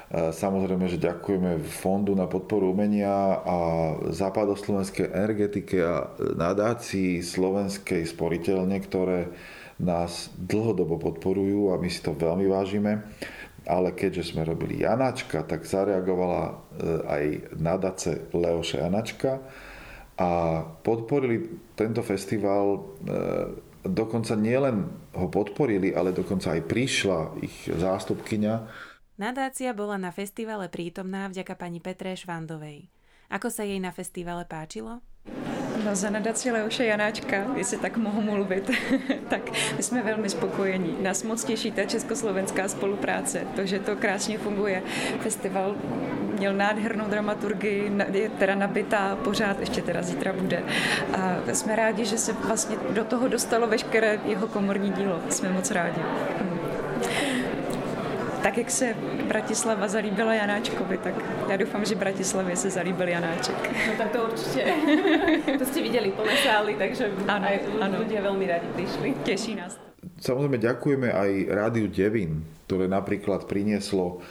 Samozrejme, 0.10 0.90
že 0.90 0.98
ďakujeme 0.98 1.62
Fondu 1.62 2.18
na 2.18 2.26
podporu 2.26 2.74
umenia 2.74 3.38
a 3.46 3.58
západoslovenskej 4.10 5.14
energetike 5.14 5.78
a 5.86 6.10
nadácii 6.18 7.22
Slovenskej 7.22 8.10
sporiteľne, 8.10 8.82
ktoré 8.82 9.30
nás 9.78 10.34
dlhodobo 10.34 10.98
podporujú 10.98 11.70
a 11.70 11.78
my 11.78 11.86
si 11.86 12.02
to 12.02 12.18
veľmi 12.18 12.50
vážime. 12.50 13.06
Ale 13.70 13.94
keďže 13.94 14.34
sme 14.34 14.42
robili 14.42 14.82
Janáčka, 14.82 15.46
tak 15.46 15.70
zareagovala 15.70 16.42
e, 16.50 16.54
aj 17.06 17.24
nadace 17.62 18.26
Leoše 18.34 18.82
Janačka 18.82 19.46
a 20.20 20.62
podporili 20.84 21.48
tento 21.80 22.04
festival 22.04 22.76
e, 22.76 22.80
dokonca 23.88 24.36
nielen 24.36 24.84
ho 25.16 25.28
podporili, 25.32 25.96
ale 25.96 26.12
dokonca 26.12 26.60
aj 26.60 26.62
prišla 26.68 27.20
ich 27.40 27.72
zástupkyňa. 27.72 28.54
Nadácia 29.16 29.72
bola 29.72 29.96
na 29.96 30.12
festivale 30.12 30.68
prítomná 30.68 31.32
vďaka 31.32 31.56
pani 31.56 31.80
Petre 31.80 32.16
Švandovej. 32.16 32.92
Ako 33.32 33.48
sa 33.48 33.64
jej 33.64 33.80
na 33.80 33.96
festivale 33.96 34.44
páčilo? 34.44 35.00
No 35.90 35.96
za 35.96 36.10
nadaci 36.10 36.52
Leoše 36.52 36.86
Janáčka, 36.86 37.38
jestli 37.56 37.78
tak 37.78 37.98
mohu 37.98 38.22
mluvit, 38.22 38.72
tak 39.28 39.42
my 39.78 39.84
jsme 39.84 40.04
velmi 40.04 40.30
spokojení. 40.30 40.98
Nás 41.02 41.24
moc 41.24 41.44
těší 41.44 41.72
ta 41.72 41.86
československá 41.86 42.68
spolupráce, 42.68 43.42
to, 43.56 43.66
že 43.66 43.80
to 43.80 43.96
krásně 43.96 44.38
funguje. 44.38 44.84
Festival 45.20 45.76
měl 46.38 46.54
nádhernou 46.54 47.06
dramaturgii, 47.06 47.92
je 48.14 48.30
teda 48.30 48.56
nabitá, 48.56 49.18
pořád 49.24 49.60
ještě 49.60 49.82
teda 49.82 50.02
zítra 50.02 50.34
bude. 50.34 50.64
A 51.14 51.38
jsme 51.54 51.76
rádi, 51.76 52.06
že 52.06 52.18
se 52.18 52.34
vlastně 52.34 52.78
do 52.90 53.04
toho 53.04 53.28
dostalo 53.28 53.68
veškeré 53.68 54.20
jeho 54.26 54.48
komorní 54.48 54.92
dílo. 54.92 55.20
Jsme 55.30 55.50
moc 55.50 55.72
rádi. 55.72 56.02
Tak 58.44 58.58
jak 58.58 58.72
se 58.72 58.96
Bratislava 59.28 59.88
zalíbila 59.88 60.34
Janáčkovi, 60.34 60.98
tak 60.98 61.14
já 61.50 61.58
doufám, 61.58 61.86
že 61.86 61.96
Bratislavě 61.96 62.56
se 62.56 62.70
zalíbil 62.70 63.08
Janáček. 63.08 63.56
No 63.88 63.94
tak 63.98 64.12
to 64.12 64.24
určite. 64.24 64.64
to 65.60 65.66
ste 65.66 65.80
videli 65.82 66.12
plné 66.12 66.36
sály, 66.44 66.76
takže 66.80 67.12
Áno, 67.28 67.46
aj 67.46 67.58
áno. 67.84 68.00
ľudia 68.00 68.24
veľmi 68.24 68.46
radi 68.48 68.68
prišli. 68.76 69.14
Teší 69.28 69.60
nás. 69.60 69.76
Samozrejme 70.24 70.56
ďakujeme 70.56 71.12
aj 71.12 71.32
Rádiu 71.52 71.88
Devin, 71.92 72.48
ktoré 72.68 72.88
napríklad 72.88 73.44
prinieslo 73.44 74.24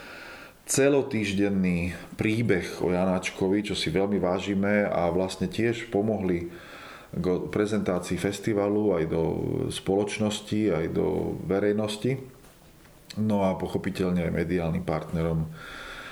celotýždenný 0.69 1.97
príbeh 2.17 2.81
o 2.85 2.93
Janáčkovi, 2.93 3.65
čo 3.65 3.77
si 3.77 3.89
veľmi 3.93 4.21
vážime 4.21 4.89
a 4.89 5.09
vlastne 5.13 5.49
tiež 5.49 5.93
pomohli 5.93 6.49
k 7.13 7.25
prezentácii 7.49 8.21
festivalu 8.21 9.01
aj 9.01 9.05
do 9.09 9.23
spoločnosti, 9.73 10.61
aj 10.73 10.87
do 10.93 11.37
verejnosti. 11.49 12.38
No 13.19 13.43
a 13.43 13.59
pochopiteľne 13.59 14.31
aj 14.31 14.33
mediálnym 14.33 14.87
partnerom, 14.87 15.51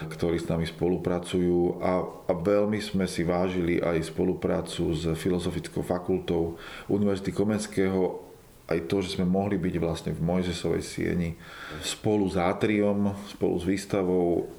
ktorí 0.05 0.37
s 0.37 0.51
nami 0.51 0.69
spolupracujú 0.69 1.81
a, 1.81 2.05
a 2.05 2.33
veľmi 2.37 2.77
sme 2.85 3.09
si 3.09 3.25
vážili 3.25 3.81
aj 3.81 4.13
spoluprácu 4.13 4.93
s 4.93 5.09
Filozofickou 5.17 5.81
fakultou 5.81 6.61
Univerzity 6.93 7.33
Komenského 7.33 8.27
aj 8.67 8.91
to, 8.91 8.99
že 8.99 9.19
sme 9.19 9.27
mohli 9.27 9.57
byť 9.63 9.75
vlastne 9.79 10.11
v 10.11 10.21
Mojzesovej 10.27 10.83
sieni 10.83 11.39
spolu 11.87 12.27
s 12.27 12.35
Atriom, 12.35 13.15
spolu 13.31 13.55
s 13.63 13.65
výstavou. 13.65 14.51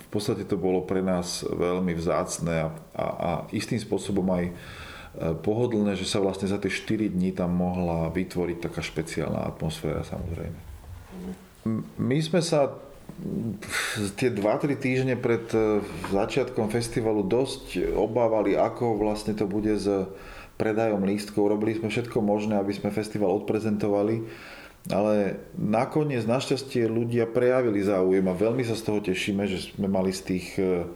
V 0.00 0.08
podstate 0.08 0.48
to 0.48 0.56
bolo 0.56 0.82
pre 0.88 1.04
nás 1.04 1.44
veľmi 1.44 1.92
vzácne 1.92 2.54
a, 2.56 2.68
a, 2.96 3.04
a 3.04 3.30
istým 3.52 3.76
spôsobom 3.76 4.24
aj 4.32 4.44
e, 4.48 4.52
pohodlné, 5.44 5.94
že 5.94 6.08
sa 6.08 6.24
vlastne 6.24 6.48
za 6.48 6.56
tie 6.56 6.72
4 6.72 7.12
dní 7.12 7.36
tam 7.36 7.52
mohla 7.52 8.08
vytvoriť 8.10 8.58
taká 8.64 8.80
špeciálna 8.80 9.44
atmosféra 9.44 10.02
samozrejme. 10.08 10.69
My 12.00 12.18
sme 12.24 12.40
sa 12.40 12.72
tie 14.16 14.32
2-3 14.32 14.80
týždne 14.80 15.14
pred 15.18 15.44
e, 15.52 15.84
začiatkom 16.08 16.72
festivalu 16.72 17.26
dosť 17.26 17.92
obávali, 17.92 18.56
ako 18.56 18.96
vlastne 18.96 19.36
to 19.36 19.44
bude 19.44 19.76
s 19.76 19.86
predajom 20.56 21.04
lístkov. 21.04 21.52
Robili 21.52 21.76
sme 21.76 21.92
všetko 21.92 22.20
možné, 22.20 22.56
aby 22.56 22.72
sme 22.72 22.94
festival 22.94 23.32
odprezentovali, 23.44 24.24
ale 24.88 25.36
nakoniec 25.56 26.24
našťastie 26.24 26.88
ľudia 26.88 27.28
prejavili 27.28 27.84
záujem 27.84 28.24
a 28.24 28.36
veľmi 28.36 28.64
sa 28.64 28.76
z 28.76 28.84
toho 28.88 29.00
tešíme, 29.04 29.44
že 29.44 29.72
sme 29.76 29.88
mali 29.88 30.12
z 30.16 30.22
tých 30.24 30.46
e, 30.56 30.88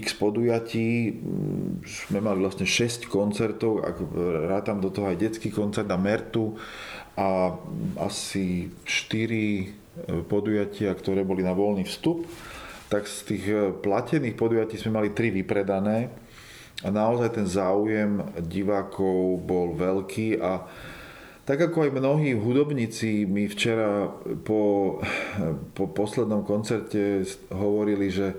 x 0.00 0.18
podujatí, 0.18 1.14
mm, 1.14 1.86
sme 1.86 2.18
mali 2.18 2.42
vlastne 2.42 2.66
6 2.66 3.06
koncertov, 3.06 3.86
ak 3.86 3.96
rátam 4.50 4.82
do 4.82 4.90
toho 4.90 5.10
aj 5.10 5.20
detský 5.20 5.54
koncert 5.54 5.86
na 5.86 6.00
Mertu 6.00 6.58
a 7.14 7.54
asi 8.02 8.74
4 8.82 10.26
podujatia, 10.26 10.90
ktoré 10.90 11.22
boli 11.22 11.46
na 11.46 11.54
voľný 11.54 11.86
vstup, 11.86 12.26
tak 12.90 13.06
z 13.06 13.18
tých 13.26 13.44
e, 13.46 13.56
platených 13.72 14.36
podujatí 14.36 14.76
sme 14.76 15.02
mali 15.02 15.14
3 15.14 15.30
vypredané 15.42 16.10
a 16.82 16.88
naozaj 16.90 17.38
ten 17.38 17.46
záujem 17.46 18.20
divákov 18.42 19.40
bol 19.46 19.72
veľký 19.78 20.42
a 20.42 20.66
tak 21.44 21.60
ako 21.60 21.84
aj 21.84 21.90
mnohí 21.92 22.32
hudobníci 22.32 23.28
mi 23.28 23.44
včera 23.52 24.08
po, 24.48 24.96
po 25.76 25.84
poslednom 25.92 26.40
koncerte 26.40 27.20
hovorili, 27.52 28.08
že, 28.08 28.32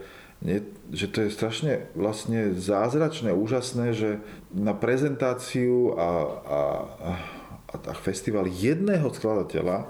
nie, 0.46 0.62
že 0.94 1.10
to 1.10 1.26
je 1.26 1.34
strašne 1.34 1.90
vlastne 1.98 2.54
zázračné, 2.54 3.34
úžasné, 3.34 3.98
že 3.98 4.22
na 4.54 4.78
prezentáciu 4.78 5.98
a, 5.98 6.10
a, 6.46 6.60
a, 7.02 7.12
a 7.74 7.94
festival 7.98 8.46
jedného 8.46 9.10
skladateľa 9.10 9.90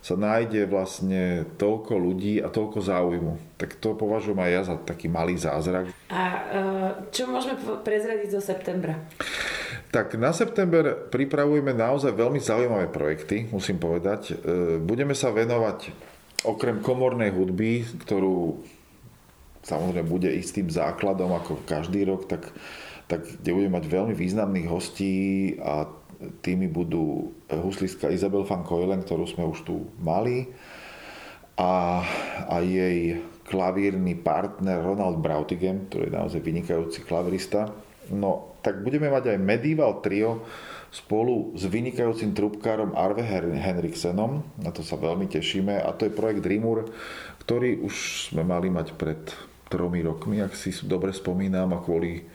sa 0.00 0.16
nájde 0.16 0.64
vlastne 0.64 1.44
toľko 1.60 1.92
ľudí 1.98 2.40
a 2.40 2.48
toľko 2.48 2.78
záujmu. 2.80 3.34
Tak 3.60 3.76
to 3.82 3.92
považujem 3.92 4.40
aj 4.40 4.50
ja 4.50 4.62
za 4.64 4.74
taký 4.80 5.12
malý 5.12 5.36
zázrak. 5.36 5.92
A 6.08 6.22
e, 6.24 6.40
čo 7.12 7.28
môžeme 7.28 7.60
prezradiť 7.84 8.32
zo 8.32 8.40
septembra? 8.40 8.96
Tak 9.92 10.16
na 10.16 10.32
september 10.32 11.10
pripravujeme 11.12 11.76
naozaj 11.76 12.16
veľmi 12.16 12.40
zaujímavé 12.40 12.88
projekty, 12.88 13.52
musím 13.52 13.76
povedať. 13.76 14.32
E, 14.32 14.34
Budeme 14.80 15.12
sa 15.12 15.34
venovať 15.36 15.92
okrem 16.48 16.80
komornej 16.80 17.36
hudby, 17.36 17.84
ktorú 18.00 18.64
samozrejme 19.64 20.08
bude 20.08 20.30
istým 20.32 20.68
základom 20.68 21.32
ako 21.36 21.64
každý 21.68 22.08
rok, 22.08 22.28
tak, 22.28 22.48
tak 23.06 23.24
kde 23.24 23.50
budeme 23.52 23.76
mať 23.80 23.86
veľmi 23.88 24.14
významných 24.16 24.68
hostí 24.68 25.56
a 25.60 25.88
tými 26.44 26.68
budú 26.68 27.32
huslistka 27.48 28.12
Isabel 28.12 28.44
van 28.44 28.60
Koelen, 28.60 29.00
ktorú 29.04 29.24
sme 29.24 29.48
už 29.48 29.64
tu 29.64 29.88
mali 30.00 30.52
a, 31.56 32.04
a 32.48 32.56
jej 32.60 33.20
klavírny 33.48 34.16
partner 34.20 34.80
Ronald 34.80 35.18
Brautigem, 35.20 35.88
ktorý 35.88 36.08
je 36.08 36.16
naozaj 36.16 36.40
vynikajúci 36.40 37.02
klavirista. 37.04 37.72
No, 38.12 38.56
tak 38.60 38.84
budeme 38.84 39.08
mať 39.08 39.34
aj 39.34 39.38
Medieval 39.42 39.98
Trio 40.04 40.44
spolu 40.90 41.54
s 41.54 41.66
vynikajúcim 41.70 42.34
trubkárom 42.34 42.94
Arve 42.98 43.22
Henriksenom. 43.58 44.42
Na 44.58 44.70
to 44.74 44.82
sa 44.82 44.98
veľmi 44.98 45.30
tešíme. 45.30 45.78
A 45.78 45.94
to 45.94 46.06
je 46.06 46.14
projekt 46.14 46.42
Rimur, 46.42 46.90
ktorý 47.42 47.82
už 47.82 47.94
sme 48.30 48.42
mali 48.42 48.70
mať 48.70 48.94
pred 48.98 49.22
tromi 49.70 50.02
rokmi, 50.02 50.42
ak 50.42 50.58
si 50.58 50.74
dobre 50.82 51.14
spomínam, 51.14 51.70
a 51.72 51.78
kvôli 51.78 52.26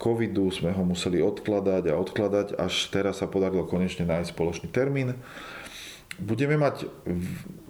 covidu 0.00 0.50
sme 0.50 0.74
ho 0.74 0.82
museli 0.82 1.22
odkladať 1.22 1.92
a 1.92 2.00
odkladať, 2.00 2.46
až 2.58 2.90
teraz 2.90 3.22
sa 3.22 3.30
podarilo 3.30 3.68
konečne 3.68 4.08
nájsť 4.08 4.34
spoločný 4.34 4.68
termín. 4.72 5.14
Budeme 6.18 6.58
mať 6.58 6.90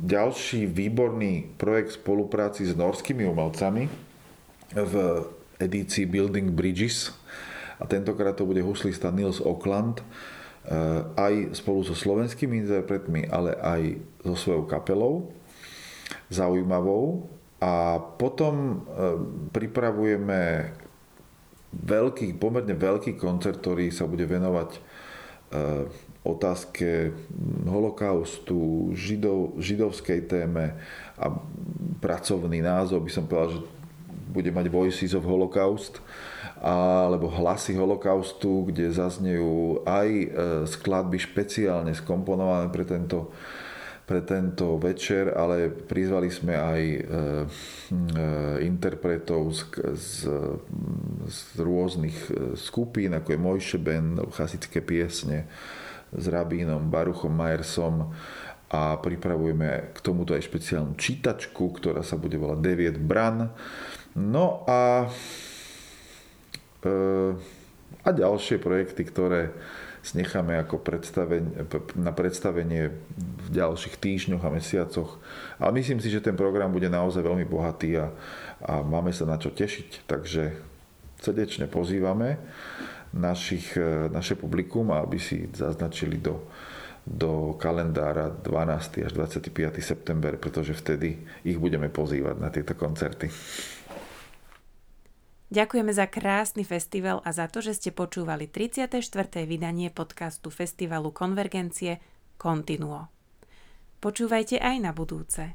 ďalší 0.00 0.64
výborný 0.66 1.58
projekt 1.60 2.00
spolupráci 2.00 2.66
s 2.66 2.72
norskými 2.72 3.28
umelcami 3.28 3.86
v 4.72 4.94
edícii 5.60 6.08
Building 6.08 6.50
Bridges 6.50 7.12
a 7.78 7.84
tentokrát 7.84 8.34
to 8.34 8.48
bude 8.48 8.64
huslista 8.64 9.12
Nils 9.12 9.38
Oakland 9.38 10.00
aj 11.18 11.58
spolu 11.58 11.82
so 11.82 11.94
slovenskými 11.94 12.62
interpretmi, 12.62 13.26
ale 13.30 13.58
aj 13.58 13.82
so 14.22 14.34
svojou 14.38 14.64
kapelou 14.70 15.34
zaujímavou 16.30 17.28
a 17.62 18.02
potom 18.18 18.82
pripravujeme 19.54 20.74
veľký, 21.70 22.34
pomerne 22.34 22.74
veľký 22.74 23.14
koncert, 23.14 23.62
ktorý 23.62 23.94
sa 23.94 24.10
bude 24.10 24.26
venovať 24.26 24.82
otázke 26.22 27.10
holokaustu, 27.66 28.90
židov, 28.94 29.58
židovskej 29.58 30.30
téme 30.30 30.78
a 31.18 31.26
pracovný 31.98 32.62
názov 32.62 33.02
by 33.02 33.10
som 33.10 33.26
povedal, 33.26 33.58
že 33.58 33.60
bude 34.32 34.50
mať 34.54 34.66
Voices 34.70 35.12
of 35.18 35.26
Holocaust 35.26 35.98
alebo 36.62 37.26
Hlasy 37.26 37.74
holokaustu, 37.74 38.70
kde 38.70 38.94
zaznejú 38.94 39.82
aj 39.82 40.08
e, 40.08 40.26
skladby 40.70 41.18
špeciálne 41.18 41.90
skomponované 41.90 42.70
pre 42.70 42.86
tento, 42.86 43.34
pre 44.02 44.20
tento 44.26 44.76
večer, 44.82 45.30
ale 45.32 45.70
prizvali 45.70 46.28
sme 46.28 46.58
aj 46.58 46.82
e, 46.82 46.98
e, 46.98 47.04
interpretov 48.66 49.54
z, 49.54 49.60
z, 49.94 50.10
z 51.30 51.38
rôznych 51.62 52.18
skupín, 52.58 53.14
ako 53.14 53.28
je 53.32 53.38
Mojše 53.38 53.78
Ben, 53.78 54.18
chasické 54.34 54.82
piesne, 54.82 55.46
s 56.12 56.24
rabínom 56.28 56.92
Baruchom 56.92 57.32
Majersom 57.32 58.12
a 58.72 58.96
pripravujeme 58.96 59.92
k 59.92 59.98
tomuto 60.00 60.32
aj 60.32 60.48
špeciálnu 60.48 60.96
čítačku, 60.96 61.76
ktorá 61.76 62.00
sa 62.00 62.16
bude 62.16 62.40
volať 62.40 62.58
9 62.96 63.04
bran. 63.04 63.52
No 64.16 64.64
a, 64.64 65.12
e, 66.80 66.96
a 68.00 68.08
ďalšie 68.08 68.56
projekty, 68.60 69.04
ktoré 69.04 69.52
necháme 70.10 70.58
ako 70.58 70.82
predstavenie, 70.82 71.62
na 71.94 72.10
predstavenie 72.10 72.90
v 73.14 73.48
ďalších 73.54 74.02
týždňoch 74.02 74.42
a 74.42 74.50
mesiacoch. 74.50 75.22
Ale 75.62 75.78
myslím 75.78 76.02
si, 76.02 76.10
že 76.10 76.18
ten 76.18 76.34
program 76.34 76.74
bude 76.74 76.90
naozaj 76.90 77.22
veľmi 77.22 77.46
bohatý 77.46 78.02
a, 78.02 78.10
a 78.66 78.82
máme 78.82 79.14
sa 79.14 79.22
na 79.22 79.38
čo 79.38 79.54
tešiť. 79.54 80.10
Takže 80.10 80.58
srdečne 81.22 81.70
pozývame 81.70 82.42
našich, 83.14 83.78
e, 83.78 84.10
naše 84.10 84.34
publikum, 84.34 84.90
aby 84.90 85.22
si 85.22 85.46
zaznačili 85.54 86.18
do, 86.18 86.50
do 87.06 87.54
kalendára 87.60 88.26
12. 88.30 89.06
až 89.06 89.12
25. 89.14 89.78
september, 89.78 90.34
pretože 90.34 90.74
vtedy 90.74 91.22
ich 91.46 91.62
budeme 91.62 91.86
pozývať 91.86 92.36
na 92.42 92.50
tieto 92.50 92.74
koncerty. 92.74 93.30
Ďakujeme 95.52 95.92
za 95.92 96.08
krásny 96.08 96.64
festival 96.64 97.20
a 97.28 97.30
za 97.36 97.44
to, 97.44 97.60
že 97.60 97.76
ste 97.76 97.90
počúvali 97.92 98.48
34. 98.48 98.88
vydanie 99.44 99.92
podcastu 99.92 100.48
Festivalu 100.48 101.12
Konvergencie 101.12 102.00
Continuo. 102.40 103.12
Počúvajte 104.00 104.56
aj 104.56 104.76
na 104.80 104.96
budúce. 104.96 105.52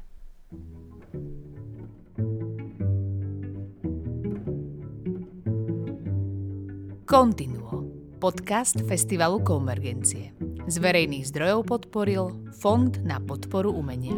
Continuo, 7.02 7.82
podcast 8.22 8.78
Festivalu 8.86 9.42
Konvergencie. 9.42 10.30
Z 10.70 10.78
verejných 10.78 11.26
zdrojov 11.26 11.66
podporil 11.66 12.54
Fond 12.54 13.02
na 13.02 13.18
podporu 13.18 13.74
umenia. 13.74 14.14